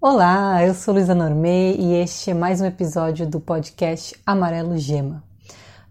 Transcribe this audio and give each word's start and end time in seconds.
Olá, 0.00 0.64
eu 0.64 0.74
sou 0.74 0.94
Luísa 0.94 1.12
Normei 1.12 1.74
e 1.76 1.94
este 1.94 2.30
é 2.30 2.34
mais 2.34 2.60
um 2.60 2.66
episódio 2.66 3.26
do 3.26 3.40
podcast 3.40 4.14
Amarelo 4.24 4.78
Gema. 4.78 5.24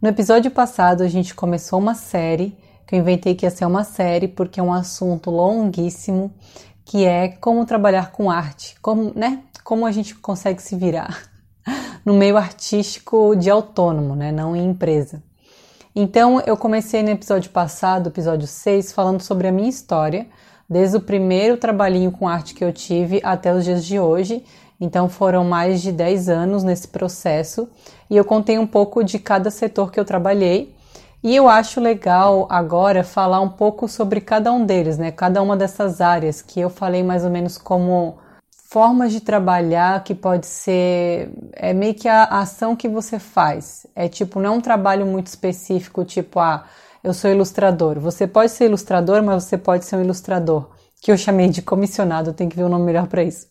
No 0.02 0.08
episódio 0.08 0.50
passado 0.50 1.04
a 1.04 1.10
gente 1.10 1.36
começou 1.36 1.77
uma 1.77 1.93
série 1.93 2.58
que 2.88 2.96
eu 2.96 3.00
inventei 3.00 3.35
que 3.35 3.46
ia 3.46 3.50
ser 3.50 3.66
uma 3.66 3.83
série 3.83 4.30
porque 4.30 4.62
é 4.62 4.64
um 4.64 4.72
assunto 4.72 5.30
longuíssimo 5.30 6.33
que 6.85 7.04
é 7.04 7.28
como 7.28 7.66
trabalhar 7.66 8.14
com 8.14 8.32
arte, 8.32 8.78
como, 8.82 9.12
né? 9.14 9.43
Como 9.62 9.85
a 9.85 9.91
gente 9.91 10.15
consegue 10.15 10.61
se 10.61 10.77
virar 10.77 11.29
no 12.05 12.13
meio 12.13 12.37
artístico 12.37 13.35
de 13.35 13.49
autônomo, 13.49 14.15
né? 14.15 14.31
Não 14.31 14.55
em 14.55 14.69
empresa. 14.69 15.21
Então 15.93 16.39
eu 16.45 16.55
comecei 16.55 17.03
no 17.03 17.09
episódio 17.09 17.51
passado, 17.51 18.07
episódio 18.07 18.47
6, 18.47 18.93
falando 18.93 19.19
sobre 19.19 19.49
a 19.49 19.51
minha 19.51 19.67
história 19.67 20.27
desde 20.70 20.97
o 20.97 21.02
primeiro 21.02 21.57
trabalhinho 21.57 22.11
com 22.11 22.27
arte 22.27 22.54
que 22.54 22.63
eu 22.63 22.73
tive 22.73 23.21
até 23.23 23.54
os 23.54 23.63
dias 23.63 23.86
de 23.86 23.99
hoje. 23.99 24.43
Então 24.79 25.09
foram 25.09 25.43
mais 25.43 25.81
de 25.81 25.91
10 25.91 26.30
anos 26.30 26.63
nesse 26.63 26.88
processo 26.88 27.67
e 28.09 28.16
eu 28.16 28.23
contei 28.23 28.59
um 28.59 28.67
pouco 28.67 29.03
de 29.03 29.17
cada 29.17 29.49
setor 29.49 29.91
que 29.91 29.99
eu 29.99 30.05
trabalhei. 30.05 30.76
E 31.23 31.35
eu 31.35 31.49
acho 31.49 31.81
legal 31.81 32.48
agora 32.49 33.03
falar 33.03 33.41
um 33.41 33.49
pouco 33.49 33.88
sobre 33.88 34.21
cada 34.21 34.52
um 34.52 34.63
deles, 34.66 34.98
né? 34.98 35.12
Cada 35.12 35.41
uma 35.41 35.57
dessas 35.57 35.99
áreas 35.99 36.41
que 36.41 36.59
eu 36.59 36.70
falei 36.70 37.02
mais 37.02 37.23
ou 37.23 37.31
menos 37.31 37.57
como 37.57 38.18
formas 38.70 39.12
de 39.12 39.21
trabalhar 39.21 40.04
que 40.04 40.13
pode 40.13 40.45
ser 40.45 41.31
é 41.54 41.73
meio 41.73 41.95
que 41.95 42.07
a 42.07 42.26
ação 42.26 42.76
que 42.76 42.88
você 42.88 43.18
faz. 43.18 43.88
É 43.95 44.07
tipo, 44.07 44.40
não 44.40 44.54
é 44.54 44.57
um 44.57 44.62
trabalho 44.62 45.05
muito 45.05 45.27
específico, 45.27 46.05
tipo, 46.05 46.40
ah, 46.40 46.65
eu 47.03 47.13
sou 47.13 47.31
ilustrador. 47.31 47.99
Você 47.99 48.27
pode 48.27 48.51
ser 48.51 48.65
ilustrador, 48.65 49.21
mas 49.23 49.43
você 49.43 49.57
pode 49.57 49.85
ser 49.85 49.95
um 49.95 50.01
ilustrador, 50.01 50.69
que 51.01 51.11
eu 51.11 51.17
chamei 51.17 51.49
de 51.49 51.61
comissionado, 51.61 52.33
tem 52.33 52.49
que 52.49 52.55
ver 52.55 52.63
o 52.63 52.67
um 52.67 52.70
nome 52.70 52.85
melhor 52.85 53.07
para 53.07 53.23
isso. 53.23 53.47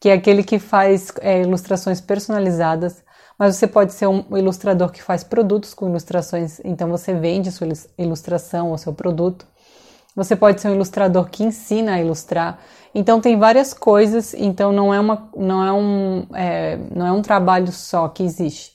Que 0.00 0.08
é 0.08 0.12
aquele 0.12 0.42
que 0.42 0.58
faz 0.58 1.12
é, 1.20 1.42
ilustrações 1.42 2.00
personalizadas, 2.00 3.02
mas 3.38 3.56
você 3.56 3.66
pode 3.66 3.92
ser 3.92 4.06
um 4.06 4.36
ilustrador 4.36 4.90
que 4.90 5.02
faz 5.02 5.24
produtos 5.24 5.74
com 5.74 5.88
ilustrações, 5.88 6.60
então 6.64 6.88
você 6.88 7.14
vende 7.14 7.50
sua 7.50 7.66
ilustração 7.98 8.70
ou 8.70 8.78
seu 8.78 8.92
produto. 8.92 9.46
Você 10.14 10.36
pode 10.36 10.60
ser 10.60 10.68
um 10.68 10.74
ilustrador 10.74 11.30
que 11.30 11.42
ensina 11.42 11.94
a 11.94 12.00
ilustrar. 12.00 12.60
Então 12.94 13.20
tem 13.20 13.38
várias 13.38 13.72
coisas, 13.72 14.34
então 14.34 14.70
não 14.70 14.92
é, 14.92 15.00
uma, 15.00 15.30
não 15.34 15.64
é, 15.64 15.72
um, 15.72 16.26
é, 16.34 16.78
não 16.94 17.06
é 17.06 17.12
um 17.12 17.22
trabalho 17.22 17.72
só 17.72 18.06
que 18.08 18.22
existe. 18.22 18.71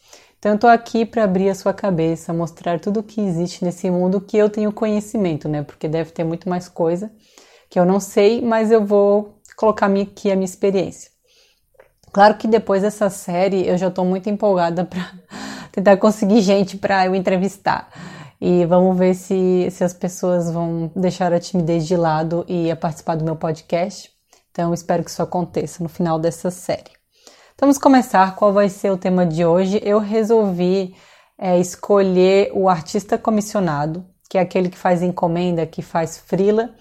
Então, 0.48 0.54
eu 0.54 0.56
estou 0.56 0.70
aqui 0.70 1.06
para 1.06 1.26
abrir 1.26 1.50
a 1.50 1.56
sua 1.56 1.74
cabeça, 1.74 2.32
mostrar 2.32 2.80
tudo 2.80 3.02
o 3.02 3.04
que 3.04 3.20
existe 3.20 3.66
nesse 3.66 3.92
mundo 3.92 4.22
que 4.22 4.38
eu 4.38 4.50
tenho 4.50 4.72
conhecimento, 4.72 5.50
né? 5.50 5.62
Porque 5.62 5.90
deve 5.90 6.12
ter 6.12 6.24
muito 6.24 6.48
mais 6.48 6.70
coisa 6.70 7.12
que 7.70 7.78
eu 7.78 7.86
não 7.86 8.00
sei, 8.00 8.42
mas 8.42 8.72
eu 8.72 8.86
vou 8.86 9.42
colocar 9.58 9.88
aqui 9.88 10.32
a 10.32 10.36
minha 10.38 10.46
experiência. 10.46 11.12
Claro 12.14 12.38
que 12.38 12.48
depois 12.48 12.82
dessa 12.82 13.10
série 13.10 13.68
eu 13.68 13.78
já 13.78 13.90
estou 13.90 14.06
muito 14.06 14.30
empolgada 14.30 14.86
para 14.90 15.12
tentar 15.70 15.98
conseguir 15.98 16.40
gente 16.40 16.78
para 16.78 17.06
eu 17.06 17.14
entrevistar. 17.14 17.90
E 18.40 18.66
vamos 18.68 18.98
ver 18.98 19.16
se, 19.16 19.68
se 19.70 19.84
as 19.84 19.94
pessoas 19.94 20.50
vão 20.50 20.90
deixar 20.96 21.34
a 21.34 21.42
timidez 21.42 21.86
de 21.86 21.98
lado 21.98 22.46
e 22.48 22.74
participar 22.78 23.16
do 23.16 23.26
meu 23.26 23.36
podcast. 23.36 24.10
Então, 24.52 24.74
espero 24.74 25.04
que 25.04 25.10
isso 25.10 25.22
aconteça 25.22 25.84
no 25.84 25.90
final 25.90 26.18
dessa 26.18 26.50
série. 26.50 26.97
Vamos 27.60 27.80
começar. 27.80 28.36
Qual 28.36 28.54
vai 28.54 28.70
ser 28.70 28.92
o 28.92 28.98
tema 28.98 29.26
de 29.26 29.44
hoje? 29.44 29.82
Eu 29.84 29.98
resolvi 29.98 30.94
é, 31.36 31.60
escolher 31.60 32.52
o 32.54 32.70
artista 32.70 33.18
comissionado, 33.18 34.06
que 34.30 34.38
é 34.38 34.42
aquele 34.42 34.70
que 34.70 34.78
faz 34.78 35.02
encomenda, 35.02 35.66
que 35.66 35.82
faz 35.82 36.20
frila, 36.20 36.76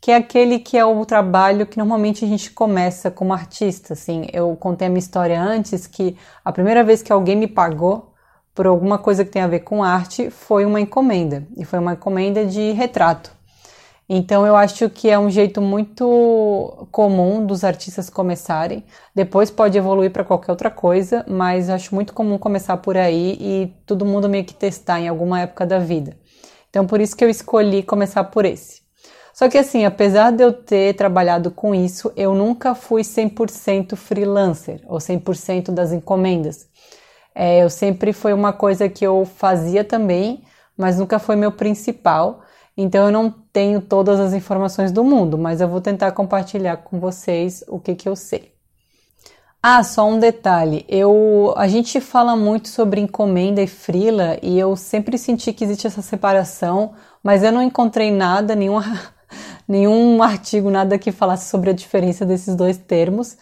que 0.00 0.10
é 0.10 0.16
aquele 0.16 0.58
que 0.58 0.76
é 0.76 0.84
o 0.84 1.06
trabalho 1.06 1.64
que 1.64 1.78
normalmente 1.78 2.24
a 2.24 2.28
gente 2.28 2.50
começa 2.50 3.08
como 3.08 3.32
artista. 3.32 3.92
Assim, 3.92 4.26
eu 4.32 4.56
contei 4.56 4.88
a 4.88 4.90
minha 4.90 4.98
história 4.98 5.40
antes 5.40 5.86
que 5.86 6.16
a 6.44 6.50
primeira 6.50 6.82
vez 6.82 7.02
que 7.02 7.12
alguém 7.12 7.36
me 7.36 7.46
pagou 7.46 8.12
por 8.52 8.66
alguma 8.66 8.98
coisa 8.98 9.24
que 9.24 9.30
tem 9.30 9.42
a 9.42 9.46
ver 9.46 9.60
com 9.60 9.84
arte 9.84 10.28
foi 10.28 10.64
uma 10.64 10.80
encomenda 10.80 11.46
e 11.56 11.64
foi 11.64 11.78
uma 11.78 11.92
encomenda 11.92 12.44
de 12.44 12.72
retrato. 12.72 13.35
Então 14.08 14.46
eu 14.46 14.54
acho 14.54 14.88
que 14.88 15.08
é 15.10 15.18
um 15.18 15.28
jeito 15.28 15.60
muito 15.60 16.86
comum 16.92 17.44
dos 17.44 17.64
artistas 17.64 18.08
começarem. 18.08 18.84
Depois 19.14 19.50
pode 19.50 19.76
evoluir 19.76 20.12
para 20.12 20.24
qualquer 20.24 20.52
outra 20.52 20.70
coisa, 20.70 21.24
mas 21.28 21.68
acho 21.68 21.94
muito 21.94 22.12
comum 22.12 22.38
começar 22.38 22.76
por 22.76 22.96
aí 22.96 23.36
e 23.40 23.74
todo 23.84 24.04
mundo 24.04 24.28
meio 24.28 24.44
que 24.44 24.54
testar 24.54 25.00
em 25.00 25.08
alguma 25.08 25.40
época 25.40 25.66
da 25.66 25.78
vida. 25.78 26.16
Então 26.70 26.86
por 26.86 27.00
isso 27.00 27.16
que 27.16 27.24
eu 27.24 27.28
escolhi 27.28 27.82
começar 27.82 28.22
por 28.24 28.44
esse. 28.44 28.86
Só 29.34 29.48
que 29.50 29.58
assim, 29.58 29.84
apesar 29.84 30.30
de 30.30 30.42
eu 30.42 30.52
ter 30.52 30.94
trabalhado 30.94 31.50
com 31.50 31.74
isso, 31.74 32.10
eu 32.16 32.34
nunca 32.34 32.74
fui 32.74 33.02
100% 33.02 33.94
freelancer 33.96 34.80
ou 34.86 34.98
100% 34.98 35.72
das 35.72 35.92
encomendas. 35.92 36.66
É, 37.34 37.62
eu 37.62 37.68
sempre 37.68 38.14
foi 38.14 38.32
uma 38.32 38.52
coisa 38.52 38.88
que 38.88 39.06
eu 39.06 39.26
fazia 39.26 39.84
também, 39.84 40.42
mas 40.74 40.98
nunca 40.98 41.18
foi 41.18 41.36
meu 41.36 41.52
principal. 41.52 42.40
Então 42.76 43.06
eu 43.06 43.12
não 43.12 43.30
tenho 43.30 43.80
todas 43.80 44.20
as 44.20 44.34
informações 44.34 44.92
do 44.92 45.02
mundo, 45.02 45.38
mas 45.38 45.60
eu 45.60 45.68
vou 45.68 45.80
tentar 45.80 46.12
compartilhar 46.12 46.76
com 46.78 47.00
vocês 47.00 47.64
o 47.68 47.80
que, 47.80 47.94
que 47.94 48.08
eu 48.08 48.14
sei. 48.14 48.56
Ah, 49.62 49.82
só 49.82 50.08
um 50.08 50.18
detalhe. 50.18 50.84
Eu, 50.88 51.52
a 51.56 51.66
gente 51.66 52.00
fala 52.00 52.36
muito 52.36 52.68
sobre 52.68 53.00
encomenda 53.00 53.60
e 53.60 53.66
frila 53.66 54.38
e 54.42 54.58
eu 54.58 54.76
sempre 54.76 55.18
senti 55.18 55.52
que 55.52 55.64
existe 55.64 55.86
essa 55.86 56.02
separação, 56.02 56.92
mas 57.22 57.42
eu 57.42 57.50
não 57.50 57.62
encontrei 57.62 58.12
nada, 58.12 58.54
nenhum, 58.54 58.76
nenhum 59.66 60.22
artigo, 60.22 60.70
nada 60.70 60.98
que 60.98 61.10
falasse 61.10 61.50
sobre 61.50 61.70
a 61.70 61.72
diferença 61.72 62.24
desses 62.24 62.54
dois 62.54 62.76
termos. 62.76 63.36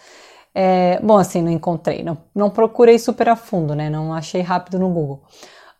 É, 0.54 1.00
bom, 1.02 1.18
assim, 1.18 1.42
não 1.42 1.50
encontrei, 1.50 2.02
não, 2.02 2.16
não 2.34 2.48
procurei 2.48 2.98
super 2.98 3.28
a 3.28 3.36
fundo, 3.36 3.74
né? 3.74 3.90
Não 3.90 4.14
achei 4.14 4.40
rápido 4.40 4.78
no 4.78 4.88
Google. 4.88 5.24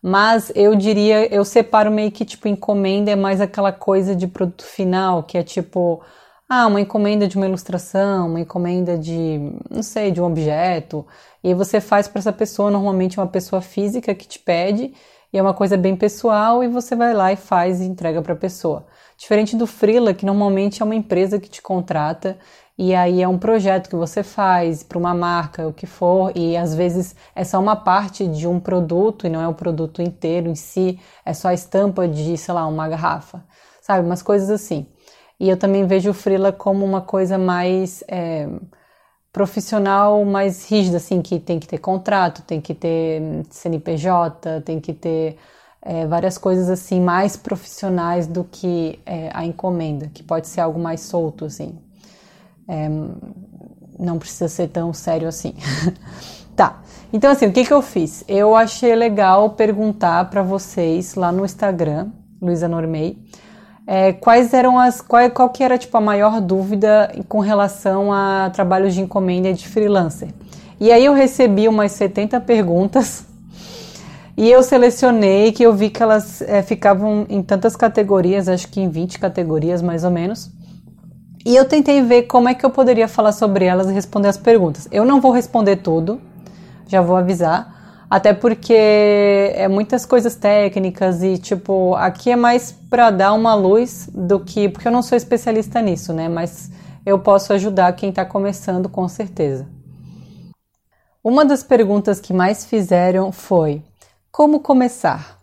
Mas 0.07 0.53
eu 0.55 0.75
diria, 0.75 1.35
eu 1.35 1.47
separo 1.47 1.91
meio 1.91 2.13
que 2.13 2.27
tipo 2.27 2.47
encomenda 2.47 3.11
é 3.11 3.17
mais 3.17 3.41
aquela 3.41 3.73
coisa 3.73 4.15
de 4.15 4.27
produto 4.29 4.63
final, 4.63 5.23
que 5.23 5.39
é 5.39 5.43
tipo, 5.43 6.03
ah, 6.47 6.67
uma 6.67 6.79
encomenda 6.79 7.27
de 7.27 7.37
uma 7.39 7.47
ilustração, 7.47 8.29
uma 8.29 8.41
encomenda 8.41 8.99
de, 8.99 9.39
não 9.71 9.83
sei, 9.83 10.11
de 10.11 10.21
um 10.21 10.27
objeto, 10.27 11.07
e 11.43 11.49
aí 11.49 11.55
você 11.55 11.81
faz 11.81 12.07
para 12.07 12.19
essa 12.19 12.33
pessoa, 12.35 12.71
normalmente 12.71 13.19
uma 13.19 13.27
pessoa 13.27 13.63
física 13.63 14.15
que 14.15 14.29
te 14.29 14.39
pede, 14.39 14.93
e 15.33 15.39
é 15.39 15.43
uma 15.43 15.55
coisa 15.55 15.75
bem 15.77 15.97
pessoal 15.97 16.63
e 16.63 16.69
você 16.69 16.95
vai 16.95 17.15
lá 17.15 17.33
e 17.33 17.37
faz 17.37 17.81
e 17.81 17.85
entrega 17.85 18.21
para 18.21 18.35
a 18.35 18.37
pessoa. 18.37 18.87
Diferente 19.17 19.57
do 19.57 19.67
freela, 19.67 20.13
que 20.13 20.27
normalmente 20.27 20.83
é 20.83 20.85
uma 20.85 20.95
empresa 20.95 21.41
que 21.41 21.49
te 21.49 21.63
contrata 21.63 22.39
e 22.77 22.95
aí 22.95 23.23
é 23.23 23.29
um 23.29 23.39
projeto 23.39 23.89
que 23.89 23.97
você 23.97 24.23
faz 24.23 24.83
para 24.83 24.99
uma 24.99 25.15
marca, 25.15 25.69
o 25.69 25.73
que 25.73 25.87
for, 25.87 26.33
e 26.37 26.57
às 26.57 26.75
vezes 26.75 27.15
é 27.35 27.45
só 27.45 27.61
uma 27.61 27.77
parte 27.77 28.27
de 28.27 28.49
um 28.49 28.59
produto 28.59 29.27
e 29.27 29.31
não 29.31 29.41
é 29.41 29.47
o 29.49 29.55
produto 29.55 30.03
inteiro 30.03 30.49
em 30.49 30.55
si, 30.57 30.99
é 31.25 31.33
só 31.33 31.49
a 31.49 31.55
estampa 31.55 32.09
de, 32.09 32.37
sei 32.37 32.53
lá, 32.55 32.67
uma 32.67 32.89
garrafa, 32.89 33.45
sabe? 33.81 34.05
Umas 34.05 34.23
coisas 34.23 34.51
assim. 34.51 34.87
E 35.39 35.49
eu 35.49 35.57
também 35.57 35.87
vejo 35.87 36.11
o 36.11 36.15
Freela 36.15 36.53
como 36.53 36.85
uma 36.85 37.01
coisa 37.01 37.39
mais 37.39 38.03
é, 38.09 38.49
profissional, 39.33 40.25
mais 40.25 40.69
rígida, 40.71 40.99
assim, 40.99 41.21
que 41.23 41.41
tem 41.41 41.59
que 41.61 41.67
ter 41.69 41.79
contrato, 41.79 42.43
tem 42.43 42.61
que 42.61 42.75
ter 42.75 43.21
CNPJ, 43.51 44.63
tem 44.63 44.81
que 44.81 44.93
ter 44.95 45.37
é, 45.83 46.07
várias 46.07 46.39
coisas 46.39 46.69
assim 46.71 47.01
mais 47.01 47.37
profissionais 47.37 48.27
do 48.27 48.45
que 48.45 49.01
é, 49.07 49.31
a 49.35 49.45
encomenda, 49.45 50.09
que 50.09 50.23
pode 50.23 50.49
ser 50.49 50.61
algo 50.61 50.81
mais 50.81 51.01
solto, 51.03 51.45
assim. 51.47 51.84
É, 52.69 52.89
não 53.99 54.19
precisa 54.19 54.49
ser 54.49 54.69
tão 54.69 54.93
sério 54.93 55.29
assim. 55.29 55.55
tá. 56.57 56.81
Então, 57.13 57.31
assim, 57.31 57.47
o 57.47 57.53
que, 57.53 57.65
que 57.65 57.73
eu 57.73 57.81
fiz? 57.81 58.25
Eu 58.27 58.57
achei 58.57 58.95
legal 58.95 59.51
perguntar 59.51 60.29
para 60.31 60.43
vocês 60.43 61.15
lá 61.15 61.31
no 61.31 61.45
Instagram, 61.45 62.09
Luísa 62.43 62.67
Normei, 62.67 63.19
é, 63.87 64.13
quais 64.13 64.53
eram 64.53 64.79
as. 64.79 65.01
Qual, 65.01 65.31
qual 65.31 65.49
que 65.51 65.63
era 65.63 65.79
tipo, 65.79 65.97
a 65.97 66.01
maior 66.01 66.41
dúvida 66.41 67.13
com 67.29 67.39
relação 67.39 68.13
a 68.13 68.51
trabalhos 68.51 68.95
de 68.95 69.03
encomenda 69.03 69.53
de 69.53 69.69
freelancer. 69.69 70.29
E 70.81 70.91
aí 70.91 71.05
eu 71.05 71.15
recebi 71.15 71.69
umas 71.69 71.93
70 71.93 72.41
perguntas 72.41 73.27
e 74.37 74.51
eu 74.51 74.63
selecionei 74.63 75.53
que 75.53 75.63
eu 75.63 75.73
vi 75.73 75.91
que 75.91 76.03
elas 76.03 76.43
é, 76.43 76.63
ficavam 76.63 77.27
em 77.29 77.43
tantas 77.43 77.77
categorias, 77.77 78.49
acho 78.49 78.69
que 78.69 78.81
em 78.81 78.89
20 78.89 79.19
categorias 79.19 79.81
mais 79.81 80.03
ou 80.03 80.11
menos. 80.11 80.51
E 81.45 81.55
eu 81.55 81.67
tentei 81.67 82.01
ver 82.01 82.23
como 82.23 82.49
é 82.49 82.55
que 82.55 82.65
eu 82.65 82.71
poderia 82.71 83.07
falar 83.07 83.33
sobre 83.33 83.67
elas 83.67 83.89
e 83.89 83.93
responder 83.93 84.29
as 84.29 84.39
perguntas. 84.39 84.89
Eu 84.91 85.05
não 85.05 85.21
vou 85.21 85.31
responder 85.31 85.77
tudo, 85.77 86.19
já 86.87 87.03
vou 87.03 87.17
avisar, 87.17 88.07
até 88.09 88.33
porque 88.33 88.73
é 88.73 89.69
muitas 89.69 90.07
coisas 90.07 90.35
técnicas 90.35 91.23
e 91.23 91.37
tipo, 91.37 91.95
aqui 91.97 92.31
é 92.31 92.37
mais 92.37 92.73
para 92.73 93.11
dar 93.11 93.35
uma 93.35 93.55
luz 93.55 94.09
do 94.15 94.41
que, 94.41 94.71
porque 94.71 94.89
eu 94.89 94.93
não 94.93 95.03
sou 95.03 95.17
especialista 95.17 95.83
nisso, 95.83 96.15
né, 96.15 96.29
mas 96.31 96.71
eu 97.05 97.19
posso 97.19 97.53
ajudar 97.53 97.93
quem 97.93 98.09
está 98.09 98.25
começando 98.25 98.89
com 98.89 99.07
certeza. 99.07 99.67
Uma 101.23 101.45
das 101.45 101.63
perguntas 101.63 102.21
que 102.21 102.33
mais 102.33 102.65
fizeram 102.65 103.33
foi: 103.33 103.83
como 104.33 104.61
começar? 104.61 105.39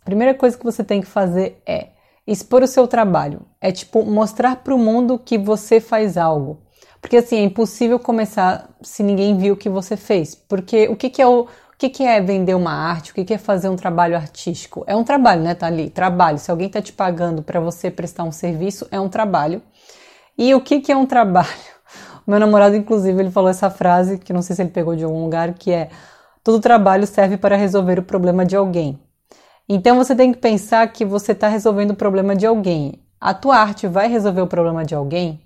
A 0.00 0.04
primeira 0.04 0.34
coisa 0.34 0.58
que 0.58 0.64
você 0.64 0.84
tem 0.84 1.00
que 1.00 1.06
fazer 1.06 1.62
é 1.66 1.88
expor 2.30 2.62
o 2.62 2.66
seu 2.66 2.86
trabalho. 2.86 3.42
É 3.60 3.72
tipo 3.72 4.04
mostrar 4.04 4.56
para 4.56 4.74
o 4.74 4.78
mundo 4.78 5.18
que 5.18 5.36
você 5.36 5.80
faz 5.80 6.16
algo. 6.16 6.62
Porque 7.00 7.16
assim, 7.16 7.38
é 7.38 7.42
impossível 7.42 7.98
começar 7.98 8.70
se 8.80 9.02
ninguém 9.02 9.36
viu 9.36 9.54
o 9.54 9.56
que 9.56 9.68
você 9.68 9.96
fez. 9.96 10.34
Porque 10.34 10.88
o 10.88 10.96
que, 10.96 11.10
que 11.10 11.20
é 11.20 11.26
o. 11.26 11.46
O 11.72 11.80
que, 11.80 11.88
que 11.88 12.04
é 12.04 12.20
vender 12.20 12.54
uma 12.54 12.74
arte? 12.74 13.10
O 13.10 13.14
que, 13.14 13.24
que 13.24 13.32
é 13.32 13.38
fazer 13.38 13.70
um 13.70 13.74
trabalho 13.74 14.14
artístico? 14.14 14.84
É 14.86 14.94
um 14.94 15.02
trabalho, 15.02 15.42
né? 15.42 15.54
Tá 15.54 15.68
trabalho. 15.94 16.38
Se 16.38 16.50
alguém 16.50 16.68
tá 16.68 16.82
te 16.82 16.92
pagando 16.92 17.42
para 17.42 17.58
você 17.58 17.90
prestar 17.90 18.22
um 18.24 18.30
serviço, 18.30 18.86
é 18.90 19.00
um 19.00 19.08
trabalho. 19.08 19.62
E 20.36 20.54
o 20.54 20.60
que, 20.60 20.80
que 20.80 20.92
é 20.92 20.96
um 20.96 21.06
trabalho? 21.06 21.48
O 22.26 22.30
meu 22.30 22.38
namorado, 22.38 22.76
inclusive, 22.76 23.18
ele 23.18 23.30
falou 23.30 23.48
essa 23.48 23.70
frase, 23.70 24.18
que 24.18 24.32
não 24.32 24.42
sei 24.42 24.54
se 24.54 24.62
ele 24.62 24.70
pegou 24.70 24.94
de 24.94 25.02
algum 25.02 25.24
lugar, 25.24 25.54
que 25.54 25.72
é 25.72 25.88
todo 26.44 26.60
trabalho 26.60 27.06
serve 27.06 27.38
para 27.38 27.56
resolver 27.56 27.98
o 27.98 28.02
problema 28.02 28.44
de 28.44 28.54
alguém. 28.54 29.00
Então 29.72 29.96
você 29.96 30.16
tem 30.16 30.32
que 30.32 30.38
pensar 30.40 30.84
que 30.88 31.04
você 31.04 31.30
está 31.30 31.46
resolvendo 31.46 31.92
o 31.92 31.96
problema 31.96 32.34
de 32.34 32.44
alguém. 32.44 32.94
A 33.20 33.32
tua 33.32 33.56
arte 33.56 33.86
vai 33.86 34.08
resolver 34.08 34.40
o 34.40 34.46
problema 34.48 34.84
de 34.84 34.96
alguém? 34.96 35.40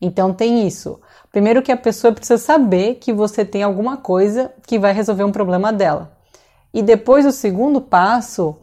Então 0.00 0.32
tem 0.32 0.66
isso. 0.66 0.98
Primeiro 1.30 1.60
que 1.60 1.70
a 1.70 1.76
pessoa 1.76 2.10
precisa 2.10 2.38
saber 2.38 2.94
que 2.94 3.12
você 3.12 3.44
tem 3.44 3.62
alguma 3.62 3.98
coisa 3.98 4.50
que 4.66 4.78
vai 4.78 4.94
resolver 4.94 5.24
um 5.24 5.30
problema 5.30 5.74
dela. 5.74 6.10
E 6.72 6.80
depois 6.80 7.26
o 7.26 7.30
segundo 7.30 7.78
passo 7.78 8.56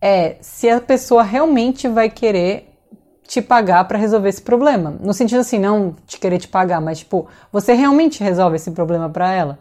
é 0.00 0.38
se 0.40 0.70
a 0.70 0.80
pessoa 0.80 1.22
realmente 1.22 1.86
vai 1.86 2.08
querer 2.08 2.74
te 3.28 3.42
pagar 3.42 3.86
para 3.86 3.98
resolver 3.98 4.30
esse 4.30 4.40
problema. 4.40 4.96
No 4.98 5.12
sentido 5.12 5.40
assim, 5.40 5.58
não 5.58 5.94
de 6.06 6.16
querer 6.16 6.38
te 6.38 6.48
pagar, 6.48 6.80
mas 6.80 7.00
tipo, 7.00 7.26
você 7.52 7.74
realmente 7.74 8.24
resolve 8.24 8.56
esse 8.56 8.70
problema 8.70 9.10
para 9.10 9.30
ela? 9.30 9.58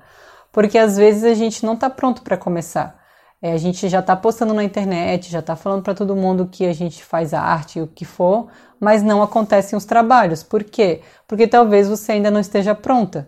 Porque 0.49 0.77
às 0.77 0.95
vezes 0.95 1.25
a 1.25 1.33
gente 1.33 1.65
não 1.65 1.73
está 1.73 1.89
pronto 1.89 2.21
para 2.21 2.37
começar. 2.37 3.02
É, 3.43 3.51
a 3.51 3.57
gente 3.57 3.89
já 3.89 3.99
está 3.99 4.15
postando 4.15 4.53
na 4.53 4.63
internet, 4.63 5.29
já 5.29 5.39
está 5.39 5.53
falando 5.53 5.83
para 5.83 5.93
todo 5.93 6.15
mundo 6.15 6.47
que 6.49 6.65
a 6.65 6.71
gente 6.71 7.03
faz 7.03 7.33
arte 7.33 7.81
o 7.81 7.87
que 7.87 8.05
for, 8.05 8.47
mas 8.79 9.03
não 9.03 9.21
acontecem 9.21 9.75
os 9.75 9.83
trabalhos. 9.83 10.41
Por 10.41 10.63
quê? 10.63 11.01
Porque 11.27 11.45
talvez 11.45 11.89
você 11.89 12.13
ainda 12.13 12.31
não 12.31 12.39
esteja 12.39 12.73
pronta. 12.73 13.27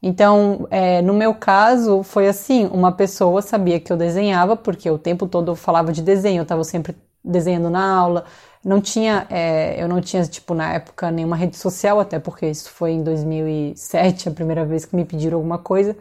Então, 0.00 0.68
é, 0.70 1.02
no 1.02 1.12
meu 1.12 1.34
caso, 1.34 2.04
foi 2.04 2.28
assim: 2.28 2.66
uma 2.66 2.92
pessoa 2.92 3.42
sabia 3.42 3.80
que 3.80 3.92
eu 3.92 3.96
desenhava, 3.96 4.56
porque 4.56 4.88
o 4.88 4.96
tempo 4.96 5.26
todo 5.26 5.50
eu 5.50 5.56
falava 5.56 5.92
de 5.92 6.02
desenho, 6.02 6.38
eu 6.38 6.42
estava 6.44 6.62
sempre 6.62 6.94
desenhando 7.24 7.68
na 7.68 7.96
aula. 7.96 8.26
Não 8.64 8.80
tinha, 8.80 9.26
é, 9.28 9.82
eu 9.82 9.88
não 9.88 10.00
tinha, 10.00 10.24
tipo, 10.24 10.54
na 10.54 10.72
época, 10.74 11.10
nenhuma 11.10 11.34
rede 11.34 11.56
social, 11.56 11.98
até 11.98 12.20
porque 12.20 12.46
isso 12.46 12.70
foi 12.70 12.92
em 12.92 13.02
2007, 13.02 14.28
a 14.28 14.32
primeira 14.32 14.64
vez 14.64 14.84
que 14.84 14.94
me 14.94 15.04
pediram 15.04 15.38
alguma 15.38 15.58
coisa 15.58 15.96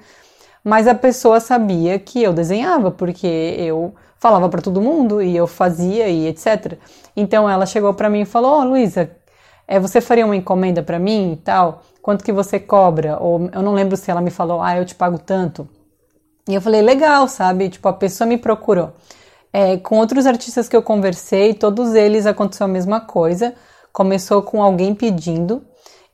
mas 0.67 0.85
a 0.85 0.93
pessoa 0.93 1.39
sabia 1.39 1.97
que 1.97 2.21
eu 2.21 2.33
desenhava, 2.33 2.91
porque 2.91 3.25
eu 3.25 3.95
falava 4.19 4.49
para 4.49 4.61
todo 4.61 4.81
mundo 4.81 5.21
e 5.21 5.33
eu 5.33 5.47
fazia 5.47 6.09
e 6.09 6.27
etc. 6.27 6.73
Então 7.15 7.49
ela 7.49 7.65
chegou 7.65 7.93
para 7.93 8.09
mim 8.09 8.23
e 8.23 8.25
falou: 8.25 8.51
"Ó, 8.51 8.59
oh, 8.59 8.63
Luísa, 8.65 9.09
é, 9.65 9.79
você 9.79 10.01
faria 10.01 10.25
uma 10.25 10.35
encomenda 10.35 10.83
para 10.83 10.99
mim 10.99 11.31
e 11.31 11.35
tal? 11.37 11.83
Quanto 12.01 12.21
que 12.21 12.33
você 12.33 12.59
cobra?" 12.59 13.17
Ou 13.17 13.49
eu 13.53 13.61
não 13.61 13.73
lembro 13.73 13.95
se 13.95 14.11
ela 14.11 14.19
me 14.19 14.29
falou: 14.29 14.61
"Ah, 14.61 14.77
eu 14.77 14.83
te 14.83 14.93
pago 14.93 15.17
tanto". 15.17 15.69
E 16.49 16.53
eu 16.53 16.59
falei: 16.61 16.81
"Legal, 16.81 17.29
sabe? 17.29 17.69
Tipo, 17.69 17.87
a 17.87 17.93
pessoa 17.93 18.27
me 18.27 18.37
procurou. 18.37 18.91
É, 19.53 19.77
com 19.77 19.97
outros 19.97 20.25
artistas 20.25 20.67
que 20.67 20.75
eu 20.75 20.81
conversei, 20.83 21.53
todos 21.53 21.95
eles 21.95 22.25
aconteceu 22.25 22.65
a 22.65 22.67
mesma 22.67 22.99
coisa. 22.99 23.53
Começou 23.93 24.41
com 24.41 24.61
alguém 24.61 24.93
pedindo 24.93 25.61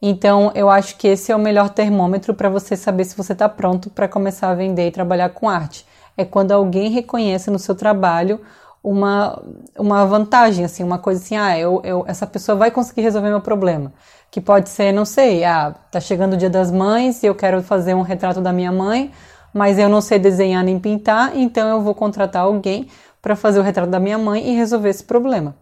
então, 0.05 0.51
eu 0.53 0.69
acho 0.69 0.97
que 0.97 1.07
esse 1.07 1.31
é 1.31 1.35
o 1.35 1.39
melhor 1.39 1.69
termômetro 1.69 2.33
para 2.33 2.50
você 2.50 2.75
saber 2.75 3.05
se 3.05 3.15
você 3.15 3.31
está 3.31 3.47
pronto 3.47 3.89
para 3.89 4.05
começar 4.05 4.50
a 4.50 4.53
vender 4.53 4.85
e 4.85 4.91
trabalhar 4.91 5.29
com 5.29 5.47
arte. 5.47 5.85
É 6.17 6.25
quando 6.25 6.51
alguém 6.51 6.91
reconhece 6.91 7.50
no 7.50 7.57
seu 7.57 7.73
trabalho 7.73 8.41
uma, 8.83 9.41
uma 9.79 10.05
vantagem, 10.05 10.65
assim, 10.65 10.83
uma 10.83 11.00
coisa 11.00 11.23
assim, 11.23 11.38
ah, 11.38 11.57
eu, 11.57 11.81
eu, 11.85 12.03
essa 12.05 12.27
pessoa 12.27 12.57
vai 12.57 12.69
conseguir 12.69 13.00
resolver 13.00 13.29
meu 13.29 13.39
problema. 13.39 13.94
Que 14.29 14.41
pode 14.41 14.67
ser, 14.67 14.91
não 14.91 15.05
sei, 15.05 15.45
ah, 15.45 15.73
tá 15.89 16.01
chegando 16.01 16.33
o 16.33 16.38
dia 16.38 16.50
das 16.50 16.69
mães 16.69 17.23
e 17.23 17.27
eu 17.27 17.33
quero 17.33 17.63
fazer 17.63 17.94
um 17.94 18.01
retrato 18.01 18.41
da 18.41 18.51
minha 18.51 18.73
mãe, 18.73 19.09
mas 19.53 19.79
eu 19.79 19.88
não 19.88 20.01
sei 20.01 20.19
desenhar 20.19 20.65
nem 20.65 20.77
pintar, 20.79 21.33
então 21.33 21.69
eu 21.69 21.79
vou 21.79 21.95
contratar 21.95 22.41
alguém 22.44 22.89
para 23.21 23.38
fazer 23.38 23.57
o 23.57 23.63
retrato 23.63 23.89
da 23.89 24.01
minha 24.01 24.17
mãe 24.17 24.50
e 24.50 24.53
resolver 24.53 24.89
esse 24.89 25.05
problema. 25.05 25.55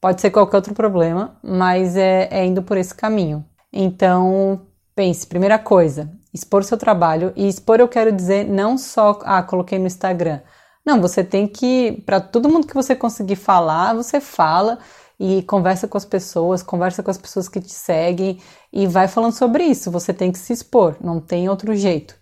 Pode 0.00 0.22
ser 0.22 0.30
qualquer 0.30 0.56
outro 0.56 0.72
problema, 0.72 1.36
mas 1.42 1.98
é, 1.98 2.28
é 2.30 2.46
indo 2.46 2.62
por 2.62 2.78
esse 2.78 2.94
caminho. 2.94 3.44
Então, 3.76 4.68
pense, 4.94 5.26
primeira 5.26 5.58
coisa, 5.58 6.08
expor 6.32 6.62
seu 6.62 6.78
trabalho 6.78 7.32
e 7.34 7.48
expor 7.48 7.80
eu 7.80 7.88
quero 7.88 8.12
dizer 8.12 8.46
não 8.46 8.78
só, 8.78 9.18
ah, 9.24 9.42
coloquei 9.42 9.80
no 9.80 9.86
Instagram. 9.88 10.40
Não, 10.86 11.00
você 11.00 11.24
tem 11.24 11.48
que, 11.48 12.00
para 12.06 12.20
todo 12.20 12.48
mundo 12.48 12.68
que 12.68 12.74
você 12.74 12.94
conseguir 12.94 13.34
falar, 13.34 13.92
você 13.92 14.20
fala 14.20 14.78
e 15.18 15.42
conversa 15.42 15.88
com 15.88 15.98
as 15.98 16.04
pessoas, 16.04 16.62
conversa 16.62 17.02
com 17.02 17.10
as 17.10 17.18
pessoas 17.18 17.48
que 17.48 17.60
te 17.60 17.72
seguem 17.72 18.40
e 18.72 18.86
vai 18.86 19.08
falando 19.08 19.32
sobre 19.32 19.64
isso. 19.64 19.90
Você 19.90 20.12
tem 20.12 20.30
que 20.30 20.38
se 20.38 20.52
expor, 20.52 20.96
não 21.00 21.20
tem 21.20 21.48
outro 21.48 21.74
jeito. 21.74 22.14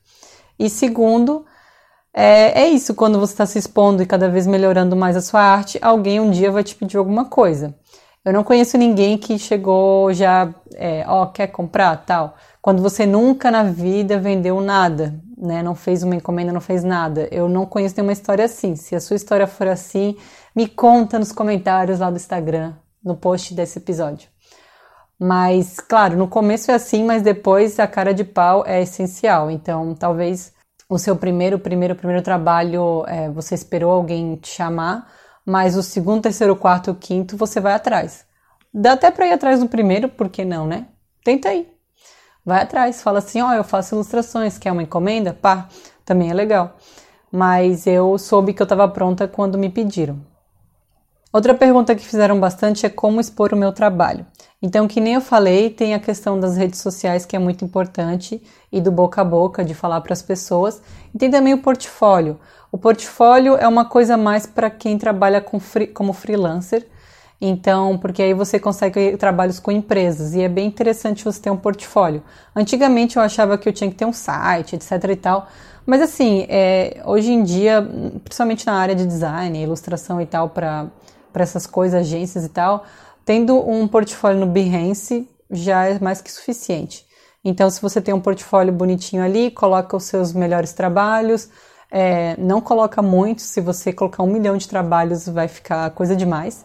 E 0.58 0.70
segundo, 0.70 1.44
é, 2.14 2.62
é 2.62 2.68
isso, 2.68 2.94
quando 2.94 3.20
você 3.20 3.34
está 3.34 3.44
se 3.44 3.58
expondo 3.58 4.02
e 4.02 4.06
cada 4.06 4.28
vez 4.28 4.46
melhorando 4.46 4.96
mais 4.96 5.16
a 5.18 5.20
sua 5.20 5.42
arte, 5.42 5.78
alguém 5.82 6.18
um 6.18 6.30
dia 6.30 6.50
vai 6.50 6.64
te 6.64 6.74
pedir 6.74 6.96
alguma 6.96 7.26
coisa. 7.26 7.74
Eu 8.24 8.32
não 8.32 8.44
conheço 8.44 8.78
ninguém 8.78 9.18
que 9.18 9.36
chegou 9.36 10.12
já, 10.12 10.54
é, 10.74 11.04
ó, 11.08 11.26
quer 11.26 11.48
comprar 11.48 11.96
tal. 12.06 12.36
Quando 12.60 12.80
você 12.80 13.04
nunca 13.04 13.50
na 13.50 13.64
vida 13.64 14.16
vendeu 14.16 14.60
nada, 14.60 15.20
né? 15.36 15.60
Não 15.60 15.74
fez 15.74 16.04
uma 16.04 16.14
encomenda, 16.14 16.52
não 16.52 16.60
fez 16.60 16.84
nada. 16.84 17.28
Eu 17.32 17.48
não 17.48 17.66
conheço 17.66 17.96
nenhuma 17.96 18.12
história 18.12 18.44
assim. 18.44 18.76
Se 18.76 18.94
a 18.94 19.00
sua 19.00 19.16
história 19.16 19.46
for 19.48 19.66
assim, 19.66 20.16
me 20.54 20.68
conta 20.68 21.18
nos 21.18 21.32
comentários 21.32 21.98
lá 21.98 22.10
do 22.10 22.16
Instagram, 22.16 22.74
no 23.02 23.16
post 23.16 23.52
desse 23.54 23.78
episódio. 23.80 24.28
Mas, 25.18 25.80
claro, 25.80 26.16
no 26.16 26.28
começo 26.28 26.70
é 26.70 26.74
assim, 26.74 27.04
mas 27.04 27.22
depois 27.22 27.80
a 27.80 27.88
cara 27.88 28.14
de 28.14 28.22
pau 28.22 28.62
é 28.64 28.82
essencial. 28.82 29.50
Então, 29.50 29.96
talvez 29.96 30.52
o 30.88 30.96
seu 30.96 31.16
primeiro, 31.16 31.58
primeiro, 31.58 31.96
primeiro 31.96 32.22
trabalho, 32.22 33.04
é, 33.08 33.28
você 33.30 33.56
esperou 33.56 33.90
alguém 33.90 34.36
te 34.36 34.48
chamar 34.48 35.10
mas 35.44 35.76
o 35.76 35.82
segundo, 35.82 36.22
terceiro, 36.22 36.56
quarto, 36.56 36.94
quinto 36.94 37.36
você 37.36 37.60
vai 37.60 37.74
atrás. 37.74 38.24
Dá 38.72 38.92
até 38.92 39.10
para 39.10 39.26
ir 39.26 39.32
atrás 39.32 39.60
do 39.60 39.68
primeiro, 39.68 40.08
por 40.08 40.28
que 40.28 40.44
não, 40.44 40.66
né? 40.66 40.86
Tenta 41.24 41.50
aí. 41.50 41.70
Vai 42.44 42.62
atrás, 42.62 43.02
fala 43.02 43.18
assim: 43.18 43.40
ó, 43.40 43.50
oh, 43.50 43.52
eu 43.52 43.64
faço 43.64 43.94
ilustrações, 43.94 44.58
quer 44.58 44.72
uma 44.72 44.82
encomenda? 44.82 45.32
Pá, 45.32 45.68
também 46.04 46.30
é 46.30 46.34
legal. 46.34 46.76
Mas 47.30 47.86
eu 47.86 48.18
soube 48.18 48.52
que 48.52 48.62
eu 48.62 48.64
estava 48.64 48.88
pronta 48.88 49.28
quando 49.28 49.58
me 49.58 49.68
pediram. 49.68 50.31
Outra 51.32 51.54
pergunta 51.54 51.94
que 51.94 52.04
fizeram 52.04 52.38
bastante 52.38 52.84
é 52.84 52.90
como 52.90 53.18
expor 53.18 53.54
o 53.54 53.56
meu 53.56 53.72
trabalho. 53.72 54.26
Então, 54.60 54.86
que 54.86 55.00
nem 55.00 55.14
eu 55.14 55.20
falei, 55.20 55.70
tem 55.70 55.94
a 55.94 55.98
questão 55.98 56.38
das 56.38 56.56
redes 56.58 56.80
sociais 56.80 57.24
que 57.24 57.34
é 57.34 57.38
muito 57.38 57.64
importante 57.64 58.42
e 58.70 58.80
do 58.82 58.92
boca 58.92 59.22
a 59.22 59.24
boca, 59.24 59.64
de 59.64 59.72
falar 59.74 60.02
para 60.02 60.12
as 60.12 60.20
pessoas. 60.20 60.82
E 61.14 61.18
tem 61.18 61.30
também 61.30 61.54
o 61.54 61.58
portfólio. 61.58 62.38
O 62.70 62.76
portfólio 62.76 63.56
é 63.56 63.66
uma 63.66 63.86
coisa 63.86 64.16
mais 64.16 64.46
para 64.46 64.68
quem 64.68 64.98
trabalha 64.98 65.40
com 65.40 65.58
free, 65.58 65.86
como 65.86 66.12
freelancer. 66.12 66.86
Então, 67.40 67.98
porque 67.98 68.22
aí 68.22 68.34
você 68.34 68.60
consegue 68.60 69.16
trabalhos 69.16 69.58
com 69.58 69.72
empresas 69.72 70.34
e 70.34 70.42
é 70.42 70.48
bem 70.48 70.68
interessante 70.68 71.24
você 71.24 71.40
ter 71.40 71.50
um 71.50 71.56
portfólio. 71.56 72.22
Antigamente 72.54 73.16
eu 73.16 73.22
achava 73.22 73.58
que 73.58 73.68
eu 73.68 73.72
tinha 73.72 73.90
que 73.90 73.96
ter 73.96 74.04
um 74.04 74.12
site, 74.12 74.76
etc 74.76 74.92
e 75.10 75.16
tal, 75.16 75.48
mas 75.84 76.00
assim, 76.00 76.46
é, 76.48 77.02
hoje 77.04 77.32
em 77.32 77.42
dia, 77.42 77.84
principalmente 78.22 78.64
na 78.64 78.74
área 78.74 78.94
de 78.94 79.04
design, 79.04 79.60
ilustração 79.60 80.20
e 80.20 80.26
tal, 80.26 80.50
para 80.50 80.86
essas 81.40 81.66
coisas, 81.66 82.00
agências 82.00 82.44
e 82.44 82.48
tal, 82.48 82.84
tendo 83.24 83.56
um 83.58 83.86
portfólio 83.88 84.40
no 84.40 84.46
Behance 84.46 85.28
já 85.50 85.86
é 85.86 85.98
mais 85.98 86.20
que 86.20 86.30
suficiente. 86.30 87.06
Então, 87.44 87.68
se 87.70 87.80
você 87.80 88.00
tem 88.00 88.14
um 88.14 88.20
portfólio 88.20 88.72
bonitinho 88.72 89.22
ali, 89.22 89.50
coloca 89.50 89.96
os 89.96 90.04
seus 90.04 90.32
melhores 90.32 90.72
trabalhos, 90.72 91.48
é, 91.90 92.36
não 92.38 92.60
coloca 92.60 93.02
muito, 93.02 93.42
se 93.42 93.60
você 93.60 93.92
colocar 93.92 94.22
um 94.22 94.32
milhão 94.32 94.56
de 94.56 94.68
trabalhos 94.68 95.28
vai 95.28 95.48
ficar 95.48 95.90
coisa 95.90 96.16
demais. 96.16 96.64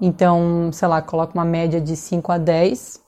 Então, 0.00 0.70
sei 0.72 0.88
lá, 0.88 1.00
coloca 1.00 1.32
uma 1.34 1.44
média 1.44 1.80
de 1.80 1.96
5 1.96 2.30
a 2.32 2.38
10 2.38 3.00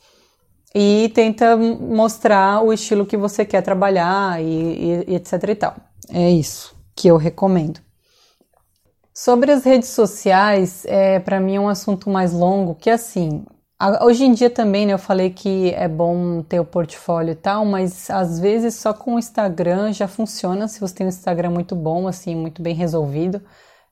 e 0.74 1.10
tenta 1.14 1.56
mostrar 1.56 2.62
o 2.62 2.72
estilo 2.72 3.06
que 3.06 3.16
você 3.16 3.44
quer 3.44 3.62
trabalhar 3.62 4.42
e, 4.42 4.46
e, 4.46 5.04
e 5.12 5.14
etc 5.14 5.32
e 5.48 5.54
tal. 5.54 5.76
É 6.08 6.30
isso 6.30 6.74
que 6.96 7.08
eu 7.08 7.16
recomendo. 7.16 7.80
Sobre 9.16 9.52
as 9.52 9.64
redes 9.64 9.90
sociais, 9.90 10.84
é, 10.86 11.20
para 11.20 11.38
mim 11.38 11.54
é 11.56 11.60
um 11.60 11.68
assunto 11.68 12.10
mais 12.10 12.32
longo, 12.32 12.74
que 12.74 12.90
assim, 12.90 13.44
Hoje 14.00 14.24
em 14.24 14.32
dia 14.32 14.48
também, 14.48 14.86
né, 14.86 14.94
eu 14.94 14.98
falei 14.98 15.30
que 15.30 15.74
é 15.74 15.86
bom 15.86 16.42
ter 16.42 16.58
o 16.58 16.64
portfólio 16.64 17.32
e 17.32 17.34
tal, 17.34 17.66
mas 17.66 18.08
às 18.08 18.38
vezes 18.40 18.76
só 18.76 18.94
com 18.94 19.16
o 19.16 19.18
Instagram 19.18 19.92
já 19.92 20.08
funciona. 20.08 20.68
Se 20.68 20.80
você 20.80 20.94
tem 20.94 21.06
um 21.06 21.08
Instagram 21.08 21.50
muito 21.50 21.74
bom, 21.76 22.08
assim, 22.08 22.34
muito 22.34 22.62
bem 22.62 22.74
resolvido, 22.74 23.42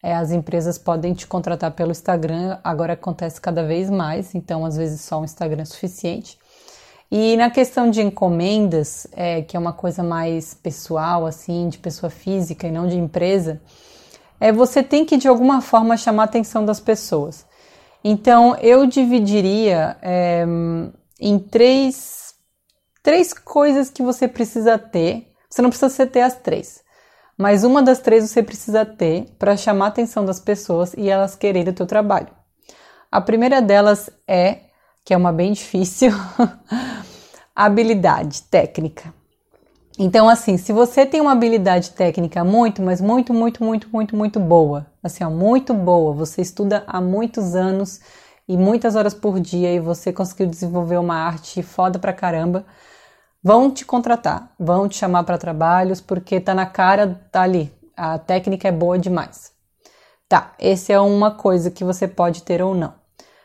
é, 0.02 0.14
as 0.14 0.30
empresas 0.30 0.78
podem 0.78 1.12
te 1.12 1.26
contratar 1.26 1.72
pelo 1.72 1.90
Instagram. 1.90 2.58
Agora 2.64 2.94
acontece 2.94 3.40
cada 3.40 3.62
vez 3.64 3.90
mais, 3.90 4.34
então 4.34 4.64
às 4.64 4.76
vezes 4.76 5.02
só 5.02 5.20
o 5.20 5.24
Instagram 5.24 5.62
é 5.62 5.66
suficiente. 5.66 6.38
E 7.10 7.36
na 7.36 7.50
questão 7.50 7.90
de 7.90 8.00
encomendas, 8.00 9.06
é, 9.12 9.42
que 9.42 9.56
é 9.56 9.60
uma 9.60 9.72
coisa 9.72 10.02
mais 10.02 10.54
pessoal, 10.54 11.26
assim, 11.26 11.68
de 11.68 11.76
pessoa 11.78 12.08
física 12.08 12.66
e 12.66 12.70
não 12.70 12.86
de 12.86 12.96
empresa, 12.96 13.60
é 14.42 14.50
você 14.50 14.82
tem 14.82 15.04
que 15.04 15.16
de 15.16 15.28
alguma 15.28 15.60
forma 15.60 15.96
chamar 15.96 16.24
a 16.24 16.24
atenção 16.24 16.64
das 16.64 16.80
pessoas. 16.80 17.46
Então, 18.02 18.56
eu 18.56 18.86
dividiria 18.86 19.96
é, 20.02 20.44
em 21.20 21.38
três, 21.38 22.34
três 23.04 23.32
coisas 23.32 23.88
que 23.88 24.02
você 24.02 24.26
precisa 24.26 24.76
ter. 24.76 25.28
Você 25.48 25.62
não 25.62 25.70
precisa 25.70 26.04
ter 26.08 26.22
as 26.22 26.34
três, 26.34 26.82
mas 27.38 27.62
uma 27.62 27.80
das 27.80 28.00
três 28.00 28.28
você 28.28 28.42
precisa 28.42 28.84
ter 28.84 29.26
para 29.38 29.56
chamar 29.56 29.84
a 29.84 29.88
atenção 29.88 30.24
das 30.24 30.40
pessoas 30.40 30.92
e 30.98 31.08
elas 31.08 31.36
quererem 31.36 31.72
o 31.72 31.76
teu 31.76 31.86
trabalho. 31.86 32.34
A 33.12 33.20
primeira 33.20 33.62
delas 33.62 34.10
é, 34.26 34.62
que 35.04 35.14
é 35.14 35.16
uma 35.16 35.32
bem 35.32 35.52
difícil, 35.52 36.10
habilidade 37.54 38.42
técnica. 38.42 39.21
Então, 40.04 40.28
assim, 40.28 40.56
se 40.56 40.72
você 40.72 41.06
tem 41.06 41.20
uma 41.20 41.30
habilidade 41.30 41.92
técnica 41.92 42.42
muito, 42.42 42.82
mas 42.82 43.00
muito, 43.00 43.32
muito, 43.32 43.62
muito, 43.62 43.88
muito, 43.88 44.16
muito 44.16 44.40
boa, 44.40 44.84
assim, 45.00 45.22
ó, 45.22 45.30
muito 45.30 45.72
boa, 45.72 46.12
você 46.12 46.42
estuda 46.42 46.82
há 46.88 47.00
muitos 47.00 47.54
anos 47.54 48.00
e 48.48 48.56
muitas 48.56 48.96
horas 48.96 49.14
por 49.14 49.38
dia 49.38 49.72
e 49.72 49.78
você 49.78 50.12
conseguiu 50.12 50.48
desenvolver 50.48 50.96
uma 50.96 51.14
arte 51.14 51.62
foda 51.62 52.00
pra 52.00 52.12
caramba, 52.12 52.66
vão 53.40 53.70
te 53.70 53.84
contratar, 53.84 54.52
vão 54.58 54.88
te 54.88 54.96
chamar 54.96 55.22
para 55.22 55.38
trabalhos 55.38 56.00
porque 56.00 56.40
tá 56.40 56.52
na 56.52 56.66
cara, 56.66 57.24
tá 57.30 57.42
ali, 57.42 57.72
a 57.96 58.18
técnica 58.18 58.66
é 58.66 58.72
boa 58.72 58.98
demais. 58.98 59.52
Tá, 60.28 60.52
esse 60.58 60.92
é 60.92 60.98
uma 60.98 61.30
coisa 61.30 61.70
que 61.70 61.84
você 61.84 62.08
pode 62.08 62.42
ter 62.42 62.60
ou 62.60 62.74
não. 62.74 62.92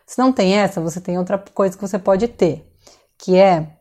Se 0.07 0.17
não 0.17 0.33
tem 0.33 0.57
essa, 0.57 0.81
você 0.81 0.99
tem 0.99 1.19
outra 1.19 1.37
coisa 1.37 1.77
que 1.77 1.87
você 1.87 1.99
pode 1.99 2.27
ter, 2.27 2.67
que 3.15 3.37
é 3.37 3.77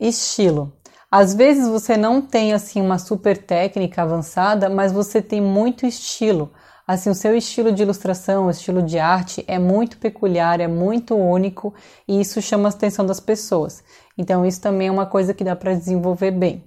estilo. 0.00 0.75
Às 1.10 1.34
vezes 1.34 1.68
você 1.68 1.96
não 1.96 2.20
tem 2.20 2.52
assim 2.52 2.80
uma 2.80 2.98
super 2.98 3.38
técnica 3.38 4.02
avançada, 4.02 4.68
mas 4.68 4.92
você 4.92 5.22
tem 5.22 5.40
muito 5.40 5.86
estilo. 5.86 6.52
Assim, 6.86 7.10
o 7.10 7.14
seu 7.14 7.36
estilo 7.36 7.72
de 7.72 7.82
ilustração, 7.82 8.46
o 8.46 8.50
estilo 8.50 8.82
de 8.82 8.98
arte 8.98 9.44
é 9.48 9.58
muito 9.58 9.98
peculiar, 9.98 10.60
é 10.60 10.68
muito 10.68 11.16
único 11.16 11.74
e 12.06 12.20
isso 12.20 12.40
chama 12.40 12.68
a 12.68 12.70
atenção 12.70 13.04
das 13.04 13.18
pessoas. 13.18 13.82
Então, 14.16 14.46
isso 14.46 14.60
também 14.60 14.88
é 14.88 14.90
uma 14.90 15.06
coisa 15.06 15.34
que 15.34 15.42
dá 15.42 15.56
para 15.56 15.74
desenvolver 15.74 16.30
bem. 16.30 16.64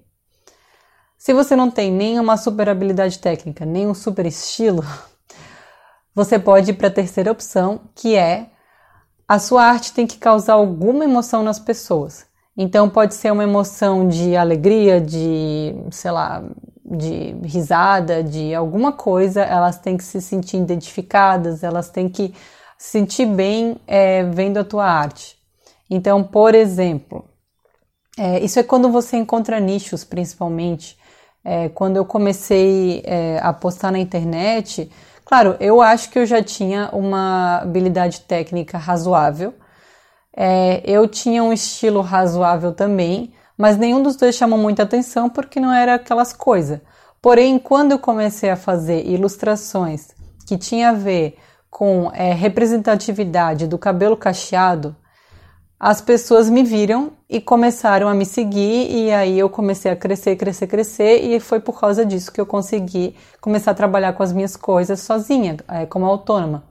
Se 1.18 1.34
você 1.34 1.56
não 1.56 1.70
tem 1.70 1.92
nenhuma 1.92 2.38
super 2.38 2.70
habilidade 2.70 3.20
técnica, 3.20 3.66
nem 3.66 3.88
um 3.88 3.94
super 3.94 4.26
estilo, 4.26 4.84
você 6.16 6.40
pode 6.40 6.72
ir 6.72 6.74
para 6.76 6.88
a 6.88 6.92
terceira 6.92 7.32
opção, 7.32 7.82
que 7.96 8.16
é 8.16 8.50
a 9.28 9.38
sua 9.38 9.66
arte 9.66 9.94
tem 9.94 10.08
que 10.08 10.18
causar 10.18 10.54
alguma 10.54 11.04
emoção 11.04 11.44
nas 11.44 11.60
pessoas. 11.60 12.29
Então 12.62 12.90
pode 12.90 13.14
ser 13.14 13.32
uma 13.32 13.44
emoção 13.44 14.06
de 14.06 14.36
alegria, 14.36 15.00
de, 15.00 15.74
sei 15.92 16.12
lá, 16.12 16.44
de 16.84 17.34
risada, 17.42 18.22
de 18.22 18.54
alguma 18.54 18.92
coisa, 18.92 19.42
elas 19.44 19.80
têm 19.80 19.96
que 19.96 20.04
se 20.04 20.22
sentir 20.22 20.58
identificadas, 20.58 21.64
elas 21.64 21.90
têm 21.90 22.10
que 22.10 22.34
se 22.78 22.90
sentir 22.90 23.26
bem 23.28 23.78
é, 23.88 24.24
vendo 24.24 24.58
a 24.58 24.66
tua 24.66 24.86
arte. 24.86 25.38
Então, 25.90 26.22
por 26.22 26.54
exemplo, 26.54 27.24
é, 28.18 28.42
isso 28.42 28.60
é 28.60 28.64
quando 28.64 28.92
você 28.92 29.16
encontra 29.16 29.58
nichos, 29.58 30.04
principalmente. 30.04 30.98
É, 31.46 31.70
quando 31.70 31.96
eu 31.96 32.04
comecei 32.04 33.02
é, 33.06 33.40
a 33.42 33.54
postar 33.54 33.90
na 33.90 34.00
internet, 34.00 34.92
claro, 35.24 35.56
eu 35.62 35.82
acho 35.82 36.10
que 36.10 36.20
eu 36.20 36.26
já 36.26 36.44
tinha 36.44 36.90
uma 36.92 37.60
habilidade 37.60 38.20
técnica 38.20 38.78
razoável, 38.78 39.54
é, 40.42 40.82
eu 40.86 41.06
tinha 41.06 41.44
um 41.44 41.52
estilo 41.52 42.00
razoável 42.00 42.72
também, 42.72 43.34
mas 43.58 43.76
nenhum 43.76 44.02
dos 44.02 44.16
dois 44.16 44.36
chamou 44.36 44.58
muita 44.58 44.84
atenção 44.84 45.30
porque 45.30 45.60
não 45.60 45.74
era 45.74 45.96
aquelas 45.96 46.32
coisas. 46.32 46.80
Porém, 47.22 47.60
quando 47.60 47.92
eu 47.92 48.00
comecei 48.00 48.50
a 48.50 48.56
fazer 48.56 49.06
ilustrações 49.06 50.16
que 50.48 50.58
tinha 50.58 50.92
a 50.92 50.94
ver 50.94 51.38
com 51.70 52.10
é, 52.14 52.32
representatividade 52.32 53.68
do 53.68 53.78
cabelo 53.78 54.16
cacheado, 54.16 54.96
as 55.78 56.00
pessoas 56.00 56.50
me 56.50 56.64
viram 56.64 57.12
e 57.30 57.42
começaram 57.42 58.08
a 58.08 58.14
me 58.14 58.26
seguir, 58.26 58.90
e 58.90 59.12
aí 59.12 59.38
eu 59.38 59.50
comecei 59.50 59.92
a 59.92 59.96
crescer, 59.96 60.38
crescer, 60.38 60.68
crescer, 60.68 61.22
e 61.22 61.38
foi 61.42 61.60
por 61.60 61.78
causa 61.78 62.06
disso 62.06 62.32
que 62.32 62.40
eu 62.40 62.46
consegui 62.46 63.14
começar 63.42 63.72
a 63.72 63.76
trabalhar 63.76 64.14
com 64.14 64.24
as 64.24 64.32
minhas 64.32 64.56
coisas 64.56 65.02
sozinha, 65.02 65.58
é, 65.68 65.86
como 65.86 66.06
autônoma 66.06 66.64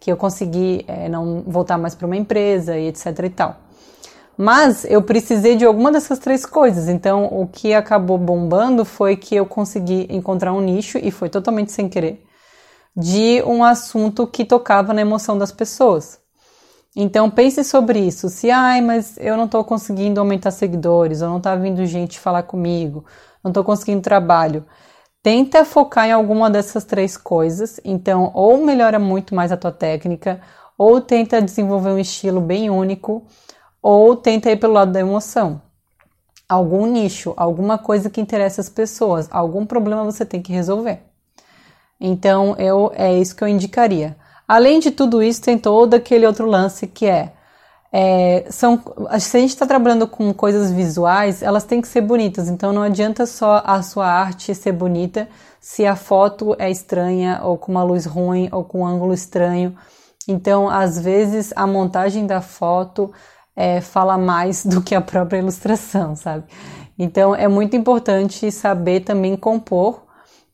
que 0.00 0.10
eu 0.12 0.16
consegui 0.16 0.84
é, 0.86 1.08
não 1.08 1.42
voltar 1.46 1.78
mais 1.78 1.94
para 1.94 2.06
uma 2.06 2.16
empresa 2.16 2.76
e 2.76 2.88
etc 2.88 3.06
e 3.24 3.30
tal. 3.30 3.56
Mas 4.36 4.84
eu 4.84 5.02
precisei 5.02 5.56
de 5.56 5.64
alguma 5.64 5.90
dessas 5.90 6.20
três 6.20 6.46
coisas. 6.46 6.88
Então, 6.88 7.24
o 7.26 7.48
que 7.48 7.74
acabou 7.74 8.16
bombando 8.16 8.84
foi 8.84 9.16
que 9.16 9.34
eu 9.34 9.44
consegui 9.44 10.06
encontrar 10.08 10.52
um 10.52 10.60
nicho, 10.60 10.96
e 10.96 11.10
foi 11.10 11.28
totalmente 11.28 11.72
sem 11.72 11.88
querer, 11.88 12.24
de 12.96 13.42
um 13.44 13.64
assunto 13.64 14.28
que 14.28 14.44
tocava 14.44 14.92
na 14.94 15.00
emoção 15.00 15.36
das 15.36 15.50
pessoas. 15.50 16.20
Então, 16.94 17.28
pense 17.28 17.64
sobre 17.64 17.98
isso. 17.98 18.28
Se, 18.28 18.48
ai, 18.48 18.80
mas 18.80 19.16
eu 19.18 19.36
não 19.36 19.46
estou 19.46 19.64
conseguindo 19.64 20.20
aumentar 20.20 20.52
seguidores, 20.52 21.20
ou 21.20 21.28
não 21.28 21.38
está 21.38 21.56
vindo 21.56 21.84
gente 21.84 22.20
falar 22.20 22.44
comigo, 22.44 23.04
não 23.42 23.50
estou 23.50 23.64
conseguindo 23.64 24.02
trabalho. 24.02 24.64
Tenta 25.22 25.64
focar 25.64 26.06
em 26.06 26.12
alguma 26.12 26.48
dessas 26.48 26.84
três 26.84 27.16
coisas, 27.16 27.80
então 27.84 28.30
ou 28.34 28.58
melhora 28.58 28.98
muito 28.98 29.34
mais 29.34 29.50
a 29.50 29.56
tua 29.56 29.72
técnica, 29.72 30.40
ou 30.76 31.00
tenta 31.00 31.42
desenvolver 31.42 31.90
um 31.90 31.98
estilo 31.98 32.40
bem 32.40 32.70
único, 32.70 33.26
ou 33.82 34.14
tenta 34.14 34.50
ir 34.50 34.56
pelo 34.56 34.74
lado 34.74 34.92
da 34.92 35.00
emoção. 35.00 35.60
Algum 36.48 36.86
nicho, 36.86 37.34
alguma 37.36 37.76
coisa 37.76 38.08
que 38.08 38.20
interessa 38.20 38.60
as 38.60 38.68
pessoas, 38.68 39.28
algum 39.30 39.66
problema 39.66 40.04
você 40.04 40.24
tem 40.24 40.40
que 40.40 40.52
resolver. 40.52 41.02
Então, 42.00 42.54
eu 42.56 42.92
é 42.94 43.12
isso 43.18 43.34
que 43.34 43.42
eu 43.42 43.48
indicaria. 43.48 44.16
Além 44.46 44.78
de 44.78 44.92
tudo 44.92 45.22
isso, 45.22 45.42
tem 45.42 45.58
todo 45.58 45.94
aquele 45.94 46.26
outro 46.26 46.46
lance 46.46 46.86
que 46.86 47.06
é 47.06 47.32
é, 47.90 48.44
são, 48.50 48.80
se 49.18 49.36
a 49.36 49.40
gente 49.40 49.50
está 49.50 49.66
trabalhando 49.66 50.06
com 50.06 50.32
coisas 50.34 50.70
visuais, 50.70 51.42
elas 51.42 51.64
têm 51.64 51.80
que 51.80 51.88
ser 51.88 52.02
bonitas. 52.02 52.48
Então 52.48 52.72
não 52.72 52.82
adianta 52.82 53.24
só 53.26 53.62
a 53.64 53.82
sua 53.82 54.06
arte 54.06 54.54
ser 54.54 54.72
bonita 54.72 55.28
se 55.60 55.86
a 55.86 55.96
foto 55.96 56.54
é 56.58 56.70
estranha, 56.70 57.40
ou 57.42 57.56
com 57.58 57.72
uma 57.72 57.82
luz 57.82 58.06
ruim, 58.06 58.48
ou 58.52 58.64
com 58.64 58.80
um 58.80 58.86
ângulo 58.86 59.12
estranho. 59.12 59.76
Então, 60.26 60.68
às 60.68 60.98
vezes, 60.98 61.52
a 61.56 61.66
montagem 61.66 62.26
da 62.26 62.40
foto 62.40 63.10
é, 63.56 63.80
fala 63.80 64.16
mais 64.16 64.64
do 64.64 64.80
que 64.80 64.94
a 64.94 65.00
própria 65.00 65.38
ilustração, 65.38 66.14
sabe? 66.14 66.44
Então, 66.98 67.34
é 67.34 67.48
muito 67.48 67.76
importante 67.76 68.50
saber 68.52 69.00
também 69.00 69.36
compor. 69.36 70.04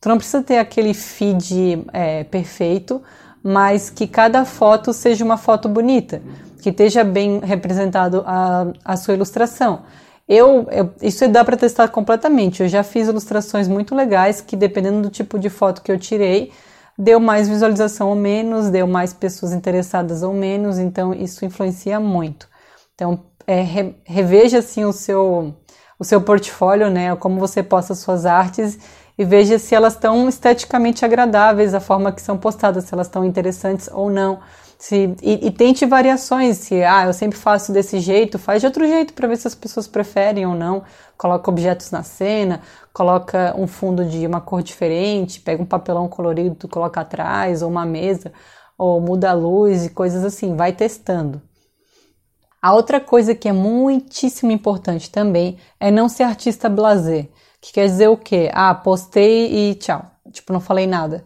Tu 0.01 0.09
não 0.09 0.17
precisa 0.17 0.41
ter 0.41 0.57
aquele 0.57 0.93
feed 0.93 1.85
é, 1.93 2.23
perfeito, 2.23 3.01
mas 3.43 3.89
que 3.89 4.07
cada 4.07 4.43
foto 4.43 4.91
seja 4.91 5.23
uma 5.23 5.37
foto 5.37 5.69
bonita 5.69 6.21
que 6.65 6.71
esteja 6.71 7.03
bem 7.03 7.41
representado 7.41 8.23
a, 8.25 8.65
a 8.83 8.97
sua 8.97 9.13
ilustração. 9.13 9.83
Eu, 10.27 10.67
eu 10.71 10.91
isso 10.99 11.27
dá 11.27 11.45
para 11.45 11.55
testar 11.55 11.89
completamente. 11.89 12.63
Eu 12.63 12.67
já 12.67 12.81
fiz 12.81 13.07
ilustrações 13.07 13.67
muito 13.67 13.93
legais 13.93 14.41
que, 14.41 14.55
dependendo 14.55 15.03
do 15.03 15.11
tipo 15.11 15.37
de 15.37 15.47
foto 15.47 15.83
que 15.83 15.91
eu 15.91 15.99
tirei, 15.99 16.51
deu 16.97 17.19
mais 17.19 17.47
visualização 17.47 18.09
ou 18.09 18.15
menos, 18.15 18.71
deu 18.71 18.87
mais 18.87 19.13
pessoas 19.13 19.53
interessadas 19.53 20.23
ou 20.23 20.33
menos. 20.33 20.79
Então 20.79 21.13
isso 21.13 21.45
influencia 21.45 21.99
muito. 21.99 22.47
Então 22.95 23.19
é, 23.45 23.61
re, 23.61 23.95
reveja 24.03 24.57
assim 24.57 24.83
o 24.85 24.91
seu 24.91 25.53
o 25.99 26.03
seu 26.03 26.19
portfólio, 26.19 26.89
né? 26.89 27.15
Como 27.15 27.39
você 27.39 27.61
posta 27.61 27.93
suas 27.93 28.25
artes 28.25 28.79
e 29.15 29.23
veja 29.23 29.59
se 29.59 29.75
elas 29.75 29.93
estão 29.93 30.27
esteticamente 30.27 31.05
agradáveis, 31.05 31.75
a 31.75 31.79
forma 31.79 32.11
que 32.11 32.23
são 32.23 32.39
postadas, 32.39 32.85
se 32.85 32.93
elas 32.95 33.05
estão 33.05 33.23
interessantes 33.23 33.87
ou 33.93 34.09
não. 34.09 34.39
Se, 34.77 35.15
e, 35.21 35.47
e, 35.47 35.51
tente 35.51 35.85
variações. 35.85 36.57
Se 36.57 36.83
ah, 36.83 37.05
eu 37.05 37.13
sempre 37.13 37.37
faço 37.37 37.71
desse 37.71 37.99
jeito, 37.99 38.37
faz 38.37 38.61
de 38.61 38.67
outro 38.67 38.85
jeito 38.85 39.13
para 39.13 39.27
ver 39.27 39.37
se 39.37 39.47
as 39.47 39.55
pessoas 39.55 39.87
preferem 39.87 40.45
ou 40.45 40.53
não. 40.53 40.83
Coloca 41.17 41.49
objetos 41.49 41.91
na 41.91 42.03
cena, 42.03 42.61
coloca 42.93 43.55
um 43.57 43.67
fundo 43.67 44.03
de 44.05 44.27
uma 44.27 44.41
cor 44.41 44.61
diferente, 44.61 45.39
pega 45.39 45.63
um 45.63 45.65
papelão 45.65 46.07
colorido, 46.07 46.67
coloca 46.67 47.01
atrás, 47.01 47.61
ou 47.61 47.69
uma 47.69 47.85
mesa, 47.85 48.33
ou 48.77 48.99
muda 48.99 49.29
a 49.29 49.33
luz 49.33 49.85
e 49.85 49.89
coisas 49.89 50.23
assim. 50.23 50.55
Vai 50.55 50.73
testando. 50.73 51.41
A 52.61 52.73
outra 52.73 52.99
coisa 52.99 53.35
que 53.35 53.47
é 53.47 53.53
muitíssimo 53.53 54.51
importante 54.51 55.11
também 55.11 55.57
é 55.79 55.91
não 55.91 56.09
ser 56.09 56.23
artista 56.23 56.67
blazer. 56.67 57.29
Que 57.61 57.73
quer 57.73 57.85
dizer 57.85 58.07
o 58.09 58.17
quê? 58.17 58.49
Ah, 58.53 58.73
postei 58.73 59.71
e 59.71 59.75
tchau. 59.75 60.03
Tipo, 60.31 60.51
não 60.51 60.59
falei 60.59 60.87
nada. 60.87 61.25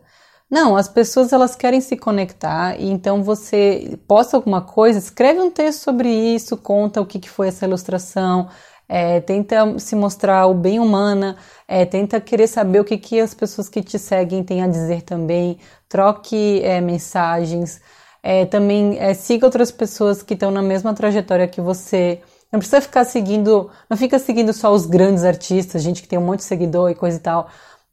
Não, 0.50 0.76
as 0.76 0.88
pessoas 0.88 1.32
elas 1.32 1.56
querem 1.56 1.80
se 1.80 1.96
conectar 1.96 2.76
e 2.80 2.90
então 2.90 3.24
você 3.24 4.00
posta 4.08 4.36
alguma 4.36 4.62
coisa, 4.62 4.98
escreve 4.98 5.40
um 5.40 5.52
texto 5.52 5.82
sobre 5.82 6.10
isso, 6.10 6.58
conta 6.58 7.00
o 7.00 7.06
que, 7.06 7.20
que 7.20 7.30
foi 7.30 7.50
essa 7.50 7.66
ilustração, 7.66 8.50
é, 8.88 9.22
tenta 9.22 9.78
se 9.78 9.96
mostrar 9.96 10.48
o 10.48 10.56
bem 10.56 10.80
humana, 10.80 11.38
é, 11.68 11.86
tenta 11.86 12.20
querer 12.20 12.48
saber 12.48 12.80
o 12.80 12.84
que, 12.86 12.98
que 12.98 13.20
as 13.20 13.36
pessoas 13.36 13.70
que 13.70 13.84
te 13.84 14.00
seguem 14.00 14.44
têm 14.44 14.64
a 14.64 14.68
dizer 14.68 15.04
também, 15.04 15.60
troque 15.88 16.62
é, 16.64 16.82
mensagens, 16.82 17.80
é, 18.24 18.46
também 18.46 18.98
é, 19.00 19.14
siga 19.14 19.46
outras 19.46 19.72
pessoas 19.72 20.24
que 20.24 20.34
estão 20.34 20.50
na 20.52 20.62
mesma 20.64 20.94
trajetória 20.94 21.48
que 21.48 21.62
você. 21.62 22.22
Não 22.52 22.60
precisa 22.60 22.82
ficar 22.82 23.06
seguindo, 23.06 23.70
não 23.88 23.96
fica 23.96 24.18
seguindo 24.18 24.52
só 24.54 24.74
os 24.74 24.88
grandes 24.88 25.24
artistas, 25.24 25.84
gente 25.84 26.02
que 26.02 26.08
tem 26.08 26.18
um 26.18 26.26
monte 26.26 26.40
de 26.40 26.46
seguidor 26.46 26.90
e 26.90 26.96
coisa 26.96 27.18
e 27.18 27.20
tal. 27.20 27.48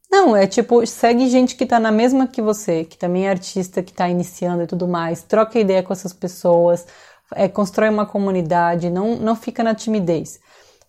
Não, 0.09 0.35
é 0.35 0.47
tipo, 0.47 0.85
segue 0.85 1.27
gente 1.27 1.55
que 1.55 1.65
tá 1.65 1.79
na 1.79 1.91
mesma 1.91 2.27
que 2.27 2.41
você, 2.41 2.85
que 2.85 2.97
também 2.97 3.27
é 3.27 3.29
artista, 3.29 3.83
que 3.83 3.93
tá 3.93 4.07
iniciando 4.09 4.63
e 4.63 4.67
tudo 4.67 4.87
mais, 4.87 5.21
troca 5.23 5.59
ideia 5.59 5.83
com 5.83 5.91
essas 5.93 6.13
pessoas, 6.13 6.85
é, 7.35 7.47
constrói 7.47 7.89
uma 7.89 8.05
comunidade, 8.05 8.89
não, 8.89 9.15
não 9.17 9.35
fica 9.35 9.63
na 9.63 9.75
timidez. 9.75 10.39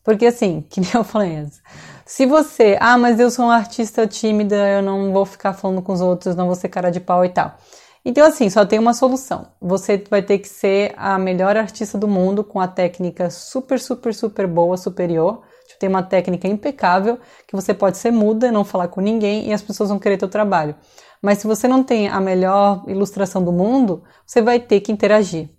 Porque 0.04 0.26
assim, 0.26 0.64
que 0.70 0.80
nem 0.80 0.90
eu 0.94 1.04
falei 1.04 1.36
antes, 1.36 1.60
se 2.06 2.26
você, 2.26 2.76
ah, 2.80 2.96
mas 2.96 3.20
eu 3.20 3.30
sou 3.30 3.46
uma 3.46 3.56
artista 3.56 4.06
tímida, 4.06 4.56
eu 4.70 4.82
não 4.82 5.12
vou 5.12 5.26
ficar 5.26 5.52
falando 5.52 5.82
com 5.82 5.92
os 5.92 6.00
outros, 6.00 6.34
não 6.36 6.46
vou 6.46 6.54
ser 6.54 6.68
cara 6.68 6.90
de 6.90 7.00
pau 7.00 7.24
e 7.24 7.28
tal. 7.28 7.56
Então, 8.04 8.26
assim, 8.26 8.48
só 8.48 8.64
tem 8.64 8.78
uma 8.78 8.94
solução. 8.94 9.48
Você 9.60 10.02
vai 10.08 10.22
ter 10.22 10.38
que 10.38 10.48
ser 10.48 10.94
a 10.96 11.18
melhor 11.18 11.56
artista 11.56 11.98
do 11.98 12.08
mundo 12.08 12.42
com 12.42 12.58
a 12.60 12.66
técnica 12.68 13.28
super, 13.28 13.78
super, 13.78 14.14
super 14.14 14.46
boa, 14.46 14.76
superior. 14.78 15.42
Tem 15.78 15.88
uma 15.88 16.02
técnica 16.02 16.46
impecável 16.48 17.18
que 17.46 17.54
você 17.54 17.74
pode 17.74 17.98
ser 17.98 18.10
muda, 18.10 18.52
não 18.52 18.64
falar 18.64 18.88
com 18.88 19.00
ninguém 19.00 19.48
e 19.48 19.52
as 19.52 19.62
pessoas 19.62 19.88
vão 19.88 19.98
querer 19.98 20.16
teu 20.16 20.28
trabalho. 20.28 20.74
Mas 21.20 21.38
se 21.38 21.46
você 21.46 21.66
não 21.66 21.82
tem 21.82 22.08
a 22.08 22.20
melhor 22.20 22.84
ilustração 22.86 23.42
do 23.42 23.52
mundo, 23.52 24.04
você 24.26 24.40
vai 24.40 24.60
ter 24.60 24.80
que 24.80 24.92
interagir. 24.92 25.50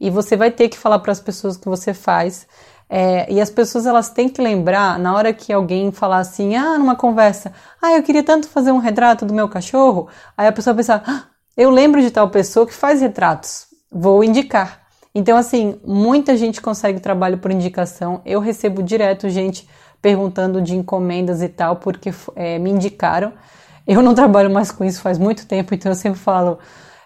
E 0.00 0.10
você 0.10 0.36
vai 0.36 0.50
ter 0.50 0.68
que 0.68 0.78
falar 0.78 0.98
para 1.00 1.12
as 1.12 1.20
pessoas 1.20 1.56
que 1.56 1.68
você 1.68 1.92
faz. 1.92 2.46
É, 2.90 3.30
e 3.30 3.40
as 3.40 3.50
pessoas 3.50 3.84
elas 3.84 4.10
têm 4.10 4.28
que 4.28 4.40
lembrar, 4.40 4.98
na 4.98 5.14
hora 5.14 5.32
que 5.32 5.52
alguém 5.52 5.92
falar 5.92 6.18
assim, 6.18 6.56
ah, 6.56 6.78
numa 6.78 6.96
conversa, 6.96 7.52
ah, 7.82 7.92
eu 7.92 8.02
queria 8.02 8.22
tanto 8.22 8.48
fazer 8.48 8.72
um 8.72 8.78
retrato 8.78 9.26
do 9.26 9.34
meu 9.34 9.46
cachorro, 9.46 10.08
aí 10.34 10.46
a 10.46 10.52
pessoa 10.52 10.72
vai 10.72 10.82
pensar, 10.82 11.02
ah, 11.06 11.24
eu 11.54 11.68
lembro 11.68 12.00
de 12.00 12.10
tal 12.10 12.30
pessoa 12.30 12.66
que 12.66 12.72
faz 12.72 13.02
retratos, 13.02 13.66
vou 13.92 14.24
indicar. 14.24 14.87
Então, 15.18 15.36
assim, 15.36 15.80
muita 15.84 16.36
gente 16.36 16.60
consegue 16.60 17.00
trabalho 17.00 17.38
por 17.38 17.50
indicação. 17.50 18.22
Eu 18.24 18.38
recebo 18.38 18.84
direto 18.84 19.28
gente 19.28 19.68
perguntando 20.00 20.62
de 20.62 20.76
encomendas 20.76 21.42
e 21.42 21.48
tal, 21.48 21.74
porque 21.74 22.14
é, 22.36 22.56
me 22.56 22.70
indicaram. 22.70 23.32
Eu 23.84 24.00
não 24.00 24.14
trabalho 24.14 24.48
mais 24.48 24.70
com 24.70 24.84
isso 24.84 25.02
faz 25.02 25.18
muito 25.18 25.44
tempo, 25.44 25.74
então 25.74 25.90
eu 25.90 25.96
sempre 25.96 26.20
falo, 26.20 26.60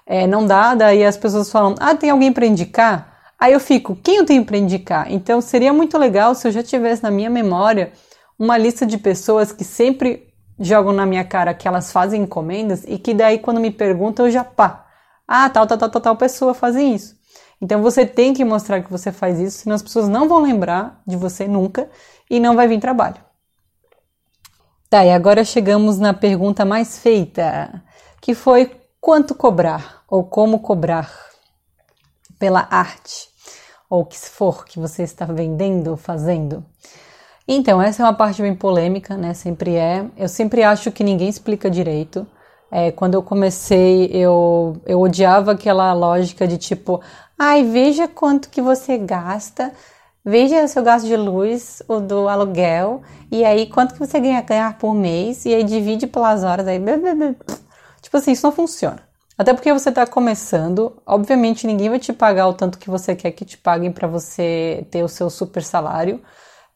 é, 0.04 0.26
não 0.26 0.46
dá. 0.46 0.74
Daí 0.74 1.02
as 1.02 1.16
pessoas 1.16 1.50
falam, 1.50 1.74
ah, 1.80 1.94
tem 1.94 2.10
alguém 2.10 2.30
para 2.30 2.44
indicar? 2.44 3.16
Aí 3.40 3.54
eu 3.54 3.60
fico, 3.60 3.96
quem 3.96 4.16
eu 4.16 4.26
tenho 4.26 4.44
para 4.44 4.58
indicar? 4.58 5.10
Então 5.10 5.40
seria 5.40 5.72
muito 5.72 5.96
legal 5.96 6.34
se 6.34 6.46
eu 6.46 6.52
já 6.52 6.62
tivesse 6.62 7.02
na 7.02 7.10
minha 7.10 7.30
memória 7.30 7.92
uma 8.38 8.58
lista 8.58 8.84
de 8.84 8.98
pessoas 8.98 9.52
que 9.52 9.64
sempre 9.64 10.28
jogam 10.60 10.92
na 10.92 11.06
minha 11.06 11.24
cara 11.24 11.54
que 11.54 11.66
elas 11.66 11.90
fazem 11.90 12.20
encomendas 12.20 12.84
e 12.86 12.98
que 12.98 13.14
daí 13.14 13.38
quando 13.38 13.58
me 13.58 13.70
perguntam 13.70 14.26
eu 14.26 14.32
já 14.32 14.44
pá, 14.44 14.84
ah, 15.26 15.48
tal, 15.48 15.66
tal, 15.66 15.78
tal, 15.78 15.88
tal, 15.88 16.02
tal 16.02 16.16
pessoa 16.16 16.52
fazem 16.52 16.94
isso. 16.94 17.21
Então 17.62 17.80
você 17.80 18.04
tem 18.04 18.34
que 18.34 18.44
mostrar 18.44 18.82
que 18.82 18.90
você 18.90 19.12
faz 19.12 19.38
isso, 19.38 19.58
senão 19.58 19.76
as 19.76 19.82
pessoas 19.82 20.08
não 20.08 20.28
vão 20.28 20.40
lembrar 20.42 21.00
de 21.06 21.16
você 21.16 21.46
nunca 21.46 21.88
e 22.28 22.40
não 22.40 22.56
vai 22.56 22.66
vir 22.66 22.80
trabalho. 22.80 23.18
Tá, 24.90 25.06
e 25.06 25.12
agora 25.12 25.44
chegamos 25.44 25.96
na 25.96 26.12
pergunta 26.12 26.64
mais 26.64 26.98
feita, 26.98 27.80
que 28.20 28.34
foi 28.34 28.68
quanto 29.00 29.32
cobrar 29.32 30.02
ou 30.08 30.24
como 30.24 30.58
cobrar 30.58 31.08
pela 32.36 32.66
arte 32.68 33.28
ou 33.88 34.04
que 34.04 34.18
for 34.18 34.64
que 34.64 34.80
você 34.80 35.04
está 35.04 35.24
vendendo 35.24 35.92
ou 35.92 35.96
fazendo. 35.96 36.64
Então, 37.46 37.80
essa 37.80 38.02
é 38.02 38.06
uma 38.06 38.14
parte 38.14 38.42
bem 38.42 38.54
polêmica, 38.54 39.16
né? 39.16 39.34
Sempre 39.34 39.76
é. 39.76 40.04
Eu 40.16 40.28
sempre 40.28 40.62
acho 40.62 40.90
que 40.90 41.04
ninguém 41.04 41.28
explica 41.28 41.70
direito. 41.70 42.26
É, 42.70 42.90
quando 42.90 43.14
eu 43.14 43.22
comecei, 43.22 44.06
eu, 44.06 44.80
eu 44.86 45.00
odiava 45.00 45.52
aquela 45.52 45.92
lógica 45.92 46.48
de 46.48 46.56
tipo, 46.56 47.02
ai, 47.44 47.64
veja 47.64 48.06
quanto 48.06 48.48
que 48.48 48.62
você 48.62 48.96
gasta, 48.96 49.72
veja 50.24 50.62
o 50.62 50.68
seu 50.68 50.80
gasto 50.80 51.06
de 51.06 51.16
luz, 51.16 51.82
o 51.88 51.98
do 51.98 52.28
aluguel, 52.28 53.02
e 53.32 53.44
aí 53.44 53.66
quanto 53.66 53.94
que 53.94 53.98
você 53.98 54.20
ganha, 54.20 54.40
ganhar 54.42 54.78
por 54.78 54.94
mês, 54.94 55.44
e 55.44 55.52
aí 55.52 55.64
divide 55.64 56.06
pelas 56.06 56.44
horas, 56.44 56.68
aí... 56.68 56.80
Tipo 58.00 58.16
assim, 58.16 58.30
isso 58.30 58.46
não 58.46 58.52
funciona. 58.52 59.02
Até 59.36 59.52
porque 59.52 59.72
você 59.72 59.88
está 59.88 60.06
começando, 60.06 60.92
obviamente 61.04 61.66
ninguém 61.66 61.88
vai 61.88 61.98
te 61.98 62.12
pagar 62.12 62.46
o 62.46 62.54
tanto 62.54 62.78
que 62.78 62.88
você 62.88 63.16
quer 63.16 63.32
que 63.32 63.44
te 63.44 63.58
paguem 63.58 63.90
para 63.90 64.06
você 64.06 64.86
ter 64.88 65.02
o 65.02 65.08
seu 65.08 65.28
super 65.28 65.64
salário. 65.64 66.20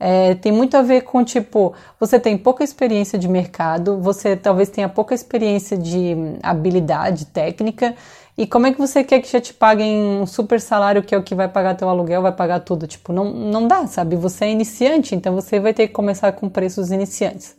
É, 0.01 0.35
tem 0.35 0.53
muito 0.53 0.77
a 0.77 0.83
ver 0.83 1.03
com, 1.03 1.25
tipo, 1.25 1.75
você 1.99 2.19
tem 2.19 2.37
pouca 2.37 2.65
experiência 2.65 3.19
de 3.19 3.29
mercado, 3.29 4.01
você 4.01 4.37
talvez 4.37 4.69
tenha 4.69 4.89
pouca 4.89 5.15
experiência 5.15 5.79
de 5.79 6.15
habilidade 6.43 7.27
técnica, 7.27 7.95
e 8.39 8.47
como 8.47 8.67
é 8.67 8.73
que 8.73 8.79
você 8.79 9.03
quer 9.03 9.21
que 9.21 9.33
já 9.33 9.41
te 9.41 9.55
paguem 9.55 9.99
um 9.99 10.27
super 10.27 10.61
salário 10.61 11.03
que 11.03 11.15
é 11.15 11.19
o 11.19 11.23
que 11.23 11.35
vai 11.35 11.49
pagar 11.49 11.75
teu 11.75 11.89
aluguel, 11.89 12.21
vai 12.21 12.33
pagar 12.33 12.61
tudo? 12.61 12.87
Tipo, 12.87 13.13
não, 13.13 13.33
não 13.33 13.67
dá, 13.67 13.87
sabe? 13.87 14.15
Você 14.17 14.45
é 14.45 14.51
iniciante, 14.51 15.15
então 15.15 15.35
você 15.35 15.59
vai 15.59 15.73
ter 15.73 15.89
que 15.89 15.95
começar 15.95 16.33
com 16.33 16.49
preços 16.49 16.91
iniciantes. 16.91 17.57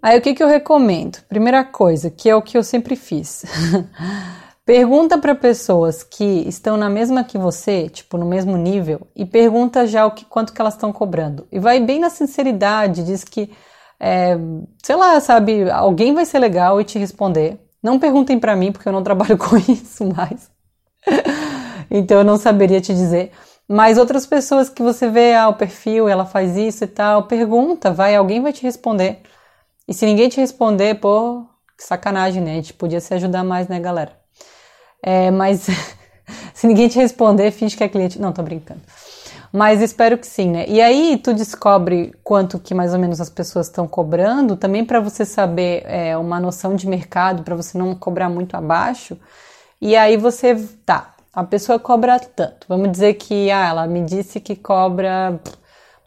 Aí 0.00 0.16
o 0.16 0.22
que, 0.22 0.32
que 0.32 0.42
eu 0.42 0.46
recomendo? 0.46 1.18
Primeira 1.28 1.64
coisa, 1.64 2.08
que 2.08 2.30
é 2.30 2.36
o 2.36 2.42
que 2.42 2.56
eu 2.56 2.62
sempre 2.62 2.94
fiz. 2.94 3.44
Pergunta 4.64 5.18
para 5.18 5.34
pessoas 5.34 6.02
que 6.02 6.46
estão 6.46 6.76
na 6.76 6.90
mesma 6.90 7.24
que 7.24 7.38
você, 7.38 7.88
tipo 7.88 8.18
no 8.18 8.26
mesmo 8.26 8.56
nível, 8.56 9.08
e 9.16 9.24
pergunta 9.24 9.86
já 9.86 10.04
o 10.04 10.10
que 10.10 10.26
quanto 10.26 10.52
que 10.52 10.60
elas 10.60 10.74
estão 10.74 10.92
cobrando. 10.92 11.48
E 11.50 11.58
vai 11.58 11.80
bem 11.80 11.98
na 11.98 12.10
sinceridade, 12.10 13.02
diz 13.02 13.24
que, 13.24 13.50
é, 13.98 14.36
sei 14.82 14.94
lá, 14.94 15.18
sabe, 15.20 15.70
alguém 15.70 16.12
vai 16.12 16.26
ser 16.26 16.38
legal 16.38 16.78
e 16.78 16.84
te 16.84 16.98
responder. 16.98 17.58
Não 17.88 17.98
perguntem 17.98 18.38
para 18.38 18.54
mim 18.54 18.70
porque 18.70 18.86
eu 18.86 18.92
não 18.92 19.02
trabalho 19.02 19.36
com 19.38 19.56
isso 19.56 20.04
mais. 20.14 20.50
então 21.90 22.18
eu 22.18 22.24
não 22.24 22.36
saberia 22.36 22.82
te 22.82 22.92
dizer. 22.92 23.32
Mas 23.66 23.96
outras 23.96 24.26
pessoas 24.26 24.68
que 24.68 24.82
você 24.82 25.08
vê 25.08 25.34
ah, 25.34 25.48
o 25.48 25.54
perfil, 25.54 26.06
ela 26.06 26.26
faz 26.26 26.54
isso 26.56 26.84
e 26.84 26.86
tal, 26.86 27.24
pergunta, 27.24 27.90
vai, 27.90 28.14
alguém 28.14 28.42
vai 28.42 28.52
te 28.52 28.62
responder. 28.62 29.20
E 29.86 29.94
se 29.94 30.04
ninguém 30.04 30.28
te 30.28 30.38
responder, 30.38 30.96
pô, 30.96 31.46
que 31.76 31.84
sacanagem, 31.84 32.42
né? 32.42 32.52
A 32.52 32.54
gente 32.56 32.74
podia 32.74 33.00
se 33.00 33.12
ajudar 33.14 33.42
mais, 33.42 33.68
né, 33.68 33.80
galera? 33.80 34.12
É, 35.02 35.30
mas 35.30 35.66
se 36.52 36.66
ninguém 36.66 36.88
te 36.88 36.98
responder, 36.98 37.50
finge 37.50 37.74
que 37.76 37.84
é 37.84 37.88
cliente. 37.88 38.20
Não, 38.20 38.32
tô 38.32 38.42
brincando. 38.42 38.82
Mas 39.52 39.80
espero 39.80 40.18
que 40.18 40.26
sim, 40.26 40.50
né? 40.50 40.66
E 40.68 40.80
aí 40.80 41.16
tu 41.16 41.32
descobre 41.32 42.14
quanto 42.22 42.58
que 42.58 42.74
mais 42.74 42.92
ou 42.92 42.98
menos 42.98 43.20
as 43.20 43.30
pessoas 43.30 43.66
estão 43.66 43.88
cobrando, 43.88 44.56
também 44.56 44.84
para 44.84 45.00
você 45.00 45.24
saber 45.24 45.82
é, 45.86 46.16
uma 46.16 46.38
noção 46.38 46.74
de 46.74 46.86
mercado, 46.86 47.42
para 47.42 47.56
você 47.56 47.78
não 47.78 47.94
cobrar 47.94 48.28
muito 48.28 48.56
abaixo. 48.56 49.18
E 49.80 49.96
aí 49.96 50.16
você, 50.16 50.54
tá, 50.84 51.14
a 51.32 51.44
pessoa 51.44 51.78
cobra 51.78 52.18
tanto. 52.18 52.66
Vamos 52.68 52.90
dizer 52.90 53.14
que, 53.14 53.50
ah, 53.50 53.68
ela 53.68 53.86
me 53.86 54.04
disse 54.04 54.40
que 54.40 54.54
cobra 54.54 55.40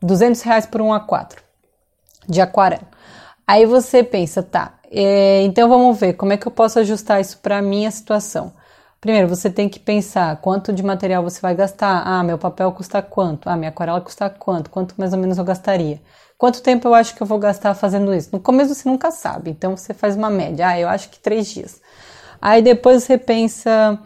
200 0.01 0.41
reais 0.41 0.65
por 0.65 0.81
um 0.81 0.89
A4 0.89 1.37
de 2.27 2.41
aquarela. 2.41 2.87
Aí 3.47 3.65
você 3.65 4.03
pensa, 4.03 4.43
tá, 4.43 4.75
é, 4.91 5.41
então 5.43 5.67
vamos 5.67 5.99
ver 5.99 6.13
como 6.13 6.33
é 6.33 6.37
que 6.37 6.47
eu 6.47 6.51
posso 6.51 6.79
ajustar 6.79 7.19
isso 7.21 7.39
para 7.39 7.61
minha 7.61 7.89
situação. 7.89 8.53
Primeiro, 9.01 9.27
você 9.27 9.49
tem 9.49 9.67
que 9.67 9.79
pensar 9.79 10.39
quanto 10.41 10.71
de 10.71 10.83
material 10.83 11.23
você 11.23 11.41
vai 11.41 11.55
gastar. 11.55 12.03
Ah, 12.05 12.23
meu 12.23 12.37
papel 12.37 12.71
custa 12.71 13.01
quanto? 13.01 13.49
Ah, 13.49 13.57
minha 13.57 13.69
aquarela 13.69 13.99
custa 13.99 14.29
quanto? 14.29 14.69
Quanto 14.69 14.93
mais 14.95 15.11
ou 15.11 15.17
menos 15.17 15.39
eu 15.39 15.43
gastaria? 15.43 15.99
Quanto 16.37 16.61
tempo 16.61 16.87
eu 16.87 16.93
acho 16.93 17.15
que 17.15 17.23
eu 17.23 17.25
vou 17.25 17.39
gastar 17.39 17.73
fazendo 17.73 18.13
isso? 18.13 18.29
No 18.31 18.39
começo 18.39 18.75
você 18.75 18.87
nunca 18.87 19.09
sabe, 19.09 19.49
então 19.49 19.75
você 19.75 19.91
faz 19.91 20.15
uma 20.15 20.29
média. 20.29 20.67
Ah, 20.67 20.79
eu 20.79 20.87
acho 20.87 21.09
que 21.09 21.19
três 21.19 21.47
dias. 21.47 21.81
Aí 22.39 22.61
depois 22.61 23.03
você 23.03 23.17
pensa, 23.17 23.99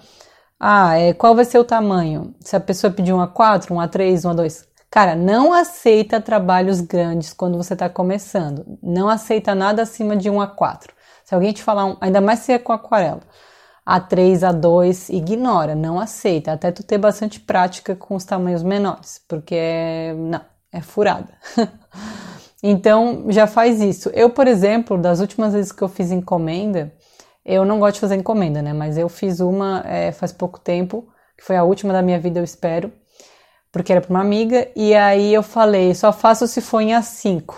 ah, 0.60 0.98
é, 0.98 1.14
qual 1.14 1.36
vai 1.36 1.44
ser 1.46 1.60
o 1.60 1.66
tamanho? 1.66 2.34
Se 2.40 2.56
a 2.56 2.60
pessoa 2.62 2.92
pedir 2.94 3.12
um 3.14 3.20
A4, 3.20 3.72
um 3.72 3.82
A3, 3.82 4.24
um 4.26 4.34
A2. 4.34 4.66
Cara, 4.90 5.14
não 5.14 5.52
aceita 5.54 6.22
trabalhos 6.22 6.80
grandes 6.80 7.34
quando 7.34 7.58
você 7.58 7.74
está 7.74 7.90
começando. 7.90 8.66
Não 8.82 9.10
aceita 9.10 9.54
nada 9.54 9.82
acima 9.82 10.16
de 10.16 10.30
um 10.30 10.38
A4. 10.38 10.92
Se 11.26 11.36
alguém 11.36 11.52
te 11.52 11.62
falar, 11.62 11.86
um, 11.86 11.98
ainda 12.00 12.22
mais 12.22 12.40
se 12.40 12.54
é 12.54 12.60
com 12.60 12.72
aquarela 12.72 13.22
a3, 13.86 14.40
A2, 14.40 15.14
ignora, 15.14 15.76
não 15.76 16.00
aceita, 16.00 16.54
até 16.54 16.72
tu 16.72 16.84
ter 16.84 16.98
bastante 16.98 17.40
prática 17.40 17.96
com 17.96 18.16
os 18.16 18.26
tamanhos 18.26 18.64
menores, 18.64 19.22
porque 19.28 19.56
é, 19.56 20.14
não, 20.18 20.42
é 20.72 20.82
furada. 20.82 21.34
então 22.64 23.26
já 23.30 23.46
faz 23.46 23.82
isso. 23.82 24.10
Eu, 24.10 24.32
por 24.32 24.48
exemplo, 24.48 24.98
das 24.98 25.20
últimas 25.20 25.54
vezes 25.54 25.72
que 25.72 25.84
eu 25.84 25.88
fiz 25.88 26.12
encomenda, 26.12 26.92
eu 27.46 27.64
não 27.64 27.80
gosto 27.80 27.96
de 27.96 28.00
fazer 28.02 28.16
encomenda, 28.16 28.62
né? 28.62 28.74
Mas 28.74 28.98
eu 28.98 29.08
fiz 29.08 29.40
uma 29.40 29.84
é, 29.86 30.12
faz 30.12 30.32
pouco 30.32 30.60
tempo, 30.60 31.08
que 31.38 31.44
foi 31.44 31.56
a 31.56 31.64
última 31.64 31.94
da 31.94 32.02
minha 32.02 32.20
vida, 32.20 32.40
eu 32.40 32.44
espero, 32.44 32.92
porque 33.72 33.92
era 33.92 34.02
para 34.02 34.10
uma 34.10 34.22
amiga, 34.22 34.68
e 34.76 34.96
aí 34.96 35.32
eu 35.32 35.44
falei, 35.44 35.94
só 35.94 36.12
faço 36.12 36.48
se 36.48 36.60
for 36.60 36.82
em 36.82 36.94
A5. 36.94 37.54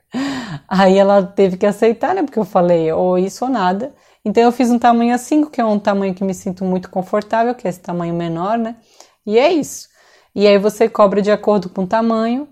aí 0.66 0.96
ela 0.96 1.22
teve 1.22 1.58
que 1.58 1.66
aceitar, 1.66 2.14
né? 2.14 2.22
Porque 2.22 2.38
eu 2.38 2.44
falei, 2.46 2.90
ou 2.92 3.18
isso 3.18 3.44
ou 3.44 3.50
nada. 3.50 3.92
Então 4.24 4.42
eu 4.42 4.52
fiz 4.52 4.70
um 4.70 4.78
tamanho 4.78 5.14
A5, 5.14 5.50
que 5.50 5.60
é 5.60 5.64
um 5.64 5.78
tamanho 5.78 6.14
que 6.14 6.24
me 6.24 6.34
sinto 6.34 6.64
muito 6.64 6.90
confortável, 6.90 7.54
que 7.54 7.66
é 7.66 7.70
esse 7.70 7.80
tamanho 7.80 8.14
menor, 8.14 8.58
né? 8.58 8.76
E 9.26 9.38
é 9.38 9.50
isso. 9.52 9.88
E 10.34 10.46
aí 10.46 10.58
você 10.58 10.88
cobra 10.88 11.22
de 11.22 11.30
acordo 11.30 11.68
com 11.68 11.84
o 11.84 11.86
tamanho, 11.86 12.48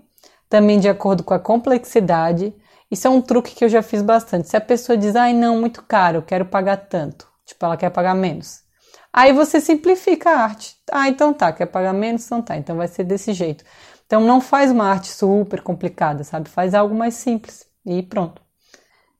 também 0.49 0.79
de 0.79 0.89
acordo 0.89 1.23
com 1.23 1.33
a 1.33 1.39
complexidade. 1.39 2.53
Isso 2.89 3.07
é 3.07 3.09
um 3.09 3.21
truque 3.21 3.53
que 3.55 3.63
eu 3.63 3.69
já 3.69 3.81
fiz 3.81 4.01
bastante. 4.01 4.49
Se 4.49 4.57
a 4.57 4.61
pessoa 4.61 4.97
diz, 4.97 5.15
ai 5.15 5.33
não, 5.33 5.59
muito 5.59 5.83
caro, 5.83 6.17
eu 6.17 6.21
quero 6.23 6.45
pagar 6.45 6.77
tanto. 6.77 7.27
Tipo, 7.45 7.65
ela 7.65 7.77
quer 7.77 7.89
pagar 7.91 8.15
menos. 8.15 8.61
Aí 9.13 9.33
você 9.33 9.61
simplifica 9.61 10.29
a 10.29 10.39
arte. 10.41 10.75
Ah, 10.91 11.07
então 11.07 11.33
tá, 11.33 11.51
quer 11.51 11.65
pagar 11.67 11.93
menos? 11.93 12.25
Então 12.25 12.41
tá, 12.41 12.57
então 12.57 12.77
vai 12.77 12.87
ser 12.87 13.03
desse 13.03 13.33
jeito. 13.33 13.63
Então 14.05 14.21
não 14.21 14.41
faz 14.41 14.71
uma 14.71 14.85
arte 14.85 15.07
super 15.07 15.61
complicada, 15.61 16.23
sabe? 16.23 16.49
Faz 16.49 16.73
algo 16.73 16.95
mais 16.95 17.13
simples 17.15 17.65
e 17.85 18.01
pronto. 18.03 18.41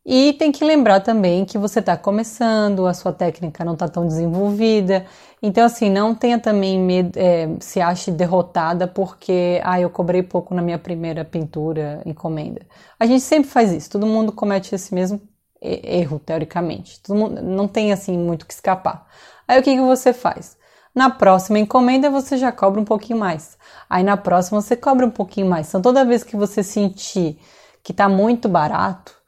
E 0.06 0.34
tem 0.34 0.52
que 0.52 0.64
lembrar 0.64 1.02
também 1.02 1.46
que 1.46 1.58
você 1.58 1.80
está 1.80 1.96
começando, 1.96 2.88
a 2.88 2.94
sua 2.94 3.14
técnica 3.14 3.64
não 3.64 3.74
está 3.74 3.88
tão 3.88 4.08
desenvolvida. 4.08 5.06
Então, 5.42 5.66
assim, 5.66 5.90
não 5.90 6.16
tenha 6.16 6.40
também 6.40 6.80
medo, 6.80 7.18
é, 7.18 7.50
se 7.60 7.80
ache 7.80 8.10
derrotada 8.12 8.88
porque, 8.88 9.62
ah, 9.64 9.80
eu 9.80 9.90
cobrei 9.90 10.24
pouco 10.24 10.54
na 10.56 10.62
minha 10.62 10.80
primeira 10.80 11.24
pintura, 11.24 12.02
encomenda. 12.06 12.62
A 13.00 13.06
gente 13.06 13.22
sempre 13.22 13.50
faz 13.50 13.72
isso, 13.72 13.90
todo 13.92 14.06
mundo 14.06 14.32
comete 14.32 14.74
esse 14.74 14.94
mesmo 14.94 15.22
erro, 15.62 16.20
teoricamente. 16.20 17.02
Todo 17.02 17.18
mundo, 17.18 17.42
não 17.42 17.68
tem, 17.68 17.92
assim, 17.92 18.18
muito 18.18 18.46
que 18.46 18.54
escapar. 18.54 19.06
Aí 19.48 19.60
o 19.60 19.64
que, 19.64 19.76
que 19.76 19.82
você 19.82 20.14
faz? 20.14 20.58
Na 20.94 21.10
próxima 21.10 21.60
encomenda 21.60 22.10
você 22.10 22.38
já 22.38 22.52
cobra 22.52 22.82
um 22.82 22.86
pouquinho 22.86 23.20
mais. 23.20 23.58
Aí 23.90 24.04
na 24.04 24.18
próxima 24.18 24.62
você 24.62 24.76
cobra 24.76 25.06
um 25.06 25.12
pouquinho 25.12 25.48
mais. 25.48 25.68
Então 25.68 25.82
toda 25.82 26.06
vez 26.06 26.24
que 26.24 26.36
você 26.36 26.64
sentir 26.64 27.40
que 27.84 27.92
está 27.92 28.10
muito 28.10 28.50
barato, 28.50 29.19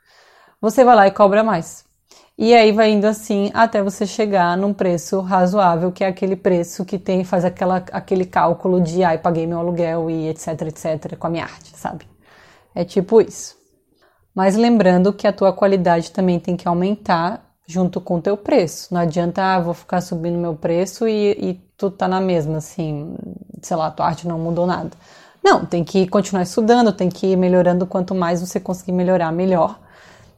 você 0.61 0.85
vai 0.85 0.95
lá 0.95 1.07
e 1.07 1.11
cobra 1.11 1.43
mais. 1.43 1.83
E 2.37 2.53
aí 2.53 2.71
vai 2.71 2.91
indo 2.91 3.05
assim 3.05 3.51
até 3.53 3.83
você 3.83 4.05
chegar 4.05 4.55
num 4.55 4.73
preço 4.73 5.19
razoável, 5.19 5.91
que 5.91 6.03
é 6.03 6.07
aquele 6.07 6.35
preço 6.35 6.85
que 6.85 6.97
tem 6.97 7.23
faz 7.23 7.43
aquela, 7.43 7.83
aquele 7.91 8.25
cálculo 8.25 8.79
de 8.79 9.03
ai, 9.03 9.17
paguei 9.17 9.45
meu 9.45 9.59
aluguel 9.59 10.09
e 10.09 10.29
etc, 10.29 10.61
etc, 10.61 11.17
com 11.17 11.27
a 11.27 11.29
minha 11.29 11.43
arte, 11.43 11.75
sabe? 11.75 12.07
É 12.73 12.83
tipo 12.83 13.21
isso. 13.21 13.55
Mas 14.33 14.55
lembrando 14.55 15.11
que 15.11 15.27
a 15.27 15.33
tua 15.33 15.51
qualidade 15.51 16.11
também 16.11 16.39
tem 16.39 16.55
que 16.55 16.67
aumentar 16.67 17.51
junto 17.67 17.99
com 17.99 18.17
o 18.17 18.21
teu 18.21 18.37
preço. 18.37 18.93
Não 18.93 19.01
adianta, 19.01 19.43
ah, 19.43 19.59
vou 19.59 19.73
ficar 19.73 20.01
subindo 20.01 20.37
meu 20.37 20.55
preço 20.55 21.07
e, 21.07 21.31
e 21.31 21.53
tu 21.77 21.91
tá 21.91 22.07
na 22.07 22.21
mesma, 22.21 22.57
assim, 22.57 23.15
sei 23.61 23.77
lá, 23.77 23.91
tua 23.91 24.05
arte 24.05 24.27
não 24.27 24.39
mudou 24.39 24.65
nada. 24.65 24.91
Não, 25.43 25.65
tem 25.65 25.83
que 25.83 26.07
continuar 26.07 26.43
estudando, 26.43 26.93
tem 26.93 27.09
que 27.09 27.27
ir 27.27 27.35
melhorando. 27.35 27.87
Quanto 27.87 28.13
mais 28.13 28.41
você 28.41 28.59
conseguir 28.59 28.91
melhorar, 28.91 29.31
melhor. 29.31 29.79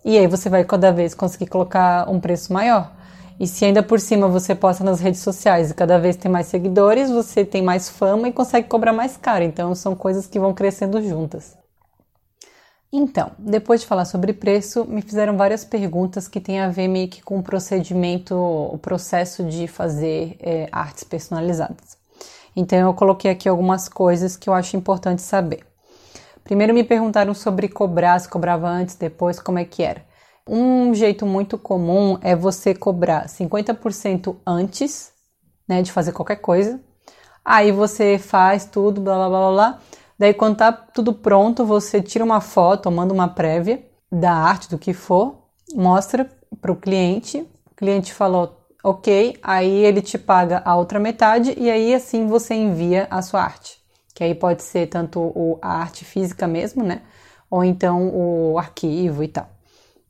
E 0.04 0.18
aí 0.18 0.28
você 0.28 0.50
vai 0.50 0.63
cada 0.63 0.92
vez 0.92 1.13
conseguir 1.13 1.48
colocar 1.48 2.10
um 2.10 2.20
preço 2.20 2.52
maior. 2.52 2.92
E 3.39 3.48
se 3.48 3.66
ainda 3.66 3.82
por 3.82 4.00
cima 4.00 4.28
você 4.28 4.54
posta 4.54 4.84
nas 4.84 5.00
redes 5.00 5.22
sociais 5.22 5.72
e 5.72 5.74
cada 5.74 6.00
vez 6.00 6.16
tem 6.16 6.32
mais 6.32 6.48
seguidores, 6.48 7.10
você 7.10 7.44
tem 7.44 7.62
mais 7.62 7.89
fama 7.89 8.28
e 8.28 8.34
consegue 8.34 8.68
cobrar 8.68 8.94
mais 8.94 9.18
caro. 9.18 9.44
Então 9.44 9.74
são 9.74 9.96
coisas 9.96 10.28
que 10.28 10.39
vão 10.39 10.54
crescendo 10.54 11.02
juntas. 11.02 11.58
Então, 12.96 13.32
depois 13.39 13.82
de 13.82 13.88
falar 13.88 14.06
sobre 14.06 14.34
preço, 14.34 14.86
me 14.86 15.02
fizeram 15.02 15.36
várias 15.36 15.66
perguntas 15.66 16.28
que 16.28 16.39
têm 16.39 16.60
a 16.60 16.70
ver 16.70 16.88
meio 16.88 17.08
que 17.08 17.24
com 17.24 17.39
o 17.39 17.44
procedimento, 17.44 18.36
o 18.36 18.78
processo 18.78 19.44
de 19.44 19.68
fazer 19.68 20.38
é, 20.39 20.70
artes 20.72 21.04
personalizadas. 21.04 21.98
Então 22.56 22.78
eu 22.78 22.94
coloquei 22.94 23.32
aqui 23.32 23.50
algumas 23.50 23.89
coisas 23.89 24.38
que 24.38 24.48
eu 24.48 24.54
acho 24.54 24.78
importante 24.78 25.24
saber. 25.24 25.73
Primeiro 26.43 26.73
me 26.73 26.84
perguntaram 26.84 27.34
sobre 27.34 27.69
cobrar, 27.69 28.19
se 28.19 28.27
cobrava 28.27 28.67
antes, 28.67 28.95
depois, 28.95 29.39
como 29.39 29.60
é 29.60 29.65
que 29.65 29.82
era. 29.82 30.03
Um 30.47 30.93
jeito 30.93 31.25
muito 31.25 31.58
comum 31.58 32.17
é 32.21 32.36
você 32.36 32.75
cobrar 32.75 33.29
50% 33.29 34.36
antes, 34.45 35.13
né, 35.67 35.82
de 35.82 35.91
fazer 35.91 36.12
qualquer 36.12 36.36
coisa. 36.38 36.82
Aí 37.45 37.71
você 37.71 38.17
faz 38.17 38.65
tudo, 38.65 38.99
blá 38.99 39.15
blá 39.15 39.29
blá 39.29 39.51
blá. 39.51 39.79
Daí 40.19 40.34
quando 40.34 40.58
tá 40.58 40.71
tudo 40.71 41.13
pronto, 41.13 41.65
você 41.65 42.01
tira 42.01 42.25
uma 42.25 42.41
foto, 42.41 42.91
manda 42.91 43.13
uma 43.13 43.29
prévia 43.29 43.86
da 44.12 44.34
arte, 44.34 44.69
do 44.69 44.77
que 44.77 44.93
for, 44.93 45.45
mostra 45.73 46.29
para 46.62 46.71
o 46.71 46.75
cliente. 46.75 47.39
O 47.71 47.75
cliente 47.75 48.13
falou 48.13 48.58
ok, 48.84 49.39
aí 49.41 49.86
ele 49.86 50.01
te 50.01 50.17
paga 50.17 50.62
a 50.65 50.75
outra 50.75 50.99
metade 50.99 51.56
e 51.58 51.71
aí 51.71 51.93
assim 51.95 52.27
você 52.27 52.53
envia 52.53 53.08
a 53.10 53.21
sua 53.21 53.41
arte 53.41 53.83
que 54.13 54.23
aí 54.23 54.36
pode 54.36 54.63
ser 54.63 54.88
tanto 54.88 55.19
o, 55.19 55.58
a 55.62 55.80
arte 55.80 56.06
física 56.06 56.47
mesmo, 56.47 56.84
né? 56.84 57.02
Ou 57.49 57.63
então 57.63 58.10
o 58.13 58.58
arquivo 58.58 59.23
e 59.23 59.28
tal. 59.28 59.47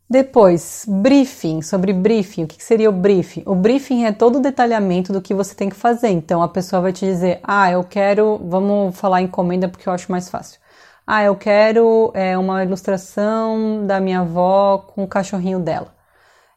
Depois, 0.09 0.85
briefing, 0.87 1.61
sobre 1.61 1.91
briefing. 1.91 2.43
O 2.43 2.47
que 2.47 2.63
seria 2.63 2.89
o 2.89 2.93
briefing? 2.93 3.43
O 3.45 3.55
briefing 3.55 4.05
é 4.05 4.11
todo 4.11 4.37
o 4.37 4.41
detalhamento 4.41 5.11
do 5.11 5.21
que 5.21 5.33
você 5.33 5.55
tem 5.55 5.69
que 5.69 5.75
fazer. 5.75 6.09
Então 6.09 6.43
a 6.43 6.47
pessoa 6.47 6.81
vai 6.81 6.93
te 6.93 7.05
dizer: 7.05 7.39
Ah, 7.43 7.71
eu 7.71 7.83
quero. 7.83 8.39
Vamos 8.43 8.95
falar 8.97 9.21
encomenda 9.21 9.67
porque 9.67 9.87
eu 9.89 9.93
acho 9.93 10.11
mais 10.11 10.29
fácil. 10.29 10.59
Ah, 11.05 11.23
eu 11.23 11.35
quero 11.35 12.11
é, 12.13 12.37
uma 12.37 12.63
ilustração 12.63 13.85
da 13.85 13.99
minha 13.99 14.19
avó 14.21 14.77
com 14.77 15.03
o 15.03 15.07
cachorrinho 15.07 15.59
dela. 15.59 15.93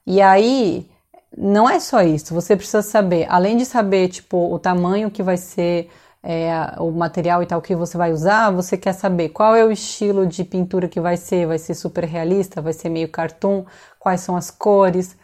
E 0.06 0.20
aí, 0.20 0.88
não 1.36 1.68
é 1.68 1.80
só 1.80 2.02
isso. 2.02 2.34
Você 2.34 2.56
precisa 2.56 2.82
saber, 2.82 3.26
além 3.28 3.56
de 3.56 3.64
saber, 3.66 4.08
tipo, 4.08 4.52
o 4.52 4.58
tamanho 4.58 5.10
que 5.10 5.22
vai 5.22 5.36
ser 5.36 5.90
é, 6.28 6.74
o 6.80 6.90
material 6.90 7.40
e 7.40 7.46
tal 7.46 7.62
que 7.62 7.76
você 7.76 7.96
vai 7.96 8.12
usar, 8.12 8.50
você 8.50 8.76
quer 8.76 8.92
saber 8.92 9.28
qual 9.28 9.54
é 9.54 9.64
o 9.64 9.70
estilo 9.70 10.26
de 10.26 10.42
pintura 10.42 10.88
que 10.88 11.00
vai 11.00 11.16
ser, 11.16 11.46
vai 11.46 11.56
ser 11.56 11.74
super 11.74 12.02
realista, 12.02 12.60
vai 12.60 12.72
ser 12.72 12.88
meio 12.88 13.08
cartoon, 13.08 13.64
quais 13.96 14.22
são 14.22 14.34
as 14.34 14.50
cores, 14.50 15.16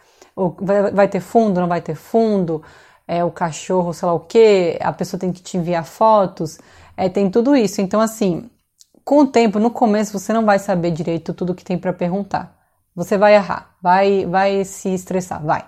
vai, 0.61 0.91
vai 0.91 1.07
ter 1.09 1.19
fundo, 1.19 1.59
não 1.59 1.67
vai 1.67 1.81
ter 1.81 1.95
fundo, 1.95 2.63
é, 3.05 3.21
o 3.21 3.29
cachorro, 3.29 3.93
sei 3.93 4.05
lá 4.05 4.13
o 4.13 4.21
que, 4.21 4.77
a 4.79 4.93
pessoa 4.93 5.19
tem 5.19 5.33
que 5.33 5.41
te 5.41 5.57
enviar 5.57 5.83
fotos, 5.83 6.57
é, 6.95 7.09
tem 7.09 7.29
tudo 7.29 7.53
isso. 7.53 7.81
Então, 7.81 7.99
assim, 7.99 8.49
com 9.03 9.19
o 9.19 9.27
tempo, 9.27 9.59
no 9.59 9.71
começo, 9.71 10.17
você 10.17 10.31
não 10.31 10.45
vai 10.45 10.57
saber 10.57 10.91
direito 10.91 11.33
tudo 11.33 11.53
que 11.53 11.65
tem 11.65 11.77
para 11.77 11.91
perguntar. 11.91 12.55
Você 12.95 13.17
vai 13.17 13.35
errar, 13.35 13.75
vai, 13.81 14.25
vai 14.25 14.63
se 14.63 14.93
estressar, 14.93 15.43
vai. 15.43 15.65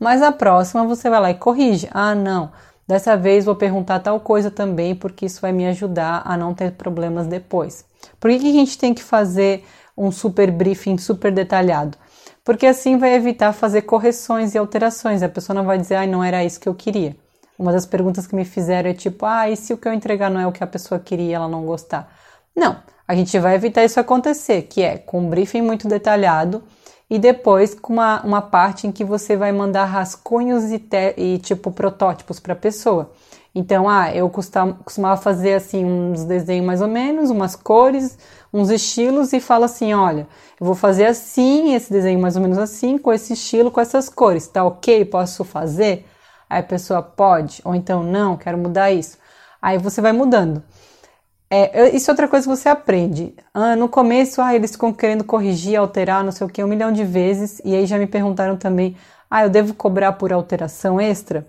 Mas 0.00 0.22
a 0.22 0.32
próxima 0.32 0.84
você 0.86 1.10
vai 1.10 1.20
lá 1.20 1.30
e 1.30 1.34
corrige. 1.34 1.88
Ah, 1.92 2.14
não 2.14 2.50
Dessa 2.92 3.16
vez 3.16 3.46
vou 3.46 3.56
perguntar 3.56 4.00
tal 4.00 4.20
coisa 4.20 4.50
também, 4.50 4.94
porque 4.94 5.24
isso 5.24 5.40
vai 5.40 5.50
me 5.50 5.66
ajudar 5.66 6.20
a 6.26 6.36
não 6.36 6.52
ter 6.52 6.72
problemas 6.72 7.26
depois. 7.26 7.86
Por 8.20 8.30
que, 8.30 8.38
que 8.38 8.50
a 8.50 8.52
gente 8.52 8.76
tem 8.76 8.92
que 8.92 9.02
fazer 9.02 9.64
um 9.96 10.12
super 10.12 10.50
briefing 10.50 10.98
super 10.98 11.32
detalhado? 11.32 11.96
Porque 12.44 12.66
assim 12.66 12.98
vai 12.98 13.14
evitar 13.14 13.54
fazer 13.54 13.80
correções 13.80 14.54
e 14.54 14.58
alterações. 14.58 15.22
A 15.22 15.28
pessoa 15.30 15.56
não 15.56 15.64
vai 15.64 15.78
dizer, 15.78 15.94
ah, 15.94 16.06
não 16.06 16.22
era 16.22 16.44
isso 16.44 16.60
que 16.60 16.68
eu 16.68 16.74
queria. 16.74 17.16
Uma 17.58 17.72
das 17.72 17.86
perguntas 17.86 18.26
que 18.26 18.36
me 18.36 18.44
fizeram 18.44 18.90
é 18.90 18.92
tipo, 18.92 19.24
ah, 19.24 19.48
e 19.48 19.56
se 19.56 19.72
o 19.72 19.78
que 19.78 19.88
eu 19.88 19.94
entregar 19.94 20.30
não 20.30 20.38
é 20.38 20.46
o 20.46 20.52
que 20.52 20.62
a 20.62 20.66
pessoa 20.66 21.00
queria 21.00 21.30
e 21.30 21.32
ela 21.32 21.48
não 21.48 21.64
gostar? 21.64 22.14
Não, 22.54 22.76
a 23.08 23.14
gente 23.14 23.38
vai 23.38 23.54
evitar 23.54 23.82
isso 23.82 23.98
acontecer, 23.98 24.64
que 24.64 24.82
é 24.82 24.98
com 24.98 25.20
um 25.20 25.30
briefing 25.30 25.62
muito 25.62 25.88
detalhado 25.88 26.62
e 27.12 27.18
depois 27.18 27.74
com 27.74 27.92
uma, 27.92 28.22
uma 28.22 28.40
parte 28.40 28.86
em 28.86 28.90
que 28.90 29.04
você 29.04 29.36
vai 29.36 29.52
mandar 29.52 29.84
rascunhos 29.84 30.72
e, 30.72 30.78
te, 30.78 31.12
e 31.18 31.36
tipo 31.36 31.70
protótipos 31.70 32.40
para 32.40 32.54
a 32.54 32.56
pessoa. 32.56 33.12
Então, 33.54 33.86
ah, 33.86 34.10
eu 34.16 34.30
costumava 34.30 35.20
fazer 35.20 35.52
assim 35.52 35.84
uns 35.84 36.24
desenhos 36.24 36.64
mais 36.64 36.80
ou 36.80 36.88
menos, 36.88 37.28
umas 37.28 37.54
cores, 37.54 38.16
uns 38.50 38.70
estilos 38.70 39.34
e 39.34 39.40
fala 39.40 39.66
assim, 39.66 39.92
olha, 39.92 40.26
eu 40.58 40.64
vou 40.64 40.74
fazer 40.74 41.04
assim, 41.04 41.74
esse 41.74 41.92
desenho 41.92 42.18
mais 42.18 42.34
ou 42.34 42.40
menos 42.40 42.56
assim, 42.56 42.96
com 42.96 43.12
esse 43.12 43.34
estilo, 43.34 43.70
com 43.70 43.82
essas 43.82 44.08
cores, 44.08 44.46
tá 44.46 44.64
ok? 44.64 45.04
Posso 45.04 45.44
fazer? 45.44 46.06
Aí 46.48 46.60
a 46.60 46.62
pessoa 46.62 47.02
pode, 47.02 47.60
ou 47.62 47.74
então 47.74 48.02
não, 48.02 48.38
quero 48.38 48.56
mudar 48.56 48.90
isso. 48.90 49.18
Aí 49.60 49.76
você 49.76 50.00
vai 50.00 50.12
mudando. 50.12 50.62
É, 51.54 51.94
isso 51.94 52.10
é 52.10 52.12
outra 52.12 52.26
coisa 52.26 52.48
que 52.48 52.56
você 52.56 52.66
aprende. 52.70 53.34
Ah, 53.52 53.76
no 53.76 53.86
começo, 53.86 54.40
ah, 54.40 54.54
eles 54.54 54.72
ficam 54.72 54.90
querendo 54.90 55.22
corrigir, 55.22 55.76
alterar, 55.78 56.24
não 56.24 56.32
sei 56.32 56.46
o 56.46 56.50
que, 56.50 56.64
um 56.64 56.66
milhão 56.66 56.90
de 56.90 57.04
vezes. 57.04 57.60
E 57.62 57.76
aí 57.76 57.84
já 57.84 57.98
me 57.98 58.06
perguntaram 58.06 58.56
também, 58.56 58.96
ah, 59.30 59.42
eu 59.44 59.50
devo 59.50 59.74
cobrar 59.74 60.12
por 60.12 60.32
alteração 60.32 60.98
extra? 60.98 61.46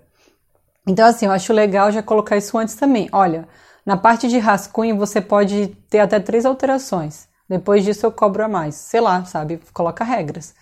Então, 0.86 1.08
assim, 1.08 1.26
eu 1.26 1.32
acho 1.32 1.54
legal 1.54 1.90
já 1.90 2.04
colocar 2.04 2.36
isso 2.36 2.58
antes 2.58 2.76
também. 2.76 3.08
Olha, 3.14 3.48
na 3.86 3.96
parte 3.96 4.28
de 4.28 4.38
rascunho 4.40 4.98
você 4.98 5.22
pode 5.22 5.68
ter 5.90 6.00
até 6.00 6.20
três 6.20 6.46
alterações. 6.46 7.30
Depois 7.48 7.86
disso 7.86 8.06
eu 8.06 8.12
cobro 8.12 8.44
a 8.44 8.50
mais. 8.50 8.76
Sei 8.76 9.00
lá, 9.00 9.24
sabe? 9.24 9.62
Coloca 9.74 10.04
regras. 10.04 10.54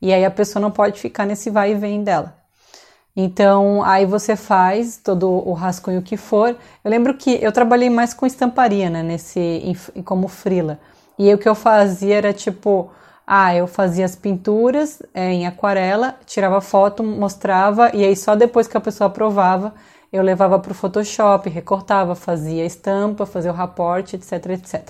E 0.00 0.12
aí 0.12 0.24
a 0.24 0.30
pessoa 0.30 0.62
não 0.62 0.70
pode 0.70 1.00
ficar 1.00 1.26
nesse 1.26 1.50
vai 1.50 1.72
e 1.72 1.74
vem 1.74 2.04
dela. 2.04 2.43
Então, 3.16 3.82
aí 3.84 4.04
você 4.04 4.34
faz 4.34 4.96
todo 4.96 5.28
o 5.30 5.52
rascunho 5.52 6.02
que 6.02 6.16
for. 6.16 6.56
Eu 6.82 6.90
lembro 6.90 7.14
que 7.14 7.38
eu 7.42 7.52
trabalhei 7.52 7.88
mais 7.88 8.12
com 8.12 8.26
estamparia, 8.26 8.90
né, 8.90 9.02
nesse 9.02 9.76
como 10.04 10.26
frila. 10.26 10.80
E 11.18 11.32
o 11.32 11.38
que 11.38 11.48
eu 11.48 11.54
fazia 11.54 12.16
era 12.16 12.32
tipo, 12.32 12.90
ah, 13.26 13.54
eu 13.54 13.66
fazia 13.66 14.04
as 14.04 14.16
pinturas 14.16 15.00
é, 15.14 15.32
em 15.32 15.46
aquarela, 15.46 16.16
tirava 16.26 16.60
foto, 16.60 17.04
mostrava 17.04 17.90
e 17.94 18.04
aí 18.04 18.16
só 18.16 18.34
depois 18.34 18.66
que 18.66 18.76
a 18.76 18.80
pessoa 18.80 19.06
aprovava, 19.06 19.72
eu 20.12 20.22
levava 20.22 20.58
para 20.58 20.72
o 20.72 20.74
Photoshop, 20.74 21.48
recortava, 21.48 22.14
fazia 22.14 22.64
estampa, 22.66 23.26
fazia 23.26 23.50
o 23.50 23.54
raporte, 23.54 24.16
etc, 24.16 24.46
etc. 24.50 24.88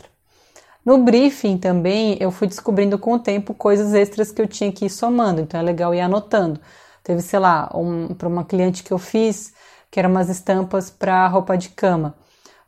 No 0.84 0.98
briefing 0.98 1.58
também 1.58 2.16
eu 2.20 2.30
fui 2.30 2.46
descobrindo 2.46 2.98
com 2.98 3.14
o 3.14 3.18
tempo 3.18 3.54
coisas 3.54 3.94
extras 3.94 4.30
que 4.30 4.40
eu 4.42 4.46
tinha 4.46 4.72
que 4.72 4.86
ir 4.86 4.90
somando, 4.90 5.40
então 5.40 5.60
é 5.60 5.62
legal 5.62 5.94
ir 5.94 6.00
anotando. 6.00 6.60
Teve, 7.04 7.20
sei 7.20 7.38
lá, 7.38 7.70
um, 7.74 8.14
para 8.14 8.26
uma 8.26 8.44
cliente 8.44 8.82
que 8.82 8.90
eu 8.90 8.98
fiz, 8.98 9.52
que 9.90 10.00
eram 10.00 10.10
umas 10.10 10.28
estampas 10.28 10.90
para 10.90 11.28
roupa 11.28 11.56
de 11.56 11.68
cama. 11.68 12.14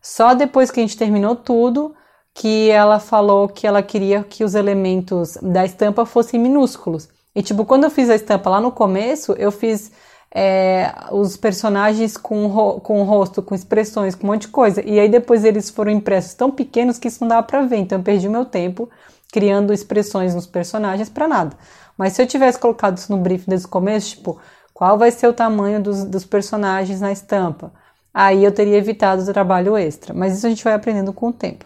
Só 0.01 0.35
depois 0.35 0.71
que 0.71 0.79
a 0.79 0.83
gente 0.83 0.97
terminou 0.97 1.35
tudo, 1.35 1.95
que 2.35 2.71
ela 2.71 3.01
falou 3.01 3.49
que 3.49 3.67
ela 3.67 3.83
queria 3.83 4.23
que 4.23 4.45
os 4.45 4.55
elementos 4.55 5.39
da 5.43 5.65
estampa 5.65 6.05
fossem 6.05 6.39
minúsculos. 6.39 7.09
E, 7.35 7.43
tipo, 7.43 7.65
quando 7.65 7.85
eu 7.85 7.91
fiz 7.91 8.11
a 8.11 8.15
estampa 8.15 8.51
lá 8.51 8.61
no 8.61 8.71
começo, 8.71 9.33
eu 9.33 9.51
fiz 9.51 9.91
é, 10.39 10.93
os 11.13 11.35
personagens 11.35 12.19
com, 12.19 12.47
ro 12.47 12.79
com 12.79 13.03
rosto, 13.05 13.43
com 13.43 13.55
expressões, 13.55 14.15
com 14.15 14.27
um 14.27 14.31
monte 14.33 14.43
de 14.43 14.49
coisa. 14.49 14.83
E 14.85 15.01
aí 15.01 15.09
depois 15.09 15.47
eles 15.47 15.71
foram 15.71 15.91
impressos 15.91 16.35
tão 16.35 16.51
pequenos 16.51 16.99
que 16.99 17.09
isso 17.09 17.23
não 17.23 17.29
dava 17.29 17.43
pra 17.43 17.63
ver. 17.63 17.79
Então 17.79 17.97
eu 17.97 18.05
perdi 18.05 18.29
meu 18.29 18.45
tempo, 18.45 18.87
criando 19.33 19.73
expressões 19.73 20.35
nos 20.35 20.47
personagens 20.47 21.09
para 21.09 21.27
nada. 21.27 21.57
Mas 21.97 22.13
se 22.13 22.21
eu 22.21 22.27
tivesse 22.27 22.59
colocado 22.59 22.99
isso 22.99 23.11
no 23.11 23.17
briefing 23.17 23.49
desde 23.49 23.67
o 23.67 23.71
começo, 23.71 24.11
tipo, 24.11 24.39
qual 24.75 24.99
vai 24.99 25.11
ser 25.11 25.27
o 25.27 25.33
tamanho 25.33 25.83
dos, 25.83 26.05
dos 26.05 26.27
personagens 26.27 27.01
na 27.01 27.11
estampa? 27.11 27.73
Aí 28.13 28.45
eu 28.45 28.53
teria 28.53 28.77
evitado 28.77 29.23
o 29.23 29.33
trabalho 29.33 29.75
extra. 29.75 30.13
Mas 30.13 30.37
isso 30.37 30.47
a 30.47 30.51
gente 30.51 30.63
vai 30.63 30.75
aprendendo 30.75 31.15
com 31.15 31.29
o 31.29 31.33
tempo. 31.33 31.65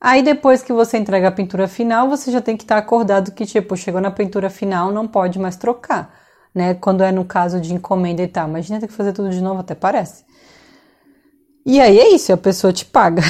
Aí 0.00 0.22
depois 0.22 0.62
que 0.62 0.72
você 0.72 0.96
entrega 0.96 1.26
a 1.26 1.32
pintura 1.32 1.66
final, 1.66 2.08
você 2.08 2.30
já 2.30 2.40
tem 2.40 2.56
que 2.56 2.62
estar 2.62 2.78
acordado 2.78 3.32
que, 3.32 3.44
tipo, 3.44 3.76
chegou 3.76 4.00
na 4.00 4.12
pintura 4.12 4.48
final, 4.48 4.92
não 4.92 5.08
pode 5.08 5.36
mais 5.40 5.56
trocar, 5.56 6.14
né? 6.54 6.74
Quando 6.74 7.02
é 7.02 7.12
no 7.12 7.24
caso 7.24 7.60
de 7.60 7.74
encomenda 7.74 8.22
e 8.22 8.28
tal. 8.28 8.48
Imagina 8.48 8.80
ter 8.80 8.86
que 8.86 8.92
fazer 8.92 9.12
tudo 9.12 9.30
de 9.30 9.40
novo, 9.40 9.60
até 9.60 9.74
parece. 9.74 10.24
E 11.64 11.80
aí 11.80 11.98
é 11.98 12.14
isso, 12.14 12.32
a 12.32 12.36
pessoa 12.36 12.72
te 12.72 12.84
paga. 12.84 13.22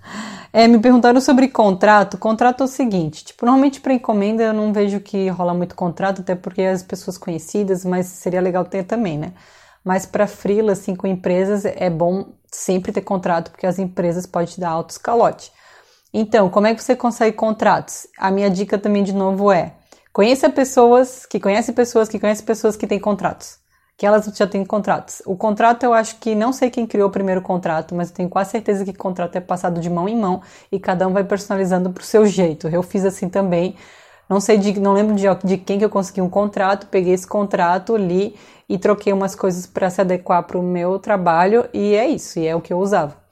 é, 0.52 0.66
me 0.66 0.78
perguntaram 0.78 1.20
sobre 1.20 1.48
contrato. 1.48 2.18
Contrato 2.18 2.62
é 2.62 2.64
o 2.64 2.68
seguinte, 2.68 3.24
tipo, 3.24 3.46
normalmente 3.46 3.80
para 3.80 3.92
encomenda 3.92 4.42
eu 4.42 4.52
não 4.52 4.72
vejo 4.72 5.00
que 5.00 5.28
rola 5.28 5.54
muito 5.54 5.74
contrato, 5.74 6.20
até 6.20 6.34
porque 6.34 6.62
as 6.62 6.82
pessoas 6.82 7.16
conhecidas, 7.16 7.84
mas 7.84 8.06
seria 8.06 8.40
legal 8.40 8.64
ter 8.64 8.84
também, 8.84 9.18
né? 9.18 9.32
Mas 9.84 10.04
para 10.04 10.26
freela, 10.26 10.72
assim, 10.72 10.96
com 10.96 11.06
empresas, 11.06 11.64
é 11.64 11.88
bom 11.88 12.32
sempre 12.50 12.90
ter 12.90 13.02
contrato, 13.02 13.52
porque 13.52 13.66
as 13.66 13.78
empresas 13.78 14.26
podem 14.26 14.48
te 14.48 14.60
dar 14.60 14.70
alto 14.70 14.90
escalote. 14.90 15.52
Então, 16.12 16.48
como 16.48 16.66
é 16.66 16.74
que 16.74 16.82
você 16.82 16.96
consegue 16.96 17.36
contratos? 17.36 18.08
A 18.18 18.30
minha 18.30 18.50
dica 18.50 18.78
também, 18.78 19.04
de 19.04 19.12
novo, 19.12 19.52
é 19.52 19.74
conheça 20.16 20.48
pessoas 20.48 21.26
que 21.26 21.38
conhecem 21.38 21.74
pessoas 21.74 22.08
que 22.08 22.18
conhecem 22.18 22.46
pessoas 22.46 22.74
que 22.74 22.86
têm 22.86 22.98
contratos. 22.98 23.58
Que 23.98 24.06
elas 24.06 24.24
já 24.34 24.46
têm 24.46 24.64
contratos. 24.64 25.20
O 25.26 25.36
contrato, 25.36 25.82
eu 25.82 25.92
acho 25.92 26.16
que 26.16 26.34
não 26.34 26.54
sei 26.54 26.70
quem 26.70 26.86
criou 26.86 27.10
o 27.10 27.12
primeiro 27.12 27.42
contrato, 27.42 27.94
mas 27.94 28.08
eu 28.08 28.14
tenho 28.14 28.28
quase 28.30 28.52
certeza 28.52 28.82
que 28.82 28.92
o 28.92 28.96
contrato 28.96 29.36
é 29.36 29.40
passado 29.42 29.78
de 29.78 29.90
mão 29.90 30.08
em 30.08 30.16
mão 30.16 30.40
e 30.72 30.80
cada 30.80 31.06
um 31.06 31.12
vai 31.12 31.22
personalizando 31.22 31.90
para 31.90 32.00
o 32.00 32.04
seu 32.04 32.24
jeito. 32.24 32.66
Eu 32.66 32.82
fiz 32.82 33.04
assim 33.04 33.28
também. 33.28 33.76
Não 34.26 34.40
sei 34.40 34.56
de, 34.56 34.80
não 34.80 34.94
lembro 34.94 35.14
de, 35.14 35.26
de 35.44 35.58
quem 35.58 35.78
que 35.78 35.84
eu 35.84 35.90
consegui 35.90 36.22
um 36.22 36.30
contrato, 36.30 36.86
peguei 36.86 37.12
esse 37.12 37.26
contrato, 37.26 37.94
li 37.94 38.34
e 38.66 38.78
troquei 38.78 39.12
umas 39.12 39.34
coisas 39.34 39.66
para 39.66 39.90
se 39.90 40.00
adequar 40.00 40.44
para 40.44 40.56
o 40.56 40.62
meu 40.62 40.98
trabalho 40.98 41.68
e 41.74 41.94
é 41.94 42.08
isso, 42.08 42.38
e 42.38 42.46
é 42.46 42.56
o 42.56 42.62
que 42.62 42.72
eu 42.72 42.78
usava. 42.78 43.25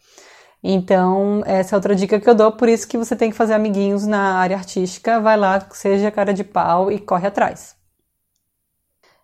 Então, 0.66 1.42
essa 1.44 1.74
é 1.74 1.76
outra 1.76 1.94
dica 1.94 2.18
que 2.18 2.28
eu 2.28 2.34
dou, 2.34 2.50
por 2.50 2.70
isso 2.70 2.88
que 2.88 2.96
você 2.96 3.14
tem 3.14 3.30
que 3.30 3.36
fazer 3.36 3.52
amiguinhos 3.52 4.06
na 4.06 4.38
área 4.38 4.56
artística, 4.56 5.20
vai 5.20 5.36
lá, 5.36 5.60
seja 5.72 6.10
cara 6.10 6.32
de 6.32 6.42
pau 6.42 6.90
e 6.90 6.98
corre 6.98 7.26
atrás. 7.28 7.76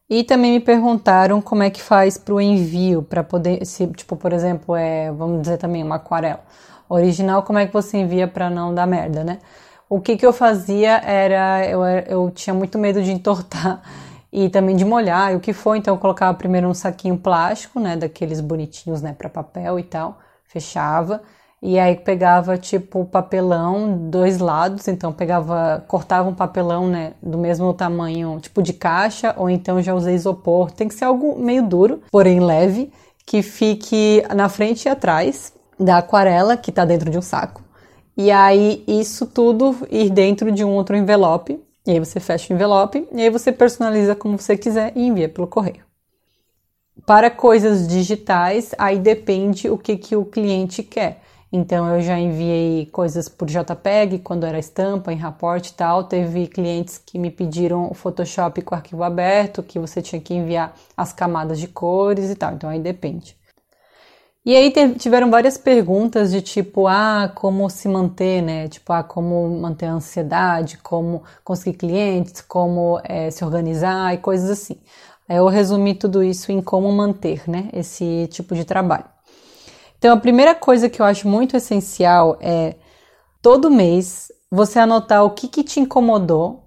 E 0.09 0.23
também 0.23 0.53
me 0.53 0.61
perguntaram 0.61 1.41
como 1.41 1.63
é 1.63 1.71
que 1.71 1.81
faz 1.81 2.19
para 2.19 2.35
o 2.35 2.41
envio, 2.41 3.03
para 3.03 3.25
poder, 3.25 3.65
se, 3.65 3.87
tipo, 3.87 4.17
por 4.17 4.35
exemplo, 4.35 4.77
é, 4.77 5.11
vamos 5.13 5.41
dizer 5.41 5.57
também 5.57 5.83
uma 5.83 5.97
aquarela 5.97 6.41
original, 6.89 7.43
como 7.43 7.59
é 7.59 7.67
que 7.67 7.73
você 7.73 7.97
envia 7.97 8.29
para 8.29 8.51
não 8.51 8.75
dar 8.75 8.87
merda, 8.87 9.25
né? 9.25 9.39
O 9.89 9.99
que, 10.01 10.17
que 10.19 10.27
eu 10.27 10.33
fazia 10.35 10.99
era, 10.99 11.65
eu, 11.67 11.83
eu 11.85 12.31
tinha 12.33 12.53
muito 12.53 12.79
medo 12.79 13.03
de 13.03 13.13
entortar 13.13 13.81
e 14.33 14.51
também 14.51 14.77
de 14.77 14.85
molhar, 14.85 15.33
e 15.33 15.37
o 15.37 15.41
que 15.41 15.55
foi, 15.55 15.79
então 15.79 15.95
eu 15.95 15.99
colocava 15.99 16.37
primeiro 16.37 16.69
um 16.69 16.75
saquinho 16.75 17.17
plástico, 17.17 17.81
né, 17.81 17.97
daqueles 17.97 18.41
bonitinhos, 18.41 19.01
né, 19.01 19.15
para 19.17 19.29
papel 19.31 19.79
e 19.79 19.83
tal, 19.85 20.19
fechava 20.51 21.23
e 21.63 21.79
aí 21.79 21.95
pegava 21.95 22.57
tipo 22.57 23.05
papelão 23.05 24.09
dois 24.09 24.39
lados, 24.39 24.89
então 24.89 25.13
pegava, 25.13 25.85
cortava 25.87 26.29
um 26.29 26.35
papelão, 26.35 26.89
né, 26.89 27.13
do 27.23 27.37
mesmo 27.37 27.73
tamanho, 27.75 28.41
tipo 28.41 28.63
de 28.63 28.73
caixa, 28.73 29.35
ou 29.37 29.51
então 29.51 29.83
já 29.83 29.95
usei 29.95 30.15
isopor. 30.15 30.71
Tem 30.71 30.89
que 30.89 30.95
ser 30.95 31.05
algo 31.05 31.39
meio 31.39 31.63
duro, 31.63 32.03
porém 32.11 32.41
leve, 32.41 32.91
que 33.27 33.43
fique 33.43 34.25
na 34.35 34.49
frente 34.49 34.87
e 34.87 34.89
atrás 34.89 35.53
da 35.79 35.99
aquarela 35.99 36.57
que 36.57 36.73
tá 36.73 36.85
dentro 36.85 37.11
de 37.11 37.19
um 37.19 37.23
saco. 37.23 37.63
E 38.17 38.31
aí 38.31 38.83
isso 38.89 39.27
tudo 39.27 39.87
ir 39.91 40.11
dentro 40.11 40.51
de 40.51 40.65
um 40.65 40.71
outro 40.71 40.97
envelope. 40.97 41.63
E 41.87 41.93
aí 41.93 41.99
você 41.99 42.21
fecha 42.21 42.53
o 42.53 42.57
envelope 42.57 43.07
e 43.13 43.23
aí 43.23 43.31
você 43.31 43.53
personaliza 43.53 44.15
como 44.15 44.39
você 44.39 44.57
quiser 44.57 44.93
e 44.95 45.07
envia 45.07 45.29
pelo 45.29 45.47
correio. 45.47 45.90
Para 47.07 47.31
coisas 47.31 47.87
digitais, 47.89 48.75
aí 48.79 48.99
depende 48.99 49.69
o 49.69 49.79
que, 49.79 49.97
que 49.97 50.17
o 50.17 50.25
cliente 50.25 50.83
quer. 50.83 51.23
Então 51.53 51.93
eu 51.93 52.01
já 52.01 52.17
enviei 52.19 52.87
coisas 52.87 53.29
por 53.29 53.49
JPEG 53.49 54.21
quando 54.21 54.47
era 54.47 54.59
estampa, 54.59 55.13
em 55.13 55.17
rapport 55.17 55.67
e 55.67 55.73
tal. 55.73 56.05
Teve 56.05 56.47
clientes 56.47 56.99
que 56.99 57.19
me 57.19 57.31
pediram 57.31 57.91
o 57.91 57.95
Photoshop 57.95 58.63
com 58.63 58.75
arquivo 58.75 59.03
aberto, 59.03 59.63
que 59.63 59.79
você 59.79 60.01
tinha 60.01 60.21
que 60.21 60.35
enviar 60.35 60.75
as 60.97 61.13
camadas 61.13 61.59
de 61.59 61.67
cores 61.67 62.31
e 62.31 62.37
tal. 62.37 62.55
Então 62.55 62.71
aí 62.71 62.79
depende. 62.79 63.37
E 64.45 64.57
aí 64.57 64.73
tiveram 64.99 65.31
várias 65.31 65.59
perguntas 65.59 66.31
de 66.31 66.41
tipo, 66.41 66.87
ah, 66.87 67.31
como 67.35 67.69
se 67.69 67.87
manter, 67.87 68.41
né? 68.41 68.69
Tipo, 68.69 68.93
ah, 68.93 69.03
como 69.03 69.61
manter 69.61 69.87
a 69.87 69.93
ansiedade, 69.93 70.79
como 70.79 71.23
conseguir 71.45 71.77
clientes, 71.77 72.41
como 72.41 72.99
é, 73.05 73.31
se 73.31 73.45
organizar 73.45 74.15
e 74.15 74.19
coisas 74.19 74.49
assim. 74.49 74.79
Eu 75.31 75.47
resumi 75.47 75.95
tudo 75.95 76.25
isso 76.25 76.51
em 76.51 76.61
como 76.61 76.91
manter 76.91 77.49
né, 77.49 77.69
esse 77.73 78.29
tipo 78.33 78.55
de 78.55 78.65
trabalho. 78.65 79.05
Então, 79.97 80.13
a 80.13 80.21
primeira 80.21 80.55
coisa 80.55 80.89
que 80.89 81.01
eu 81.01 81.07
acho 81.07 81.29
muito 81.29 81.57
essencial 81.57 82.37
é 82.41 82.75
todo 83.41 83.71
mês 83.71 84.33
você 84.51 84.79
anotar 84.81 85.25
o 85.25 85.31
que, 85.31 85.47
que 85.47 85.63
te 85.63 85.79
incomodou 85.79 86.65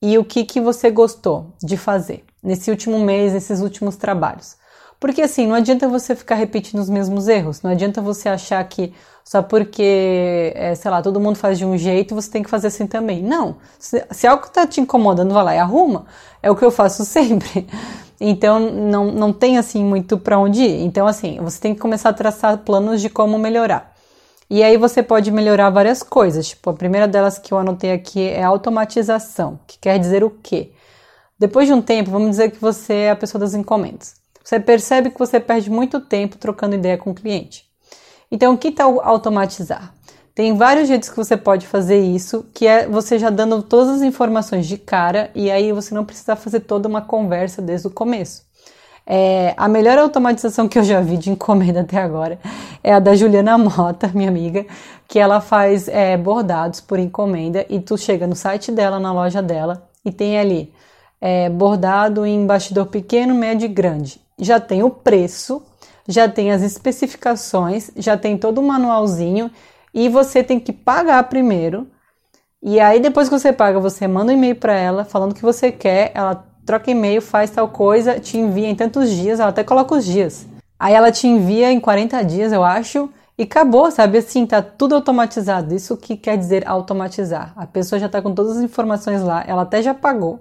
e 0.00 0.16
o 0.16 0.24
que, 0.24 0.44
que 0.44 0.60
você 0.60 0.90
gostou 0.90 1.54
de 1.62 1.76
fazer 1.76 2.24
nesse 2.42 2.70
último 2.70 2.98
mês, 3.00 3.32
nesses 3.32 3.60
últimos 3.60 3.96
trabalhos. 3.96 4.56
Porque 5.04 5.20
assim, 5.20 5.46
não 5.46 5.54
adianta 5.54 5.86
você 5.86 6.16
ficar 6.16 6.34
repetindo 6.34 6.80
os 6.80 6.88
mesmos 6.88 7.28
erros, 7.28 7.60
não 7.60 7.70
adianta 7.70 8.00
você 8.00 8.26
achar 8.26 8.66
que 8.66 8.94
só 9.22 9.42
porque, 9.42 10.50
é, 10.56 10.74
sei 10.74 10.90
lá, 10.90 11.02
todo 11.02 11.20
mundo 11.20 11.36
faz 11.36 11.58
de 11.58 11.66
um 11.66 11.76
jeito, 11.76 12.14
você 12.14 12.30
tem 12.30 12.42
que 12.42 12.48
fazer 12.48 12.68
assim 12.68 12.86
também. 12.86 13.22
Não. 13.22 13.58
Se, 13.78 14.02
se 14.10 14.26
algo 14.26 14.46
está 14.46 14.66
te 14.66 14.80
incomodando, 14.80 15.34
vai 15.34 15.44
lá 15.44 15.54
e 15.56 15.58
arruma. 15.58 16.06
É 16.42 16.50
o 16.50 16.56
que 16.56 16.64
eu 16.64 16.70
faço 16.70 17.04
sempre. 17.04 17.68
Então, 18.18 18.58
não, 18.58 19.12
não 19.12 19.30
tem 19.30 19.58
assim 19.58 19.84
muito 19.84 20.16
para 20.16 20.38
onde 20.38 20.62
ir. 20.62 20.82
Então, 20.84 21.06
assim, 21.06 21.38
você 21.38 21.60
tem 21.60 21.74
que 21.74 21.80
começar 21.82 22.08
a 22.08 22.14
traçar 22.14 22.56
planos 22.56 23.02
de 23.02 23.10
como 23.10 23.38
melhorar. 23.38 23.94
E 24.48 24.62
aí 24.62 24.78
você 24.78 25.02
pode 25.02 25.30
melhorar 25.30 25.68
várias 25.68 26.02
coisas. 26.02 26.48
Tipo, 26.48 26.70
a 26.70 26.74
primeira 26.74 27.06
delas 27.06 27.38
que 27.38 27.52
eu 27.52 27.58
anotei 27.58 27.92
aqui 27.92 28.22
é 28.22 28.42
automatização, 28.42 29.60
que 29.66 29.78
quer 29.78 29.98
dizer 29.98 30.24
o 30.24 30.30
quê? 30.30 30.72
Depois 31.38 31.66
de 31.66 31.74
um 31.74 31.82
tempo, 31.82 32.10
vamos 32.10 32.30
dizer 32.30 32.52
que 32.52 32.58
você 32.58 32.94
é 32.94 33.10
a 33.10 33.16
pessoa 33.16 33.38
das 33.38 33.52
encomendas. 33.52 34.23
Você 34.44 34.60
percebe 34.60 35.08
que 35.08 35.18
você 35.18 35.40
perde 35.40 35.70
muito 35.70 35.98
tempo 36.00 36.36
trocando 36.36 36.74
ideia 36.74 36.98
com 36.98 37.10
o 37.10 37.14
cliente. 37.14 37.64
Então, 38.30 38.56
que 38.58 38.70
tal 38.70 39.00
automatizar? 39.00 39.94
Tem 40.34 40.54
vários 40.54 40.88
jeitos 40.88 41.08
que 41.08 41.16
você 41.16 41.36
pode 41.36 41.66
fazer 41.66 42.00
isso, 42.00 42.44
que 42.52 42.66
é 42.66 42.86
você 42.86 43.18
já 43.18 43.30
dando 43.30 43.62
todas 43.62 43.96
as 43.96 44.02
informações 44.02 44.66
de 44.66 44.76
cara 44.76 45.30
e 45.34 45.50
aí 45.50 45.72
você 45.72 45.94
não 45.94 46.04
precisa 46.04 46.36
fazer 46.36 46.60
toda 46.60 46.88
uma 46.88 47.00
conversa 47.00 47.62
desde 47.62 47.86
o 47.86 47.90
começo. 47.90 48.42
É, 49.06 49.54
a 49.56 49.68
melhor 49.68 49.98
automatização 49.98 50.66
que 50.66 50.78
eu 50.78 50.82
já 50.82 51.00
vi 51.00 51.16
de 51.16 51.30
encomenda 51.30 51.82
até 51.82 51.98
agora 51.98 52.38
é 52.82 52.92
a 52.92 52.98
da 52.98 53.14
Juliana 53.14 53.56
Mota, 53.56 54.10
minha 54.14 54.28
amiga, 54.28 54.66
que 55.06 55.18
ela 55.18 55.40
faz 55.40 55.88
é, 55.88 56.16
bordados 56.16 56.80
por 56.80 56.98
encomenda 56.98 57.64
e 57.68 57.80
tu 57.80 57.96
chega 57.96 58.26
no 58.26 58.34
site 58.34 58.72
dela, 58.72 58.98
na 58.98 59.12
loja 59.12 59.40
dela, 59.40 59.88
e 60.04 60.10
tem 60.10 60.38
ali 60.38 60.72
é, 61.20 61.48
bordado 61.48 62.26
em 62.26 62.44
bastidor 62.46 62.86
pequeno, 62.86 63.34
médio 63.34 63.66
e 63.66 63.68
grande. 63.68 64.23
Já 64.38 64.58
tem 64.58 64.82
o 64.82 64.90
preço, 64.90 65.62
já 66.08 66.28
tem 66.28 66.52
as 66.52 66.62
especificações, 66.62 67.90
já 67.96 68.16
tem 68.16 68.36
todo 68.36 68.58
o 68.58 68.66
manualzinho 68.66 69.50
e 69.92 70.08
você 70.08 70.42
tem 70.42 70.58
que 70.58 70.72
pagar 70.72 71.22
primeiro. 71.24 71.86
E 72.62 72.80
aí 72.80 73.00
depois 73.00 73.28
que 73.28 73.38
você 73.38 73.52
paga, 73.52 73.78
você 73.78 74.06
manda 74.08 74.32
um 74.32 74.34
e-mail 74.34 74.56
para 74.56 74.74
ela 74.74 75.04
falando 75.04 75.34
que 75.34 75.42
você 75.42 75.70
quer, 75.70 76.12
ela 76.14 76.44
troca 76.64 76.90
e-mail, 76.90 77.20
faz 77.20 77.50
tal 77.50 77.68
coisa, 77.68 78.18
te 78.18 78.38
envia 78.38 78.68
em 78.68 78.74
tantos 78.74 79.10
dias, 79.10 79.38
ela 79.38 79.50
até 79.50 79.62
coloca 79.62 79.94
os 79.94 80.04
dias. 80.04 80.46
Aí 80.78 80.94
ela 80.94 81.12
te 81.12 81.26
envia 81.26 81.70
em 81.70 81.78
40 81.78 82.22
dias, 82.24 82.52
eu 82.52 82.64
acho, 82.64 83.08
e 83.38 83.42
acabou, 83.42 83.90
sabe? 83.90 84.18
Assim, 84.18 84.46
tá 84.46 84.62
tudo 84.62 84.94
automatizado. 84.94 85.74
Isso 85.74 85.96
que 85.96 86.16
quer 86.16 86.36
dizer 86.38 86.66
automatizar. 86.66 87.52
A 87.56 87.66
pessoa 87.66 87.98
já 87.98 88.08
tá 88.08 88.22
com 88.22 88.34
todas 88.34 88.56
as 88.56 88.62
informações 88.62 89.22
lá, 89.22 89.44
ela 89.46 89.62
até 89.62 89.82
já 89.82 89.94
pagou. 89.94 90.40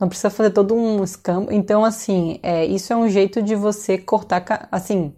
Não 0.00 0.08
precisa 0.08 0.30
fazer 0.30 0.50
todo 0.50 0.74
um 0.74 1.04
escampo. 1.04 1.52
Então, 1.52 1.84
assim, 1.84 2.40
é, 2.42 2.64
isso 2.64 2.90
é 2.90 2.96
um 2.96 3.08
jeito 3.08 3.42
de 3.42 3.54
você 3.54 3.98
cortar, 3.98 4.66
assim, 4.72 5.14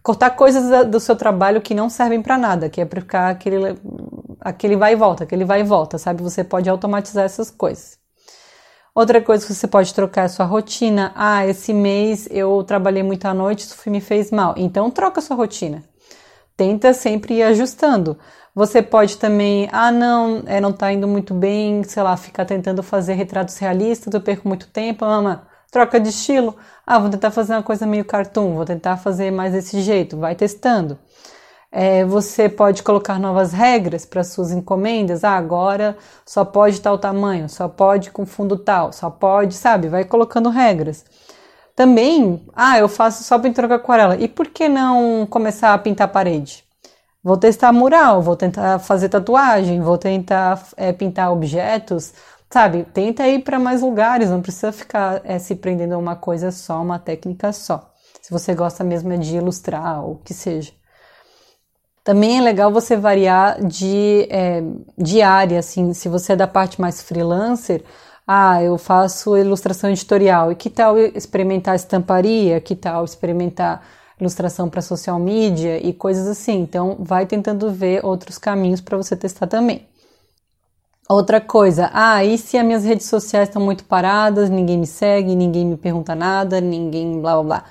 cortar 0.00 0.30
coisas 0.30 0.86
do 0.86 1.00
seu 1.00 1.16
trabalho 1.16 1.60
que 1.60 1.74
não 1.74 1.90
servem 1.90 2.22
para 2.22 2.38
nada, 2.38 2.70
que 2.70 2.80
é 2.80 2.84
para 2.84 3.00
ficar 3.00 3.30
aquele, 3.30 3.76
aquele 4.40 4.76
vai 4.76 4.92
e 4.92 4.96
volta, 4.96 5.24
aquele 5.24 5.44
vai 5.44 5.60
e 5.60 5.64
volta, 5.64 5.98
sabe? 5.98 6.22
Você 6.22 6.44
pode 6.44 6.70
automatizar 6.70 7.24
essas 7.24 7.50
coisas. 7.50 7.98
Outra 8.94 9.20
coisa 9.22 9.44
que 9.44 9.54
você 9.54 9.66
pode 9.66 9.92
trocar 9.92 10.22
é 10.22 10.24
a 10.26 10.28
sua 10.28 10.44
rotina. 10.44 11.12
Ah, 11.16 11.46
esse 11.46 11.72
mês 11.72 12.28
eu 12.30 12.62
trabalhei 12.62 13.02
muito 13.02 13.24
à 13.26 13.34
noite, 13.34 13.60
isso 13.60 13.90
me 13.90 14.00
fez 14.00 14.30
mal. 14.30 14.54
Então 14.56 14.90
troca 14.90 15.18
a 15.18 15.22
sua 15.22 15.34
rotina. 15.36 15.82
Tenta 16.56 16.92
sempre 16.92 17.36
ir 17.38 17.42
ajustando. 17.42 18.18
Você 18.54 18.82
pode 18.82 19.16
também, 19.16 19.68
ah, 19.72 19.90
não, 19.90 20.42
é, 20.46 20.60
não 20.60 20.72
tá 20.72 20.92
indo 20.92 21.08
muito 21.08 21.32
bem, 21.32 21.82
sei 21.84 22.02
lá, 22.02 22.16
ficar 22.18 22.44
tentando 22.44 22.82
fazer 22.82 23.14
retratos 23.14 23.56
realistas, 23.58 24.12
eu 24.12 24.20
perco 24.20 24.46
muito 24.46 24.68
tempo, 24.68 25.06
mama, 25.06 25.48
troca 25.70 25.98
de 25.98 26.10
estilo. 26.10 26.54
Ah, 26.86 26.98
vou 26.98 27.08
tentar 27.08 27.30
fazer 27.30 27.54
uma 27.54 27.62
coisa 27.62 27.86
meio 27.86 28.04
cartoon, 28.04 28.54
vou 28.54 28.64
tentar 28.66 28.98
fazer 28.98 29.30
mais 29.30 29.52
desse 29.54 29.80
jeito, 29.80 30.18
vai 30.18 30.34
testando. 30.34 30.98
É, 31.70 32.04
você 32.04 32.48
pode 32.48 32.82
colocar 32.82 33.18
novas 33.18 33.52
regras 33.52 34.04
para 34.04 34.24
suas 34.24 34.52
encomendas. 34.52 35.24
Ah, 35.24 35.36
agora 35.36 35.96
só 36.26 36.44
pode 36.44 36.80
tal 36.80 36.98
tamanho, 36.98 37.48
só 37.48 37.68
pode 37.68 38.10
com 38.10 38.26
fundo 38.26 38.58
tal, 38.58 38.92
só 38.92 39.10
pode, 39.10 39.54
sabe? 39.54 39.88
Vai 39.88 40.04
colocando 40.04 40.50
regras. 40.50 41.04
Também, 41.76 42.46
ah, 42.54 42.78
eu 42.78 42.88
faço 42.88 43.24
só 43.24 43.38
pintura 43.38 43.68
com 43.68 43.74
aquarela. 43.74 44.16
E 44.16 44.28
por 44.28 44.48
que 44.48 44.68
não 44.68 45.26
começar 45.26 45.74
a 45.74 45.78
pintar 45.78 46.06
a 46.06 46.10
parede? 46.10 46.64
Vou 47.22 47.36
testar 47.36 47.72
mural, 47.72 48.20
vou 48.20 48.36
tentar 48.36 48.80
fazer 48.80 49.08
tatuagem, 49.08 49.80
vou 49.80 49.96
tentar 49.96 50.60
é, 50.76 50.92
pintar 50.92 51.30
objetos, 51.32 52.12
sabe? 52.50 52.84
Tenta 52.92 53.28
ir 53.28 53.44
para 53.44 53.60
mais 53.60 53.80
lugares, 53.80 54.28
não 54.28 54.42
precisa 54.42 54.72
ficar 54.72 55.20
é, 55.24 55.38
se 55.38 55.54
prendendo 55.54 55.94
a 55.94 55.98
uma 55.98 56.16
coisa 56.16 56.50
só, 56.50 56.82
uma 56.82 56.98
técnica 56.98 57.52
só. 57.52 57.92
Se 58.20 58.30
você 58.32 58.54
gosta 58.54 58.82
mesmo 58.82 59.12
é 59.12 59.16
de 59.16 59.36
ilustrar 59.36 60.04
ou 60.04 60.14
o 60.14 60.18
que 60.18 60.34
seja. 60.34 60.72
Também 62.04 62.38
é 62.38 62.40
legal 62.40 62.72
você 62.72 62.96
variar 62.96 63.64
de, 63.64 64.26
é, 64.28 64.60
de 64.98 65.22
área, 65.22 65.60
assim, 65.60 65.94
se 65.94 66.08
você 66.08 66.32
é 66.32 66.36
da 66.36 66.48
parte 66.48 66.80
mais 66.80 67.00
freelancer, 67.00 67.84
ah, 68.26 68.60
eu 68.62 68.76
faço 68.78 69.36
ilustração 69.36 69.90
editorial. 69.90 70.50
E 70.50 70.56
que 70.56 70.68
tal 70.70 70.98
experimentar 70.98 71.76
estamparia? 71.76 72.60
Que 72.60 72.74
tal 72.74 73.04
experimentar 73.04 73.82
ilustração 74.22 74.70
para 74.70 74.80
social 74.80 75.18
media 75.18 75.78
e 75.86 75.92
coisas 75.92 76.26
assim? 76.26 76.60
Então, 76.60 76.96
vai 77.00 77.26
tentando 77.26 77.70
ver 77.70 78.04
outros 78.04 78.38
caminhos 78.38 78.80
para 78.80 78.96
você 78.96 79.16
testar 79.16 79.46
também. 79.46 79.86
Outra 81.08 81.40
coisa, 81.40 81.90
ah, 81.92 82.24
e 82.24 82.38
se 82.38 82.56
as 82.56 82.64
minhas 82.64 82.84
redes 82.84 83.06
sociais 83.06 83.48
estão 83.48 83.60
muito 83.60 83.84
paradas, 83.84 84.48
ninguém 84.48 84.78
me 84.78 84.86
segue, 84.86 85.34
ninguém 85.34 85.66
me 85.66 85.76
pergunta 85.76 86.14
nada, 86.14 86.60
ninguém 86.60 87.20
blá 87.20 87.34
blá 87.34 87.42
blá. 87.42 87.64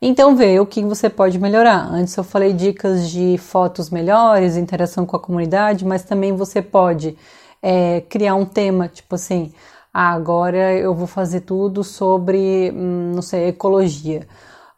Então 0.00 0.36
vê 0.36 0.60
o 0.60 0.66
que 0.66 0.84
você 0.84 1.08
pode 1.08 1.38
melhorar. 1.38 1.88
Antes 1.90 2.14
eu 2.16 2.22
falei 2.22 2.52
dicas 2.52 3.08
de 3.10 3.38
fotos 3.38 3.90
melhores, 3.90 4.56
interação 4.56 5.06
com 5.06 5.16
a 5.16 5.18
comunidade, 5.18 5.84
mas 5.84 6.02
também 6.04 6.32
você 6.36 6.60
pode 6.60 7.16
é, 7.62 8.02
criar 8.02 8.34
um 8.34 8.44
tema, 8.44 8.86
tipo 8.86 9.14
assim, 9.14 9.52
ah, 9.92 10.10
agora 10.12 10.74
eu 10.74 10.94
vou 10.94 11.06
fazer 11.06 11.40
tudo 11.40 11.82
sobre, 11.82 12.70
hum, 12.74 13.12
não 13.14 13.22
sei, 13.22 13.48
ecologia. 13.48 14.26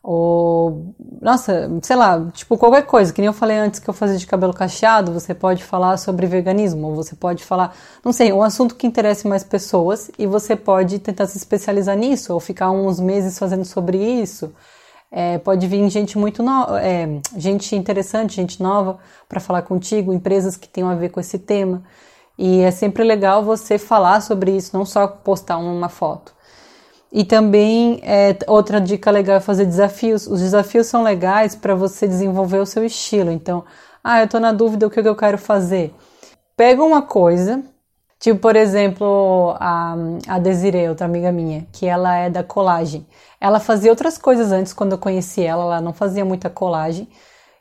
Ou, 0.09 0.95
nossa, 1.21 1.69
sei 1.83 1.97
lá, 1.97 2.31
tipo 2.33 2.57
qualquer 2.57 2.83
coisa, 2.87 3.13
que 3.13 3.21
nem 3.21 3.27
eu 3.27 3.33
falei 3.33 3.57
antes 3.57 3.81
que 3.81 3.91
eu 3.91 3.95
fazia 3.95 4.17
de 4.17 4.25
cabelo 4.25 4.55
cacheado, 4.55 5.13
você 5.13 5.35
pode 5.35 5.65
falar 5.65 5.97
sobre 5.97 6.27
veganismo, 6.27 6.87
ou 6.87 6.95
você 6.95 7.17
pode 7.17 7.43
falar, 7.43 7.75
não 8.05 8.13
sei, 8.13 8.33
um 8.33 8.41
assunto 8.41 8.77
que 8.77 8.87
interesse 8.87 9.27
mais 9.27 9.43
pessoas 9.43 10.09
e 10.17 10.25
você 10.25 10.55
pode 10.55 11.01
tentar 11.01 11.27
se 11.27 11.37
especializar 11.37 11.97
nisso, 11.97 12.33
ou 12.33 12.39
ficar 12.39 12.71
uns 12.71 13.01
meses 13.01 13.37
fazendo 13.37 13.65
sobre 13.65 13.99
isso. 13.99 14.55
É, 15.11 15.39
pode 15.39 15.67
vir 15.67 15.89
gente 15.91 16.17
muito 16.17 16.41
é, 16.81 17.21
gente 17.37 17.75
interessante, 17.75 18.37
gente 18.37 18.63
nova 18.63 18.99
para 19.29 19.41
falar 19.41 19.63
contigo, 19.63 20.13
empresas 20.13 20.57
que 20.57 20.69
tenham 20.69 20.89
a 20.89 20.95
ver 20.95 21.09
com 21.09 21.19
esse 21.19 21.37
tema. 21.37 21.83
E 22.39 22.61
é 22.61 22.71
sempre 22.71 23.03
legal 23.03 23.43
você 23.43 23.77
falar 23.77 24.21
sobre 24.21 24.57
isso, 24.57 24.77
não 24.77 24.87
só 24.87 25.09
postar 25.09 25.57
uma 25.59 25.89
foto. 25.89 26.36
E 27.17 27.25
também 27.25 27.99
é, 28.03 28.37
outra 28.47 28.79
dica 28.79 29.11
legal 29.11 29.39
é 29.39 29.41
fazer 29.41 29.65
desafios. 29.65 30.27
Os 30.27 30.39
desafios 30.39 30.87
são 30.87 31.03
legais 31.03 31.55
para 31.57 31.75
você 31.75 32.07
desenvolver 32.07 32.59
o 32.59 32.67
seu 32.67 32.85
estilo. 32.85 33.31
Então, 33.31 33.65
ah, 34.05 34.21
eu 34.21 34.27
estou 34.27 34.39
na 34.39 34.53
dúvida 34.53 34.87
o 34.87 34.91
que 34.91 35.01
eu 35.01 35.17
quero 35.17 35.39
fazer. 35.39 35.95
Pega 36.55 36.85
uma 36.85 37.01
coisa, 37.01 37.63
tipo 38.21 38.39
por 38.41 38.55
exemplo 38.55 39.57
a, 39.59 39.97
a 40.29 40.39
Desiree, 40.39 40.91
outra 40.91 41.07
amiga 41.07 41.33
minha, 41.33 41.67
que 41.73 41.87
ela 41.87 42.15
é 42.17 42.29
da 42.29 42.45
colagem. 42.45 43.07
Ela 43.41 43.61
fazia 43.61 43.91
outras 43.91 44.19
coisas 44.19 44.53
antes 44.53 44.75
quando 44.75 44.93
eu 44.93 44.99
conheci 44.99 45.43
ela, 45.43 45.63
ela 45.65 45.81
não 45.81 45.95
fazia 45.95 46.25
muita 46.25 46.51
colagem. 46.51 47.09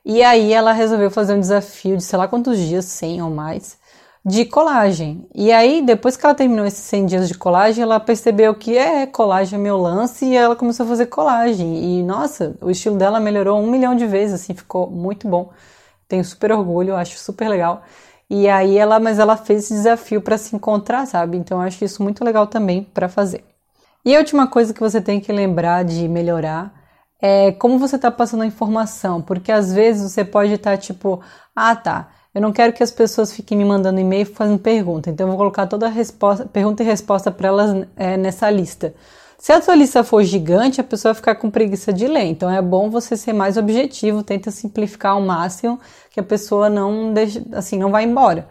E 0.03 0.21
aí 0.21 0.51
ela 0.51 0.73
resolveu 0.73 1.09
fazer 1.09 1.33
um 1.33 1.39
desafio 1.39 1.95
de 1.95 2.03
sei 2.03 2.19
lá 2.19 2.27
quantos 2.27 2.57
dias, 2.59 2.83
100 2.85 3.21
ou 3.21 3.29
mais, 3.29 3.77
de 4.25 4.43
colagem. 4.43 5.27
E 5.35 5.51
aí, 5.51 5.83
depois 5.83 6.17
que 6.17 6.25
ela 6.25 6.33
terminou 6.33 6.65
esses 6.65 6.83
100 6.85 7.05
dias 7.05 7.27
de 7.27 7.35
colagem, 7.35 7.83
ela 7.83 7.99
percebeu 7.99 8.55
que 8.55 8.75
é 8.75 9.05
colagem 9.05 9.59
é 9.59 9.61
meu 9.61 9.77
lance 9.77 10.25
e 10.25 10.35
ela 10.35 10.55
começou 10.55 10.85
a 10.85 10.89
fazer 10.89 11.05
colagem. 11.05 11.99
E 11.99 12.03
nossa, 12.03 12.55
o 12.59 12.71
estilo 12.71 12.97
dela 12.97 13.19
melhorou 13.19 13.61
um 13.61 13.69
milhão 13.69 13.95
de 13.95 14.07
vezes, 14.07 14.41
assim, 14.41 14.55
ficou 14.55 14.89
muito 14.89 15.27
bom. 15.27 15.51
Tenho 16.07 16.25
super 16.25 16.51
orgulho, 16.51 16.95
acho 16.95 17.19
super 17.19 17.47
legal. 17.47 17.83
E 18.27 18.49
aí 18.49 18.77
ela, 18.77 18.99
mas 18.99 19.19
ela 19.19 19.37
fez 19.37 19.65
esse 19.65 19.73
desafio 19.75 20.19
para 20.21 20.37
se 20.37 20.55
encontrar, 20.55 21.05
sabe? 21.05 21.37
Então 21.37 21.61
eu 21.61 21.67
acho 21.67 21.85
isso 21.85 22.01
muito 22.01 22.23
legal 22.23 22.47
também 22.47 22.83
para 22.83 23.07
fazer. 23.07 23.43
E 24.03 24.15
a 24.15 24.19
última 24.19 24.47
coisa 24.47 24.73
que 24.73 24.79
você 24.79 24.99
tem 25.01 25.19
que 25.19 25.31
lembrar 25.31 25.83
de 25.85 26.07
melhorar 26.07 26.73
é 27.21 27.51
como 27.53 27.77
você 27.79 27.95
está 27.95 28.11
passando 28.11 28.43
a 28.43 28.45
informação, 28.45 29.21
porque 29.21 29.51
às 29.51 29.73
vezes 29.73 30.11
você 30.11 30.25
pode 30.25 30.53
estar 30.53 30.71
tá, 30.71 30.77
tipo, 30.77 31.21
ah 31.55 31.75
tá, 31.75 32.09
eu 32.35 32.41
não 32.41 32.51
quero 32.51 32.73
que 32.73 32.83
as 32.83 32.91
pessoas 32.91 33.31
fiquem 33.31 33.57
me 33.57 33.63
mandando 33.63 33.97
e-mail 33.97 34.25
fazendo 34.25 34.59
pergunta, 34.59 35.09
então 35.09 35.25
eu 35.25 35.29
vou 35.29 35.37
colocar 35.37 35.67
toda 35.67 35.85
a 35.85 35.89
resposta, 35.89 36.45
pergunta 36.45 36.83
e 36.83 36.85
resposta 36.85 37.31
para 37.31 37.47
elas 37.47 37.87
é, 37.95 38.17
nessa 38.17 38.49
lista. 38.49 38.93
Se 39.37 39.53
a 39.53 39.61
sua 39.61 39.73
lista 39.73 40.03
for 40.03 40.21
gigante, 40.21 40.81
a 40.81 40.83
pessoa 40.83 41.13
vai 41.13 41.19
ficar 41.19 41.35
com 41.35 41.49
preguiça 41.49 41.93
de 41.93 42.07
ler. 42.07 42.25
Então 42.25 42.49
é 42.49 42.61
bom 42.61 42.89
você 42.89 43.15
ser 43.15 43.31
mais 43.31 43.55
objetivo, 43.55 44.21
tenta 44.21 44.51
simplificar 44.51 45.13
ao 45.13 45.21
máximo, 45.21 45.79
que 46.11 46.19
a 46.19 46.23
pessoa 46.23 46.69
não 46.69 47.13
deixe, 47.13 47.41
assim, 47.53 47.77
não 47.77 47.89
vai 47.89 48.03
embora. 48.03 48.47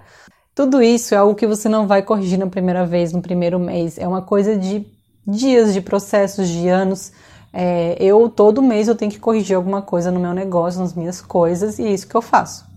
Tudo 0.55 0.83
isso 0.83 1.15
é 1.15 1.19
algo 1.19 1.35
que 1.35 1.47
você 1.47 1.69
não 1.69 1.87
vai 1.87 2.03
corrigir 2.03 2.39
na 2.39 2.47
primeira 2.47 2.87
vez, 2.87 3.13
no 3.13 3.21
primeiro 3.21 3.59
mês. 3.59 3.99
É 3.99 4.09
uma 4.09 4.23
coisa 4.23 4.57
de 4.57 4.87
dias, 5.27 5.75
de 5.75 5.81
processos, 5.83 6.49
de 6.49 6.69
anos. 6.69 7.13
É, 7.53 7.97
eu 8.01 8.31
todo 8.31 8.63
mês 8.63 8.89
eu 8.89 8.95
tenho 8.95 9.11
que 9.11 9.19
corrigir 9.19 9.57
alguma 9.57 9.83
coisa 9.83 10.11
no 10.11 10.21
meu 10.21 10.33
negócio, 10.33 10.81
nas 10.81 10.95
minhas 10.95 11.21
coisas, 11.21 11.79
e 11.79 11.87
é 11.87 11.93
isso 11.93 12.07
que 12.07 12.15
eu 12.15 12.23
faço. 12.23 12.73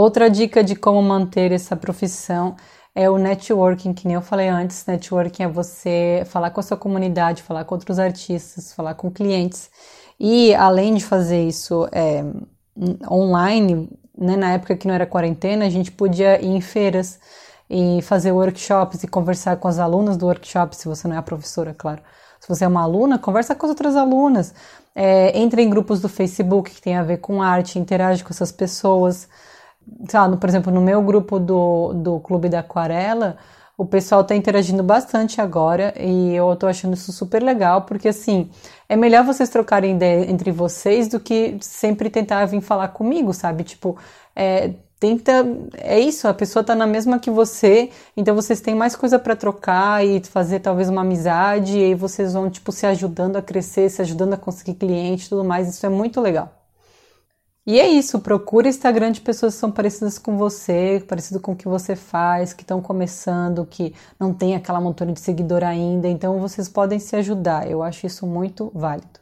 Outra 0.00 0.30
dica 0.30 0.62
de 0.62 0.76
como 0.76 1.02
manter 1.02 1.50
essa 1.50 1.74
profissão 1.74 2.54
é 2.94 3.10
o 3.10 3.18
networking, 3.18 3.92
que 3.92 4.06
nem 4.06 4.14
eu 4.14 4.22
falei 4.22 4.46
antes. 4.46 4.86
Networking 4.86 5.42
é 5.42 5.48
você 5.48 6.22
falar 6.26 6.50
com 6.50 6.60
a 6.60 6.62
sua 6.62 6.76
comunidade, 6.76 7.42
falar 7.42 7.64
com 7.64 7.74
outros 7.74 7.98
artistas, 7.98 8.72
falar 8.72 8.94
com 8.94 9.10
clientes. 9.10 9.68
E 10.16 10.54
além 10.54 10.94
de 10.94 11.04
fazer 11.04 11.42
isso 11.42 11.88
é, 11.90 12.24
online, 13.10 13.90
né, 14.16 14.36
na 14.36 14.52
época 14.52 14.76
que 14.76 14.86
não 14.86 14.94
era 14.94 15.04
quarentena, 15.04 15.64
a 15.64 15.68
gente 15.68 15.90
podia 15.90 16.40
ir 16.40 16.46
em 16.46 16.60
feiras 16.60 17.18
e 17.68 18.00
fazer 18.02 18.30
workshops 18.30 19.02
e 19.02 19.08
conversar 19.08 19.56
com 19.56 19.66
as 19.66 19.80
alunas 19.80 20.16
do 20.16 20.26
workshop, 20.26 20.76
se 20.76 20.86
você 20.86 21.08
não 21.08 21.16
é 21.16 21.18
a 21.18 21.22
professora, 21.22 21.74
claro. 21.76 22.02
Se 22.38 22.48
você 22.48 22.64
é 22.64 22.68
uma 22.68 22.82
aluna, 22.82 23.18
conversa 23.18 23.52
com 23.52 23.66
as 23.66 23.70
outras 23.70 23.96
alunas. 23.96 24.54
É, 24.94 25.36
entre 25.36 25.60
em 25.60 25.68
grupos 25.68 26.00
do 26.00 26.08
Facebook 26.08 26.70
que 26.70 26.80
tem 26.80 26.94
a 26.96 27.02
ver 27.02 27.16
com 27.16 27.42
arte, 27.42 27.80
interage 27.80 28.22
com 28.22 28.30
essas 28.30 28.52
pessoas 28.52 29.28
sei 30.08 30.20
lá, 30.20 30.28
no, 30.28 30.36
por 30.38 30.48
exemplo, 30.48 30.72
no 30.72 30.80
meu 30.80 31.02
grupo 31.02 31.38
do, 31.38 31.92
do 31.94 32.20
Clube 32.20 32.48
da 32.48 32.60
Aquarela, 32.60 33.36
o 33.76 33.86
pessoal 33.86 34.22
está 34.22 34.34
interagindo 34.34 34.82
bastante 34.82 35.40
agora 35.40 35.94
e 35.96 36.34
eu 36.34 36.52
estou 36.52 36.68
achando 36.68 36.94
isso 36.94 37.12
super 37.12 37.42
legal, 37.42 37.82
porque 37.82 38.08
assim, 38.08 38.50
é 38.88 38.96
melhor 38.96 39.24
vocês 39.24 39.48
trocarem 39.48 39.94
ideia 39.94 40.28
entre 40.30 40.50
vocês 40.50 41.06
do 41.08 41.20
que 41.20 41.56
sempre 41.60 42.10
tentar 42.10 42.44
vir 42.46 42.60
falar 42.60 42.88
comigo, 42.88 43.32
sabe? 43.32 43.62
Tipo, 43.62 43.96
é, 44.34 44.72
tenta. 44.98 45.46
É 45.76 45.98
isso, 46.00 46.26
a 46.28 46.34
pessoa 46.34 46.60
está 46.62 46.74
na 46.74 46.86
mesma 46.86 47.18
que 47.20 47.30
você, 47.30 47.90
então 48.16 48.34
vocês 48.34 48.60
têm 48.60 48.74
mais 48.74 48.96
coisa 48.96 49.18
para 49.18 49.36
trocar 49.36 50.04
e 50.04 50.20
fazer 50.24 50.60
talvez 50.60 50.88
uma 50.88 51.02
amizade, 51.02 51.78
e 51.78 51.84
aí 51.84 51.94
vocês 51.94 52.32
vão, 52.34 52.50
tipo, 52.50 52.72
se 52.72 52.86
ajudando 52.86 53.36
a 53.36 53.42
crescer, 53.42 53.88
se 53.90 54.02
ajudando 54.02 54.34
a 54.34 54.36
conseguir 54.36 54.74
cliente 54.74 55.26
e 55.26 55.28
tudo 55.28 55.44
mais. 55.44 55.68
Isso 55.68 55.86
é 55.86 55.88
muito 55.88 56.20
legal. 56.20 56.57
E 57.68 57.78
é 57.78 57.86
isso, 57.86 58.18
procura 58.20 58.66
Instagram 58.66 59.12
de 59.12 59.20
pessoas 59.20 59.52
que 59.52 59.60
são 59.60 59.70
parecidas 59.70 60.18
com 60.18 60.38
você, 60.38 61.04
parecido 61.06 61.38
com 61.38 61.52
o 61.52 61.54
que 61.54 61.68
você 61.68 61.94
faz, 61.94 62.54
que 62.54 62.62
estão 62.62 62.80
começando, 62.80 63.66
que 63.66 63.94
não 64.18 64.32
tem 64.32 64.56
aquela 64.56 64.80
montanha 64.80 65.12
de 65.12 65.20
seguidor 65.20 65.62
ainda, 65.62 66.08
então 66.08 66.40
vocês 66.40 66.66
podem 66.66 66.98
se 66.98 67.14
ajudar. 67.16 67.70
Eu 67.70 67.82
acho 67.82 68.06
isso 68.06 68.26
muito 68.26 68.72
válido. 68.74 69.20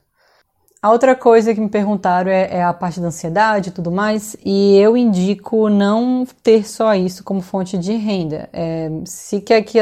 A 0.81 0.93
outra 0.93 1.17
coisa 1.17 1.53
que 1.53 1.61
me 1.61 1.69
perguntaram 1.69 2.31
é, 2.31 2.59
é, 2.59 2.63
a 2.63 2.73
parte 2.73 3.01
da 3.01 3.09
ansiedade 3.09 3.71
e 3.71 3.73
tudo 3.73 3.91
mais, 3.91 4.37
e 4.45 4.77
eu 4.77 4.97
indico 4.97 5.69
não 5.69 6.25
ter 6.41 6.65
só 6.65 6.95
isso 6.95 7.25
como 7.25 7.41
fonte 7.41 7.77
de 7.77 7.97
renda. 7.97 8.49
É, 8.53 8.89
se 9.07 9.41
quer 9.41 9.63
que, 9.63 9.81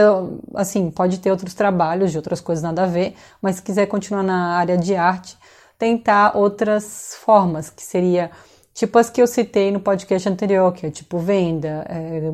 assim, 0.54 0.90
pode 0.90 1.18
ter 1.18 1.30
outros 1.30 1.52
trabalhos 1.52 2.10
de 2.12 2.16
outras 2.16 2.40
coisas 2.40 2.62
nada 2.62 2.84
a 2.84 2.86
ver, 2.86 3.14
mas 3.42 3.56
se 3.56 3.62
quiser 3.62 3.84
continuar 3.84 4.22
na 4.22 4.56
área 4.56 4.78
de 4.78 4.96
arte, 4.96 5.36
tentar 5.78 6.34
outras 6.34 7.14
formas, 7.20 7.68
que 7.68 7.82
seria 7.82 8.30
Tipo 8.74 8.98
as 8.98 9.08
que 9.08 9.22
eu 9.22 9.26
citei 9.26 9.70
no 9.70 9.78
podcast 9.78 10.28
anterior, 10.28 10.72
que 10.72 10.86
é 10.86 10.90
tipo 10.90 11.18
venda, 11.18 11.86
é, 11.88 12.32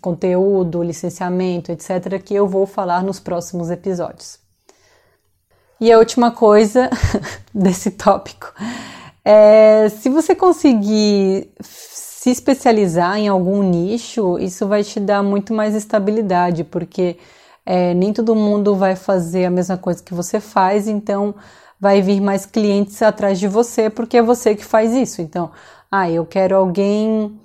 conteúdo, 0.00 0.82
licenciamento, 0.82 1.70
etc., 1.70 2.20
que 2.22 2.34
eu 2.34 2.48
vou 2.48 2.66
falar 2.66 3.02
nos 3.02 3.20
próximos 3.20 3.70
episódios. 3.70 4.40
E 5.80 5.92
a 5.92 5.98
última 5.98 6.32
coisa 6.32 6.90
desse 7.54 7.92
tópico 7.92 8.52
é 9.24 9.88
se 9.88 10.08
você 10.08 10.34
conseguir 10.34 11.52
se 11.60 12.30
especializar 12.30 13.16
em 13.16 13.28
algum 13.28 13.62
nicho, 13.62 14.36
isso 14.40 14.66
vai 14.66 14.82
te 14.82 14.98
dar 14.98 15.22
muito 15.22 15.54
mais 15.54 15.76
estabilidade, 15.76 16.64
porque 16.64 17.16
é, 17.64 17.94
nem 17.94 18.12
todo 18.12 18.34
mundo 18.34 18.74
vai 18.74 18.96
fazer 18.96 19.44
a 19.44 19.50
mesma 19.50 19.76
coisa 19.76 20.02
que 20.02 20.12
você 20.12 20.40
faz, 20.40 20.88
então 20.88 21.34
vai 21.80 22.02
vir 22.02 22.20
mais 22.20 22.46
clientes 22.46 23.00
atrás 23.02 23.38
de 23.38 23.48
você 23.48 23.88
porque 23.90 24.16
é 24.18 24.22
você 24.22 24.54
que 24.54 24.64
faz 24.64 24.92
isso. 24.94 25.22
Então, 25.22 25.50
Ah, 25.90 26.10
eu 26.10 26.26
quero 26.26 26.54
alguém. 26.56 27.40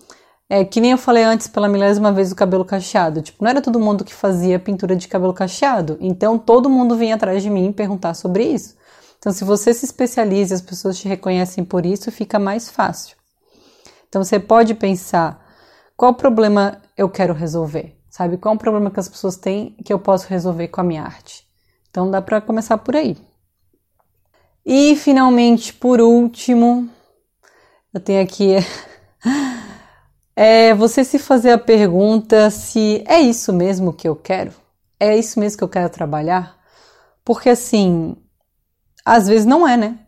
É, 0.49 0.65
que 0.65 0.81
nem 0.81 0.91
eu 0.91 0.97
falei 0.97 1.23
antes 1.23 1.47
pela 1.47 1.69
milésima 1.69 2.11
vez 2.11 2.29
do 2.29 2.35
cabelo 2.35 2.65
cacheado. 2.65 3.21
Tipo, 3.21 3.43
não 3.43 3.49
era 3.49 3.61
todo 3.61 3.79
mundo 3.79 4.03
que 4.03 4.13
fazia 4.13 4.59
pintura 4.59 4.95
de 4.95 5.07
cabelo 5.07 5.33
cacheado. 5.33 5.97
Então 6.01 6.37
todo 6.37 6.69
mundo 6.69 6.95
vinha 6.97 7.15
atrás 7.15 7.41
de 7.41 7.49
mim 7.49 7.71
perguntar 7.71 8.13
sobre 8.13 8.43
isso. 8.43 8.75
Então, 9.23 9.31
se 9.31 9.45
você 9.45 9.73
se 9.73 9.85
especializa 9.85 10.53
e 10.53 10.55
as 10.55 10.61
pessoas 10.61 10.99
te 10.99 11.07
reconhecem 11.07 11.63
por 11.63 11.85
isso, 11.85 12.11
fica 12.11 12.37
mais 12.37 12.69
fácil. 12.69 13.15
Então, 14.09 14.21
você 14.21 14.37
pode 14.37 14.73
pensar 14.73 15.41
qual 15.95 16.13
problema 16.13 16.81
eu 16.97 17.09
quero 17.09 17.33
resolver, 17.33 17.97
sabe? 18.09 18.35
Qual 18.35 18.53
é 18.53 18.55
o 18.57 18.59
problema 18.59 18.91
que 18.91 18.99
as 18.99 19.07
pessoas 19.07 19.37
têm 19.37 19.77
que 19.85 19.93
eu 19.93 19.99
posso 19.99 20.27
resolver 20.27 20.67
com 20.67 20.81
a 20.81 20.83
minha 20.83 21.03
arte? 21.03 21.47
Então, 21.89 22.11
dá 22.11 22.21
para 22.21 22.41
começar 22.41 22.77
por 22.79 22.97
aí. 22.97 23.15
E, 24.65 24.95
finalmente, 24.95 25.73
por 25.73 25.99
último, 25.99 26.89
eu 27.93 27.99
tenho 27.99 28.23
aqui 28.23 28.55
é 30.35 30.73
você 30.73 31.03
se 31.03 31.19
fazer 31.19 31.51
a 31.51 31.57
pergunta 31.57 32.49
se 32.49 33.03
é 33.05 33.19
isso 33.19 33.51
mesmo 33.51 33.93
que 33.93 34.07
eu 34.07 34.15
quero? 34.15 34.53
É 34.99 35.17
isso 35.17 35.39
mesmo 35.39 35.57
que 35.57 35.63
eu 35.63 35.69
quero 35.69 35.89
trabalhar? 35.89 36.57
Porque 37.25 37.49
assim, 37.49 38.15
às 39.05 39.27
vezes 39.27 39.45
não 39.45 39.67
é, 39.67 39.75
né? 39.75 39.99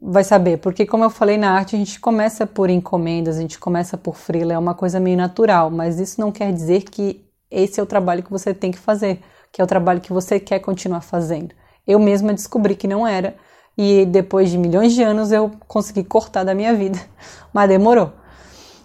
Vai 0.00 0.24
saber, 0.24 0.58
porque 0.58 0.84
como 0.84 1.04
eu 1.04 1.10
falei 1.10 1.38
na 1.38 1.52
arte, 1.52 1.76
a 1.76 1.78
gente 1.78 1.98
começa 1.98 2.46
por 2.46 2.68
encomendas, 2.68 3.38
a 3.38 3.40
gente 3.40 3.58
começa 3.58 3.96
por 3.96 4.16
freela, 4.16 4.52
é 4.52 4.58
uma 4.58 4.74
coisa 4.74 5.00
meio 5.00 5.16
natural, 5.16 5.70
mas 5.70 5.98
isso 5.98 6.20
não 6.20 6.30
quer 6.30 6.52
dizer 6.52 6.82
que 6.82 7.24
esse 7.50 7.80
é 7.80 7.82
o 7.82 7.86
trabalho 7.86 8.22
que 8.22 8.30
você 8.30 8.52
tem 8.52 8.70
que 8.70 8.78
fazer, 8.78 9.22
que 9.50 9.62
é 9.62 9.64
o 9.64 9.66
trabalho 9.66 10.00
que 10.00 10.12
você 10.12 10.38
quer 10.38 10.58
continuar 10.58 11.00
fazendo. 11.00 11.54
Eu 11.86 11.98
mesma 11.98 12.34
descobri 12.34 12.76
que 12.76 12.88
não 12.88 13.06
era, 13.06 13.36
e 13.76 14.06
depois 14.06 14.50
de 14.50 14.58
milhões 14.58 14.92
de 14.92 15.02
anos 15.02 15.32
eu 15.32 15.50
consegui 15.66 16.04
cortar 16.04 16.44
da 16.44 16.54
minha 16.54 16.74
vida, 16.74 16.98
mas 17.52 17.68
demorou. 17.68 18.12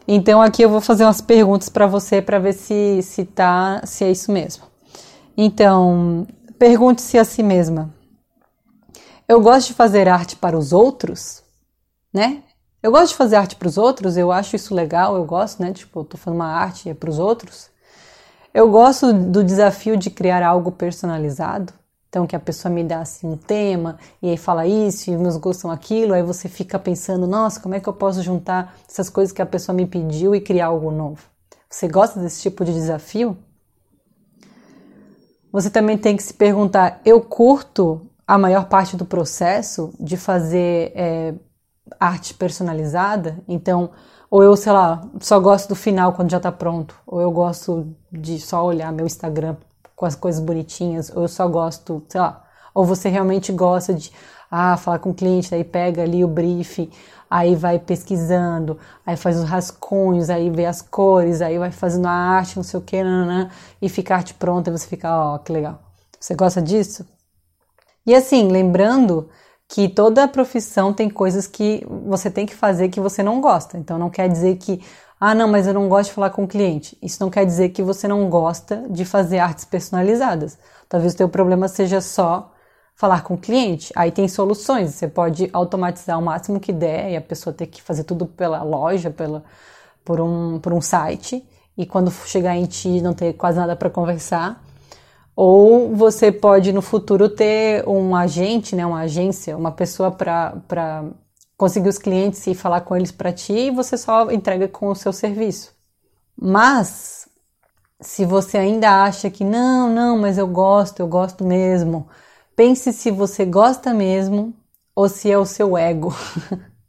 Então 0.08 0.42
aqui 0.42 0.64
eu 0.64 0.70
vou 0.70 0.82
fazer 0.82 1.04
umas 1.04 1.22
perguntas 1.22 1.70
para 1.70 1.86
você 1.86 2.22
para 2.22 2.40
ver 2.40 2.54
se 2.54 3.02
se 3.04 3.26
tá, 3.26 3.82
se 3.86 4.04
é 4.04 4.12
isso 4.12 4.32
mesmo. 4.32 4.64
Então, 5.38 6.28
pergunte-se 6.58 7.18
a 7.18 7.24
si 7.24 7.44
mesma: 7.44 7.94
eu 9.28 9.40
gosto 9.40 9.68
de 9.68 9.74
fazer 9.74 10.10
arte 10.10 10.36
para 10.36 10.58
os 10.58 10.74
outros, 10.74 11.44
né? 12.14 12.44
Eu 12.82 12.92
gosto 12.92 13.10
de 13.10 13.16
fazer 13.16 13.36
arte 13.36 13.56
para 13.56 13.68
os 13.68 13.78
outros, 13.78 14.18
eu 14.18 14.32
acho 14.32 14.56
isso 14.56 14.74
legal, 14.74 15.16
eu 15.16 15.26
gosto, 15.26 15.62
né? 15.62 15.72
Tipo, 15.72 16.00
eu 16.00 16.04
tô 16.06 16.18
fazendo 16.18 16.40
uma 16.40 16.48
arte 16.48 16.90
é 16.90 16.94
para 16.94 17.10
os 17.10 17.20
outros. 17.20 17.70
Eu 18.54 18.70
gosto 18.72 19.14
do 19.14 19.44
desafio 19.44 19.96
de 19.96 20.10
criar 20.10 20.42
algo 20.44 20.72
personalizado. 20.72 21.74
Então, 22.10 22.26
que 22.26 22.36
a 22.36 22.40
pessoa 22.40 22.74
me 22.74 22.84
dá 22.84 23.02
assim 23.02 23.28
um 23.28 23.38
tema 23.38 23.98
e 24.20 24.32
aí 24.32 24.38
fala 24.38 24.66
isso 24.66 25.12
e 25.12 25.16
meus 25.16 25.38
gostos 25.38 25.62
são 25.62 25.72
aquilo, 25.72 26.14
aí 26.14 26.24
você 26.24 26.50
fica 26.50 26.80
pensando, 26.80 27.28
nossa, 27.28 27.60
como 27.60 27.76
é 27.76 27.80
que 27.80 27.88
eu 27.88 27.94
posso 27.94 28.24
juntar 28.24 28.76
essas 28.90 29.12
coisas 29.12 29.32
que 29.32 29.42
a 29.42 29.46
pessoa 29.46 29.76
me 29.76 29.86
pediu 29.86 30.34
e 30.34 30.42
criar 30.42 30.68
algo 30.68 30.90
novo? 30.90 31.22
Você 31.70 31.88
gosta 31.88 32.20
desse 32.20 32.42
tipo 32.42 32.66
de 32.66 32.74
desafio? 32.74 33.38
Você 35.52 35.70
também 35.70 36.00
tem 36.00 36.18
que 36.18 36.24
se 36.24 36.34
perguntar, 36.34 37.00
eu 37.06 37.22
curto 37.22 38.02
a 38.26 38.38
maior 38.40 38.68
parte 38.68 38.98
do 38.98 39.06
processo 39.06 39.94
de 40.00 40.18
fazer 40.18 40.92
é, 40.96 41.34
arte 42.00 42.34
personalizada. 42.34 43.40
Então, 43.48 43.92
ou 44.30 44.44
eu, 44.44 44.56
sei 44.56 44.72
lá, 44.72 45.02
só 45.20 45.40
gosto 45.40 45.70
do 45.70 45.76
final 45.76 46.14
quando 46.14 46.30
já 46.30 46.38
está 46.38 46.52
pronto, 46.52 46.96
ou 47.08 47.20
eu 47.20 47.32
gosto 47.32 47.88
de 48.12 48.40
só 48.40 48.64
olhar 48.64 48.92
meu 48.92 49.06
Instagram 49.06 49.56
com 50.00 50.06
as 50.06 50.16
coisas 50.16 50.40
bonitinhas, 50.40 51.12
ou 51.14 51.24
eu 51.24 51.28
só 51.28 51.46
gosto, 51.46 52.02
sei 52.08 52.22
lá, 52.22 52.42
ou 52.74 52.86
você 52.86 53.10
realmente 53.10 53.52
gosta 53.52 53.94
de 53.94 54.14
ah, 54.50 54.78
falar 54.78 54.98
com 55.00 55.10
o 55.10 55.14
cliente, 55.14 55.54
aí 55.54 55.62
pega 55.62 56.04
ali 56.04 56.24
o 56.24 56.28
briefing, 56.28 56.90
aí 57.30 57.54
vai 57.54 57.78
pesquisando, 57.80 58.80
aí 59.06 59.18
faz 59.18 59.38
os 59.38 59.44
rascunhos, 59.44 60.30
aí 60.30 60.50
vê 60.50 60.66
as 60.66 60.82
cores, 60.82 61.42
aí 61.42 61.60
vai 61.60 61.70
fazendo 61.70 62.08
a 62.08 62.12
arte, 62.12 62.56
não 62.56 62.64
sei 62.64 62.80
o 62.80 62.82
que, 62.82 62.96
e 63.82 63.90
fica 63.90 64.16
arte 64.16 64.34
pronta 64.34 64.70
e 64.70 64.72
você 64.72 64.88
fica, 64.88 65.14
ó, 65.14 65.36
oh, 65.36 65.40
que 65.40 65.52
legal. 65.52 65.82
Você 66.18 66.34
gosta 66.34 66.62
disso? 66.62 67.06
E 68.06 68.16
assim, 68.16 68.48
lembrando 68.48 69.30
que 69.68 69.90
toda 69.90 70.30
profissão 70.30 70.94
tem 70.94 71.10
coisas 71.10 71.46
que 71.46 71.86
você 72.08 72.32
tem 72.32 72.46
que 72.46 72.56
fazer 72.56 72.88
que 72.88 73.02
você 73.02 73.22
não 73.22 73.42
gosta. 73.42 73.78
Então 73.78 74.00
não 74.00 74.10
quer 74.10 74.30
dizer 74.30 74.56
que, 74.56 74.82
ah, 75.20 75.36
não, 75.36 75.50
mas 75.50 75.68
eu 75.68 75.74
não 75.74 75.90
gosto 75.90 76.10
de 76.10 76.16
falar 76.16 76.30
com 76.30 76.46
o 76.46 76.48
cliente. 76.48 76.98
Isso 77.02 77.18
não 77.22 77.30
quer 77.30 77.46
dizer 77.46 77.70
que 77.70 77.84
você 77.84 78.08
não 78.08 78.30
gosta 78.30 78.86
de 78.90 79.04
fazer 79.04 79.40
artes 79.40 79.66
personalizadas. 79.66 80.58
Talvez 80.88 81.14
o 81.14 81.18
teu 81.18 81.28
problema 81.28 81.68
seja 81.68 82.00
só 82.00 82.54
falar 82.96 83.24
com 83.24 83.34
o 83.34 83.38
cliente. 83.38 83.92
Aí 83.96 84.12
tem 84.12 84.28
soluções. 84.30 84.92
Você 84.96 85.10
pode 85.10 85.50
automatizar 85.52 86.18
o 86.18 86.22
máximo 86.22 86.60
que 86.60 86.72
der 86.72 87.12
e 87.12 87.18
a 87.18 87.22
pessoa 87.22 87.54
ter 87.54 87.68
que 87.68 87.82
fazer 87.82 88.06
tudo 88.06 88.26
pela 88.26 88.64
loja, 88.64 89.12
pela, 89.12 89.44
por, 90.06 90.22
um, 90.22 90.58
por 90.60 90.72
um 90.72 90.80
site. 90.80 91.46
E 91.78 91.86
quando 91.86 92.12
chegar 92.12 92.56
em 92.56 92.66
ti 92.66 93.02
não 93.02 93.14
ter 93.14 93.34
quase 93.34 93.58
nada 93.58 93.76
para 93.76 93.90
conversar, 93.90 94.64
ou 95.36 95.96
você 95.96 96.32
pode 96.32 96.72
no 96.74 96.82
futuro 96.82 97.30
ter 97.30 97.88
um 97.88 98.16
agente, 98.16 98.76
né, 98.76 98.86
uma 98.86 99.02
agência, 99.02 99.56
uma 99.58 99.72
pessoa 99.72 100.12
para 100.12 101.04
conseguir 101.60 101.90
os 101.90 102.00
clientes 102.00 102.48
e 102.48 102.56
falar 102.56 102.82
com 102.82 102.98
eles 102.98 103.12
para 103.12 103.32
ti 103.32 103.54
e 103.54 103.70
você 103.70 103.96
só 103.96 104.32
entrega 104.32 104.68
com 104.68 104.88
o 104.88 104.96
seu 104.96 105.14
serviço. 105.14 105.72
Mas 106.36 107.30
se 108.02 108.26
você 108.26 108.58
ainda 108.58 109.04
acha 109.04 109.30
que 109.30 109.44
não, 109.44 109.94
não, 109.94 110.18
mas 110.18 110.40
eu 110.40 110.48
gosto, 110.48 111.02
eu 111.02 111.08
gosto 111.08 111.46
mesmo, 111.46 112.08
pense 112.56 112.92
se 112.92 113.12
você 113.12 113.46
gosta 113.46 113.94
mesmo 113.94 114.56
ou 114.96 115.08
se 115.08 115.32
é 115.32 115.38
o 115.38 115.46
seu 115.46 115.78
ego. 115.78 116.16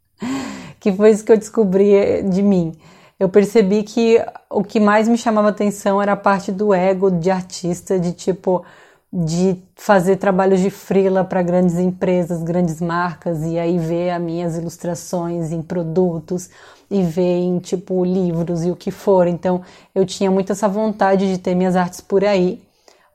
que 0.80 0.90
foi 0.90 1.10
isso 1.10 1.24
que 1.24 1.32
eu 1.32 1.36
descobri 1.36 2.22
de 2.22 2.42
mim 2.42 2.72
eu 3.20 3.28
percebi 3.28 3.82
que 3.82 4.18
o 4.48 4.64
que 4.64 4.80
mais 4.80 5.06
me 5.06 5.18
chamava 5.18 5.50
atenção 5.50 6.00
era 6.00 6.12
a 6.12 6.16
parte 6.16 6.50
do 6.50 6.72
ego 6.72 7.10
de 7.10 7.30
artista, 7.30 7.98
de 7.98 8.12
tipo 8.14 8.64
de 9.12 9.60
fazer 9.74 10.16
trabalhos 10.16 10.60
de 10.60 10.70
frila 10.70 11.24
para 11.24 11.42
grandes 11.42 11.78
empresas, 11.78 12.42
grandes 12.42 12.80
marcas 12.80 13.42
e 13.42 13.58
aí 13.58 13.76
ver 13.76 14.10
as 14.10 14.22
minhas 14.22 14.56
ilustrações 14.56 15.50
em 15.50 15.60
produtos 15.60 16.48
e 16.88 17.02
ver 17.02 17.40
em 17.40 17.58
tipo 17.58 18.04
livros 18.04 18.64
e 18.64 18.70
o 18.70 18.76
que 18.76 18.92
for. 18.92 19.26
Então 19.26 19.62
eu 19.94 20.06
tinha 20.06 20.30
muito 20.30 20.52
essa 20.52 20.68
vontade 20.68 21.30
de 21.30 21.38
ter 21.38 21.56
minhas 21.56 21.74
artes 21.74 22.00
por 22.00 22.24
aí, 22.24 22.62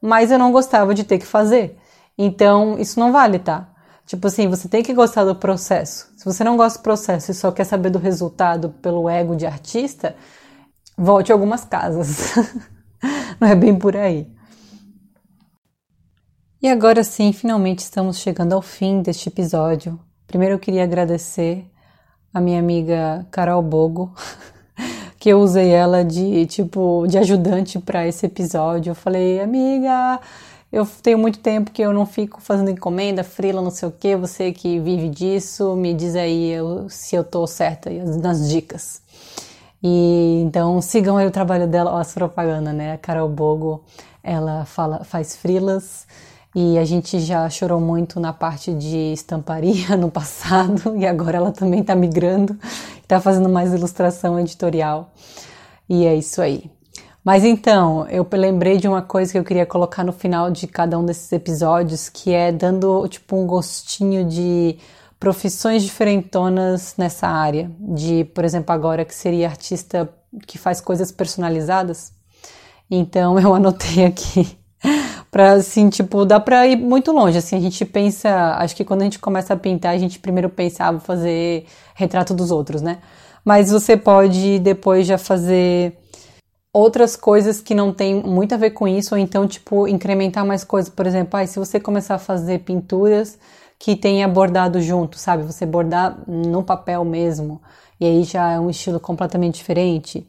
mas 0.01 0.31
eu 0.31 0.39
não 0.39 0.51
gostava 0.51 0.93
de 0.93 1.05
ter 1.05 1.17
que 1.17 1.25
fazer. 1.25 1.77
Então 2.17 2.77
isso 2.77 2.99
não 2.99 3.11
vale, 3.11 3.39
tá? 3.39 3.69
Tipo 4.05 4.27
assim, 4.27 4.47
você 4.49 4.67
tem 4.67 4.83
que 4.83 4.93
gostar 4.93 5.23
do 5.23 5.35
processo. 5.35 6.11
Se 6.17 6.25
você 6.25 6.43
não 6.43 6.57
gosta 6.57 6.77
do 6.77 6.83
processo 6.83 7.31
e 7.31 7.33
só 7.33 7.51
quer 7.51 7.63
saber 7.63 7.89
do 7.89 7.99
resultado 7.99 8.69
pelo 8.81 9.09
ego 9.09 9.35
de 9.35 9.45
artista, 9.45 10.15
volte 10.97 11.31
algumas 11.31 11.63
casas. 11.63 12.33
não 13.39 13.47
é 13.47 13.55
bem 13.55 13.75
por 13.75 13.95
aí. 13.95 14.34
E 16.65 16.67
agora 16.67 17.03
sim, 17.03 17.31
finalmente 17.31 17.77
estamos 17.77 18.17
chegando 18.17 18.53
ao 18.53 18.59
fim 18.59 18.99
deste 18.99 19.29
episódio. 19.29 19.99
Primeiro 20.25 20.55
eu 20.55 20.59
queria 20.59 20.83
agradecer 20.83 21.63
a 22.33 22.41
minha 22.41 22.57
amiga 22.57 23.23
Carol 23.29 23.61
Bogo, 23.61 24.11
que 25.19 25.29
eu 25.29 25.39
usei 25.41 25.69
ela 25.69 26.03
de 26.03 26.43
tipo 26.47 27.05
de 27.07 27.19
ajudante 27.19 27.77
para 27.77 28.07
esse 28.07 28.25
episódio. 28.25 28.89
Eu 28.89 28.95
falei, 28.95 29.39
amiga, 29.39 30.19
eu 30.71 30.87
tenho 31.03 31.19
muito 31.19 31.37
tempo 31.37 31.69
que 31.69 31.83
eu 31.83 31.93
não 31.93 32.03
fico 32.03 32.41
fazendo 32.41 32.71
encomenda, 32.71 33.23
frila, 33.23 33.61
não 33.61 33.69
sei 33.69 33.87
o 33.87 33.91
que. 33.91 34.15
Você 34.15 34.51
que 34.51 34.79
vive 34.79 35.07
disso, 35.07 35.75
me 35.75 35.93
diz 35.93 36.15
aí 36.15 36.49
eu, 36.49 36.89
se 36.89 37.15
eu 37.15 37.23
tô 37.23 37.45
certa 37.45 37.91
nas 37.91 38.49
dicas. 38.49 39.03
E 39.83 40.41
então 40.43 40.81
sigam 40.81 41.15
aí 41.15 41.27
o 41.27 41.31
trabalho 41.31 41.67
dela, 41.67 41.93
ó, 41.93 41.99
as 41.99 42.11
propaganda, 42.11 42.73
né? 42.73 42.93
A 42.93 42.97
Carol 42.97 43.29
Bogo, 43.29 43.83
ela 44.23 44.65
fala, 44.65 45.03
faz 45.03 45.35
frilas 45.35 46.07
e 46.55 46.77
a 46.79 46.85
gente 46.85 47.19
já 47.19 47.49
chorou 47.49 47.81
muito 47.81 48.17
na 48.17 48.31
parte 48.31 48.73
de 48.73 49.11
estamparia 49.11 49.95
no 49.99 50.09
passado 50.09 50.95
e 50.95 51.05
agora 51.05 51.35
ela 51.35 51.51
também 51.51 51.83
tá 51.83 51.93
migrando, 51.93 52.57
tá 53.05 53.19
fazendo 53.19 53.49
mais 53.49 53.73
ilustração 53.73 54.39
editorial. 54.39 55.11
E 55.89 56.05
é 56.05 56.15
isso 56.15 56.41
aí. 56.41 56.71
Mas 57.21 57.43
então, 57.43 58.07
eu 58.07 58.25
lembrei 58.31 58.77
de 58.77 58.87
uma 58.87 59.01
coisa 59.01 59.33
que 59.33 59.37
eu 59.37 59.43
queria 59.43 59.65
colocar 59.65 60.03
no 60.03 60.13
final 60.13 60.49
de 60.49 60.65
cada 60.65 60.97
um 60.97 61.05
desses 61.05 61.29
episódios, 61.33 62.07
que 62.07 62.31
é 62.31 62.51
dando 62.51 63.05
tipo 63.09 63.35
um 63.35 63.45
gostinho 63.45 64.23
de 64.23 64.77
profissões 65.19 65.83
diferentonas 65.83 66.95
nessa 66.97 67.27
área. 67.27 67.69
De, 67.79 68.23
por 68.25 68.45
exemplo, 68.45 68.73
agora 68.73 69.03
que 69.03 69.13
seria 69.13 69.49
artista 69.49 70.09
que 70.47 70.57
faz 70.57 70.79
coisas 70.79 71.11
personalizadas. 71.11 72.13
Então 72.89 73.37
eu 73.41 73.53
anotei 73.53 74.05
aqui 74.05 74.57
para 75.35 75.51
assim, 75.51 75.89
tipo, 75.89 76.23
dá 76.23 76.39
para 76.39 76.65
ir 76.65 76.77
muito 76.77 77.11
longe. 77.11 77.37
Assim, 77.37 77.57
a 77.57 77.59
gente 77.59 77.83
pensa, 77.83 78.55
acho 78.55 78.73
que 78.73 78.85
quando 78.85 79.01
a 79.01 79.03
gente 79.03 79.19
começa 79.19 79.53
a 79.53 79.57
pintar, 79.57 79.93
a 79.93 79.97
gente 79.97 80.17
primeiro 80.17 80.49
pensa, 80.49 80.85
ah, 80.85 80.97
fazer 80.97 81.65
retrato 81.93 82.33
dos 82.33 82.51
outros, 82.51 82.81
né? 82.81 82.99
Mas 83.43 83.69
você 83.69 83.97
pode 83.97 84.59
depois 84.59 85.05
já 85.05 85.17
fazer 85.17 85.97
outras 86.71 87.17
coisas 87.17 87.59
que 87.59 87.75
não 87.75 87.91
tem 87.93 88.15
muito 88.23 88.55
a 88.55 88.57
ver 88.57 88.69
com 88.69 88.87
isso, 88.87 89.13
ou 89.13 89.19
então, 89.19 89.45
tipo, 89.45 89.89
incrementar 89.89 90.45
mais 90.45 90.63
coisas. 90.63 90.89
Por 90.89 91.05
exemplo, 91.05 91.37
ah, 91.37 91.45
se 91.45 91.59
você 91.59 91.81
começar 91.81 92.15
a 92.15 92.19
fazer 92.19 92.59
pinturas 92.59 93.37
que 93.77 93.93
tenha 93.97 94.29
bordado 94.29 94.81
junto, 94.81 95.19
sabe? 95.19 95.43
Você 95.43 95.65
bordar 95.65 96.17
no 96.25 96.63
papel 96.63 97.03
mesmo. 97.03 97.61
e 97.99 98.05
aí 98.05 98.23
já 98.23 98.51
é 98.53 98.59
um 98.59 98.69
estilo 98.69 99.01
completamente 99.01 99.55
diferente. 99.55 100.25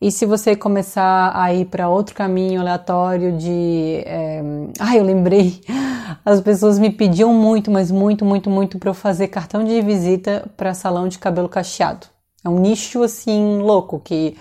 E 0.00 0.12
se 0.12 0.24
você 0.24 0.54
começar 0.54 1.32
a 1.34 1.52
ir 1.52 1.64
para 1.64 1.88
outro 1.88 2.14
caminho 2.14 2.60
aleatório 2.60 3.36
de. 3.36 4.04
É... 4.06 4.40
Ah, 4.78 4.96
eu 4.96 5.02
lembrei! 5.02 5.60
As 6.24 6.40
pessoas 6.40 6.78
me 6.78 6.90
pediam 6.90 7.34
muito, 7.34 7.68
mas 7.68 7.90
muito, 7.90 8.24
muito, 8.24 8.48
muito 8.48 8.78
para 8.78 8.90
eu 8.90 8.94
fazer 8.94 9.26
cartão 9.26 9.64
de 9.64 9.80
visita 9.82 10.48
para 10.56 10.72
salão 10.72 11.08
de 11.08 11.18
cabelo 11.18 11.48
cacheado. 11.48 12.06
É 12.44 12.48
um 12.48 12.60
nicho 12.60 13.02
assim 13.02 13.58
louco 13.58 13.98
que 13.98 14.36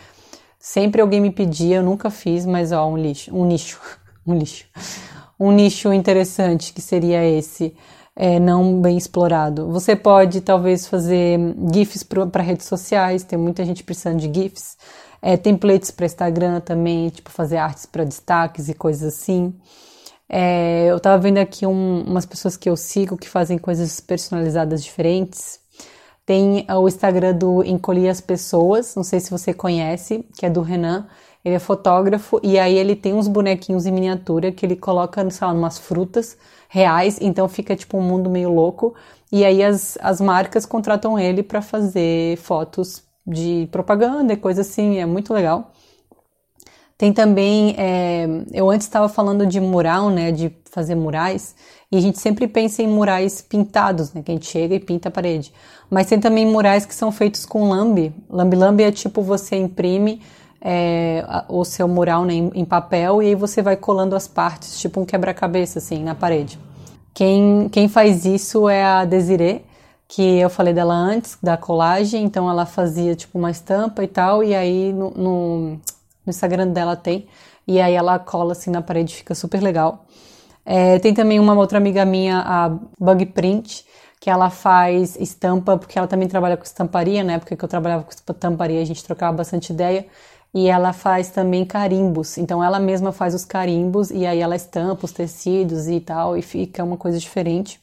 sempre 0.59 1.01
alguém 1.01 1.19
me 1.19 1.31
pedia, 1.31 1.77
eu 1.77 1.83
nunca 1.83 2.11
fiz, 2.11 2.45
mas 2.45 2.71
ó, 2.71 2.87
um 2.87 2.95
lixo, 2.95 3.35
um 3.35 3.43
nicho, 3.43 3.79
um 4.27 4.35
lixo. 4.35 4.65
Um 5.39 5.51
nicho 5.51 5.91
interessante 5.91 6.71
que 6.71 6.81
seria 6.81 7.25
esse. 7.25 7.75
É, 8.15 8.39
não 8.39 8.79
bem 8.79 8.97
explorado. 8.97 9.71
Você 9.71 9.95
pode 9.95 10.41
talvez 10.41 10.87
fazer 10.87 11.39
GIFs 11.71 12.03
para 12.03 12.43
redes 12.43 12.67
sociais, 12.67 13.23
tem 13.23 13.37
muita 13.37 13.63
gente 13.65 13.83
precisando 13.83 14.19
de 14.19 14.31
GIFs 14.41 14.75
é, 15.21 15.37
templates 15.37 15.91
para 15.91 16.05
Instagram 16.05 16.59
também, 16.59 17.09
tipo 17.09 17.29
fazer 17.29 17.57
artes 17.57 17.85
para 17.85 18.03
destaques 18.03 18.69
e 18.69 18.73
coisas 18.73 19.13
assim. 19.13 19.53
É, 20.29 20.87
eu 20.87 20.99
tava 20.99 21.17
vendo 21.21 21.37
aqui 21.37 21.65
um, 21.65 22.01
umas 22.01 22.25
pessoas 22.25 22.57
que 22.57 22.69
eu 22.69 22.75
sigo 22.75 23.17
que 23.17 23.29
fazem 23.29 23.57
coisas 23.57 23.99
personalizadas 23.99 24.83
diferentes. 24.83 25.59
Tem 26.25 26.67
o 26.69 26.87
Instagram 26.87 27.33
do 27.33 27.63
Encolhi 27.63 28.09
as 28.09 28.19
Pessoas, 28.19 28.93
não 28.95 29.03
sei 29.03 29.19
se 29.21 29.31
você 29.31 29.53
conhece, 29.53 30.25
que 30.37 30.45
é 30.45 30.49
do 30.49 30.61
Renan. 30.61 31.07
Ele 31.43 31.55
é 31.55 31.59
fotógrafo 31.59 32.41
e 32.43 32.59
aí 32.59 32.75
ele 32.75 32.95
tem 32.95 33.13
uns 33.13 33.29
bonequinhos 33.29 33.85
em 33.85 33.91
miniatura 33.91 34.51
que 34.51 34.65
ele 34.65 34.75
coloca, 34.75 35.29
sei 35.29 35.47
lá, 35.47 35.53
umas 35.53 35.77
frutas 35.77 36.37
reais, 36.67 37.17
então 37.21 37.47
fica 37.47 37.73
tipo 37.73 37.97
um 37.97 38.01
mundo 38.01 38.29
meio 38.29 38.51
louco. 38.51 38.93
E 39.31 39.45
aí 39.45 39.63
as, 39.63 39.97
as 40.01 40.19
marcas 40.19 40.65
contratam 40.65 41.17
ele 41.17 41.41
para 41.41 41.61
fazer 41.61 42.35
fotos 42.37 43.06
de 43.27 43.67
propaganda 43.71 44.33
e 44.33 44.37
coisa 44.37 44.61
assim, 44.61 44.97
é 44.97 45.05
muito 45.05 45.33
legal. 45.33 45.71
Tem 46.97 47.13
também, 47.13 47.75
é, 47.77 48.25
eu 48.51 48.71
antes 48.71 48.87
estava 48.87 49.07
falando 49.07 49.45
de 49.45 49.59
mural, 49.59 50.09
né, 50.09 50.31
de 50.31 50.51
fazer 50.71 50.95
murais, 50.95 51.55
e 51.91 51.97
a 51.97 52.01
gente 52.01 52.17
sempre 52.17 52.47
pensa 52.47 52.81
em 52.81 52.87
murais 52.87 53.39
pintados, 53.39 54.13
né, 54.13 54.23
que 54.23 54.31
a 54.31 54.33
gente 54.33 54.47
chega 54.47 54.73
e 54.73 54.79
pinta 54.79 55.09
a 55.09 55.11
parede. 55.11 55.53
Mas 55.91 56.07
tem 56.07 56.19
também 56.19 56.45
murais 56.45 56.85
que 56.85 56.95
são 56.95 57.11
feitos 57.11 57.45
com 57.45 57.69
lambe. 57.69 58.13
Lambe-lambe 58.29 58.83
é 58.83 58.91
tipo 58.91 59.21
você 59.21 59.55
imprime 59.55 60.21
é, 60.59 61.23
o 61.47 61.63
seu 61.63 61.87
mural 61.87 62.25
né, 62.25 62.33
em, 62.33 62.51
em, 62.55 62.65
papel 62.65 63.21
e 63.21 63.27
aí 63.27 63.35
você 63.35 63.61
vai 63.61 63.77
colando 63.77 64.15
as 64.15 64.27
partes, 64.27 64.79
tipo 64.79 64.99
um 64.99 65.05
quebra-cabeça, 65.05 65.77
assim, 65.77 66.03
na 66.03 66.15
parede. 66.15 66.59
Quem, 67.13 67.69
quem 67.69 67.87
faz 67.87 68.25
isso 68.25 68.67
é 68.67 68.83
a 68.83 69.05
Desiree, 69.05 69.63
que 70.07 70.39
eu 70.39 70.49
falei 70.49 70.73
dela 70.73 70.93
antes, 70.93 71.37
da 71.43 71.57
colagem, 71.57 72.23
então 72.23 72.49
ela 72.49 72.65
fazia 72.65 73.15
tipo 73.15 73.37
uma 73.37 73.51
estampa 73.51 74.03
e 74.03 74.07
tal, 74.07 74.43
e 74.43 74.55
aí 74.55 74.93
no, 74.93 75.11
no, 75.11 75.59
no 75.71 75.79
Instagram 76.27 76.67
dela 76.69 76.95
tem, 76.95 77.27
e 77.67 77.81
aí 77.81 77.93
ela 77.93 78.17
cola 78.17 78.53
assim 78.53 78.71
na 78.71 78.81
parede, 78.81 79.15
fica 79.15 79.35
super 79.35 79.61
legal. 79.61 80.05
É, 80.65 80.99
tem 80.99 81.13
também 81.13 81.39
uma 81.39 81.53
outra 81.53 81.77
amiga 81.77 82.05
minha, 82.05 82.39
a 82.39 82.69
Bug 82.99 83.25
Print, 83.27 83.85
que 84.19 84.29
ela 84.29 84.49
faz 84.49 85.15
estampa, 85.17 85.77
porque 85.77 85.97
ela 85.97 86.07
também 86.07 86.27
trabalha 86.27 86.57
com 86.57 86.63
estamparia, 86.63 87.23
na 87.23 87.33
época 87.33 87.55
que 87.55 87.63
eu 87.63 87.69
trabalhava 87.69 88.03
com 88.03 88.11
estamparia 88.11 88.81
a 88.81 88.85
gente 88.85 89.03
trocava 89.03 89.35
bastante 89.37 89.71
ideia, 89.73 90.07
e 90.53 90.67
ela 90.69 90.93
faz 90.93 91.29
também 91.29 91.65
carimbos, 91.65 92.37
então 92.37 92.63
ela 92.63 92.79
mesma 92.79 93.11
faz 93.11 93.35
os 93.35 93.45
carimbos, 93.45 94.09
e 94.09 94.25
aí 94.25 94.39
ela 94.39 94.55
estampa 94.55 95.05
os 95.05 95.11
tecidos 95.11 95.87
e 95.87 95.99
tal, 95.99 96.37
e 96.37 96.41
fica 96.41 96.83
uma 96.83 96.97
coisa 96.97 97.19
diferente. 97.19 97.79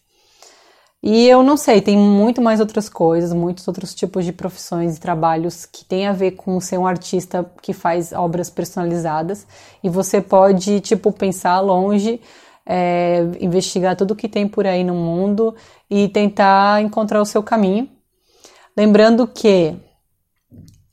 E 1.06 1.28
eu 1.28 1.42
não 1.42 1.54
sei, 1.54 1.82
tem 1.82 1.98
muito 1.98 2.40
mais 2.40 2.60
outras 2.60 2.88
coisas, 2.88 3.30
muitos 3.34 3.68
outros 3.68 3.94
tipos 3.94 4.24
de 4.24 4.32
profissões 4.32 4.96
e 4.96 5.00
trabalhos 5.00 5.66
que 5.66 5.84
tem 5.84 6.06
a 6.06 6.14
ver 6.14 6.30
com 6.30 6.58
ser 6.60 6.78
um 6.78 6.86
artista 6.86 7.44
que 7.60 7.74
faz 7.74 8.10
obras 8.14 8.48
personalizadas. 8.48 9.46
E 9.82 9.90
você 9.90 10.22
pode, 10.22 10.80
tipo, 10.80 11.12
pensar 11.12 11.60
longe, 11.60 12.22
é, 12.64 13.18
investigar 13.38 13.96
tudo 13.96 14.16
que 14.16 14.26
tem 14.30 14.48
por 14.48 14.66
aí 14.66 14.82
no 14.82 14.94
mundo 14.94 15.54
e 15.90 16.08
tentar 16.08 16.80
encontrar 16.80 17.20
o 17.20 17.26
seu 17.26 17.42
caminho. 17.42 17.86
Lembrando 18.74 19.26
que 19.26 19.76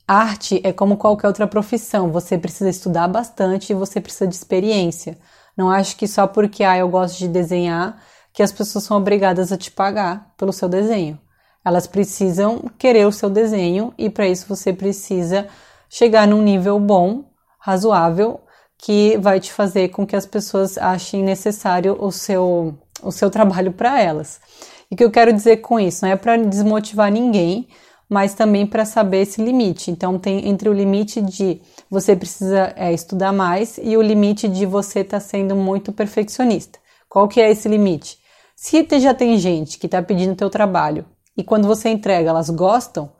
arte 0.06 0.60
é 0.62 0.74
como 0.74 0.98
qualquer 0.98 1.28
outra 1.28 1.46
profissão, 1.46 2.12
você 2.12 2.36
precisa 2.36 2.68
estudar 2.68 3.08
bastante 3.08 3.70
e 3.70 3.74
você 3.74 3.98
precisa 3.98 4.28
de 4.28 4.34
experiência. 4.34 5.16
Não 5.56 5.70
acho 5.70 5.96
que 5.96 6.06
só 6.06 6.26
porque 6.26 6.64
ah, 6.64 6.76
eu 6.76 6.90
gosto 6.90 7.18
de 7.18 7.28
desenhar 7.28 7.98
que 8.32 8.42
as 8.42 8.52
pessoas 8.52 8.84
são 8.84 8.96
obrigadas 8.96 9.52
a 9.52 9.56
te 9.56 9.70
pagar 9.70 10.32
pelo 10.36 10.52
seu 10.52 10.68
desenho. 10.68 11.18
Elas 11.64 11.86
precisam 11.86 12.70
querer 12.78 13.06
o 13.06 13.12
seu 13.12 13.30
desenho 13.30 13.94
e 13.96 14.10
para 14.10 14.26
isso 14.26 14.46
você 14.48 14.72
precisa 14.72 15.46
chegar 15.88 16.26
num 16.26 16.42
nível 16.42 16.80
bom, 16.80 17.24
razoável, 17.58 18.40
que 18.78 19.16
vai 19.18 19.38
te 19.38 19.52
fazer 19.52 19.90
com 19.90 20.04
que 20.04 20.16
as 20.16 20.26
pessoas 20.26 20.76
achem 20.76 21.22
necessário 21.22 21.96
o 22.00 22.10
seu, 22.10 22.76
o 23.00 23.12
seu 23.12 23.30
trabalho 23.30 23.72
para 23.72 24.00
elas. 24.00 24.40
E 24.90 24.94
o 24.94 24.98
que 24.98 25.04
eu 25.04 25.10
quero 25.10 25.32
dizer 25.32 25.58
com 25.58 25.78
isso? 25.78 26.04
Não 26.04 26.12
é 26.12 26.16
para 26.16 26.36
desmotivar 26.36 27.12
ninguém, 27.12 27.68
mas 28.08 28.34
também 28.34 28.66
para 28.66 28.84
saber 28.84 29.22
esse 29.22 29.42
limite. 29.42 29.90
Então, 29.90 30.18
tem 30.18 30.48
entre 30.48 30.68
o 30.68 30.72
limite 30.72 31.20
de 31.22 31.62
você 31.88 32.16
precisa 32.16 32.72
é, 32.76 32.92
estudar 32.92 33.32
mais 33.32 33.78
e 33.82 33.96
o 33.96 34.02
limite 34.02 34.48
de 34.48 34.66
você 34.66 35.00
estar 35.00 35.18
tá 35.18 35.24
sendo 35.24 35.54
muito 35.54 35.92
perfeccionista. 35.92 36.78
Qual 37.08 37.28
que 37.28 37.40
é 37.40 37.50
esse 37.50 37.68
limite? 37.68 38.18
Se 38.56 38.86
já 39.00 39.14
tem 39.14 39.38
gente 39.38 39.78
que 39.78 39.86
está 39.86 40.02
pedindo 40.02 40.36
teu 40.36 40.50
trabalho 40.50 41.04
e 41.36 41.42
quando 41.42 41.66
você 41.66 41.88
entrega 41.88 42.30
elas 42.30 42.50
gostam 42.50 43.10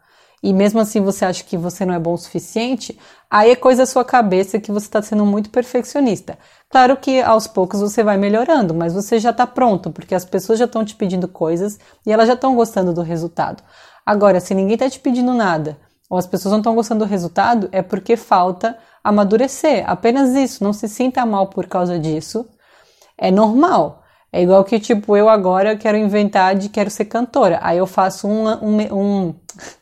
e 0.42 0.52
mesmo 0.52 0.80
assim 0.80 1.00
você 1.00 1.24
acha 1.24 1.44
que 1.44 1.56
você 1.56 1.84
não 1.86 1.94
é 1.94 1.98
bom 1.98 2.14
o 2.14 2.18
suficiente, 2.18 2.98
aí 3.30 3.52
é 3.52 3.56
coisa 3.56 3.82
da 3.82 3.86
sua 3.86 4.04
cabeça 4.04 4.58
que 4.58 4.72
você 4.72 4.86
está 4.86 5.00
sendo 5.00 5.24
muito 5.24 5.50
perfeccionista. 5.50 6.36
Claro 6.68 6.96
que 6.96 7.20
aos 7.20 7.46
poucos 7.46 7.80
você 7.80 8.02
vai 8.02 8.16
melhorando, 8.16 8.74
mas 8.74 8.92
você 8.92 9.20
já 9.20 9.30
está 9.30 9.46
pronto 9.46 9.90
porque 9.90 10.14
as 10.14 10.24
pessoas 10.24 10.58
já 10.58 10.64
estão 10.64 10.84
te 10.84 10.96
pedindo 10.96 11.28
coisas 11.28 11.78
e 12.04 12.10
elas 12.12 12.26
já 12.26 12.34
estão 12.34 12.56
gostando 12.56 12.92
do 12.92 13.02
resultado. 13.02 13.62
Agora, 14.04 14.40
se 14.40 14.54
ninguém 14.54 14.74
está 14.74 14.90
te 14.90 14.98
pedindo 14.98 15.32
nada 15.32 15.78
ou 16.10 16.18
as 16.18 16.26
pessoas 16.26 16.52
não 16.52 16.58
estão 16.58 16.74
gostando 16.74 17.04
do 17.04 17.08
resultado, 17.08 17.68
é 17.72 17.80
porque 17.80 18.16
falta 18.16 18.76
amadurecer. 19.02 19.88
Apenas 19.88 20.34
isso. 20.34 20.62
Não 20.62 20.72
se 20.72 20.88
sinta 20.88 21.24
mal 21.24 21.46
por 21.46 21.66
causa 21.66 21.98
disso. 21.98 22.46
É 23.16 23.30
normal. 23.30 24.01
É 24.32 24.42
igual 24.42 24.64
que, 24.64 24.80
tipo, 24.80 25.14
eu 25.14 25.28
agora 25.28 25.76
quero 25.76 25.98
inventar 25.98 26.54
de 26.54 26.70
quero 26.70 26.88
ser 26.88 27.04
cantora. 27.04 27.58
Aí 27.60 27.76
eu 27.76 27.86
faço 27.86 28.26
um, 28.26 28.48
um, 28.48 28.80
um, 28.90 29.34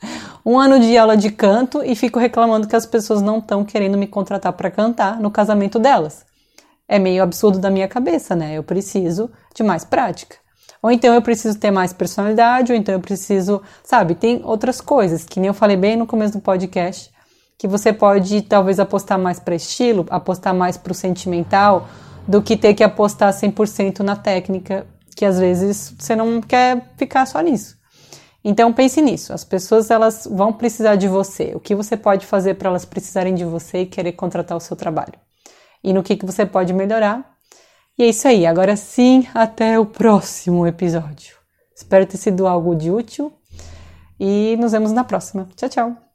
um 0.44 0.59
ano 0.59 0.80
de 0.80 0.98
aula 0.98 1.16
de 1.16 1.30
canto 1.30 1.84
e 1.84 1.94
fico 1.94 2.18
reclamando 2.18 2.66
que 2.66 2.74
as 2.74 2.84
pessoas 2.84 3.22
não 3.22 3.38
estão 3.38 3.64
querendo 3.64 3.96
me 3.96 4.09
contratar 4.09 4.53
para 4.55 4.68
cantar 4.68 5.20
no 5.20 5.30
casamento 5.30 5.78
delas. 5.78 6.26
É 6.88 6.98
meio 6.98 7.22
absurdo 7.22 7.61
da 7.61 7.70
minha 7.70 7.86
cabeça, 7.86 8.34
né? 8.34 8.55
Eu 8.55 8.64
preciso 8.64 9.30
de 9.55 9.62
mais 9.62 9.84
prática. 9.84 10.36
Ou 10.82 10.90
então 10.90 11.14
eu 11.14 11.22
preciso 11.22 11.57
ter 11.59 11.70
mais 11.70 11.92
personalidade, 11.92 12.72
ou 12.72 12.78
então 12.78 12.94
eu 12.94 13.01
preciso, 13.01 13.62
sabe, 13.84 14.14
tem 14.14 14.40
outras 14.44 14.80
coisas, 14.80 15.24
que 15.24 15.38
nem 15.38 15.48
eu 15.48 15.55
falei 15.55 15.76
bem 15.76 15.94
no 15.94 16.07
começo 16.07 16.38
do 16.38 16.40
podcast, 16.40 17.11
que 17.59 17.68
você 17.68 17.92
pode 17.92 18.40
talvez 18.42 18.80
apostar 18.80 19.18
mais 19.18 19.38
para 19.38 19.55
estilo, 19.55 20.07
apostar 20.09 20.55
mais 20.55 20.78
para 20.78 20.92
o 20.92 20.94
sentimental, 20.94 21.86
do 22.27 22.43
que 22.43 22.57
ter 22.57 22.75
que 22.75 22.85
apostar 22.85 23.33
100% 23.33 24.01
na 24.01 24.16
técnica, 24.16 24.87
que 25.16 25.25
às 25.25 25.39
vezes 25.39 25.95
você 25.99 26.14
não 26.14 26.41
quer 26.41 26.93
ficar 26.97 27.27
só 27.27 27.41
nisso. 27.41 27.79
Então 28.43 28.73
pense 28.73 29.03
nisso, 29.03 29.33
as 29.33 29.45
pessoas 29.45 29.91
elas 29.91 30.27
vão 30.31 30.53
precisar 30.53 30.97
de 30.97 31.07
você. 31.07 31.53
O 31.55 31.61
que 31.61 31.75
você 31.75 31.97
pode 31.97 32.25
fazer 32.25 32.55
para 32.55 32.71
elas 32.71 32.85
precisarem 32.85 33.35
de 33.35 33.45
você 33.45 33.83
e 33.83 33.87
querer 33.87 34.12
contratar 34.12 34.57
o 34.57 34.61
seu 34.61 34.77
trabalho? 34.77 35.14
E 35.85 35.93
no 35.93 36.03
que, 36.03 36.16
que 36.16 36.27
você 36.27 36.47
pode 36.47 36.73
melhorar? 36.73 37.37
E 37.99 38.03
é 38.03 38.07
isso 38.09 38.27
aí, 38.27 38.47
agora 38.47 38.77
sim, 38.77 39.27
até 39.35 39.79
o 39.79 39.85
próximo 39.85 40.66
episódio. 40.66 41.37
Espero 41.77 42.07
ter 42.07 42.16
sido 42.16 42.47
algo 42.47 42.75
de 42.75 42.91
útil 42.91 43.33
e 44.18 44.57
nos 44.59 44.73
vemos 44.73 44.93
na 44.93 45.05
próxima. 45.05 45.49
Tchau, 45.57 45.68
tchau! 45.68 46.09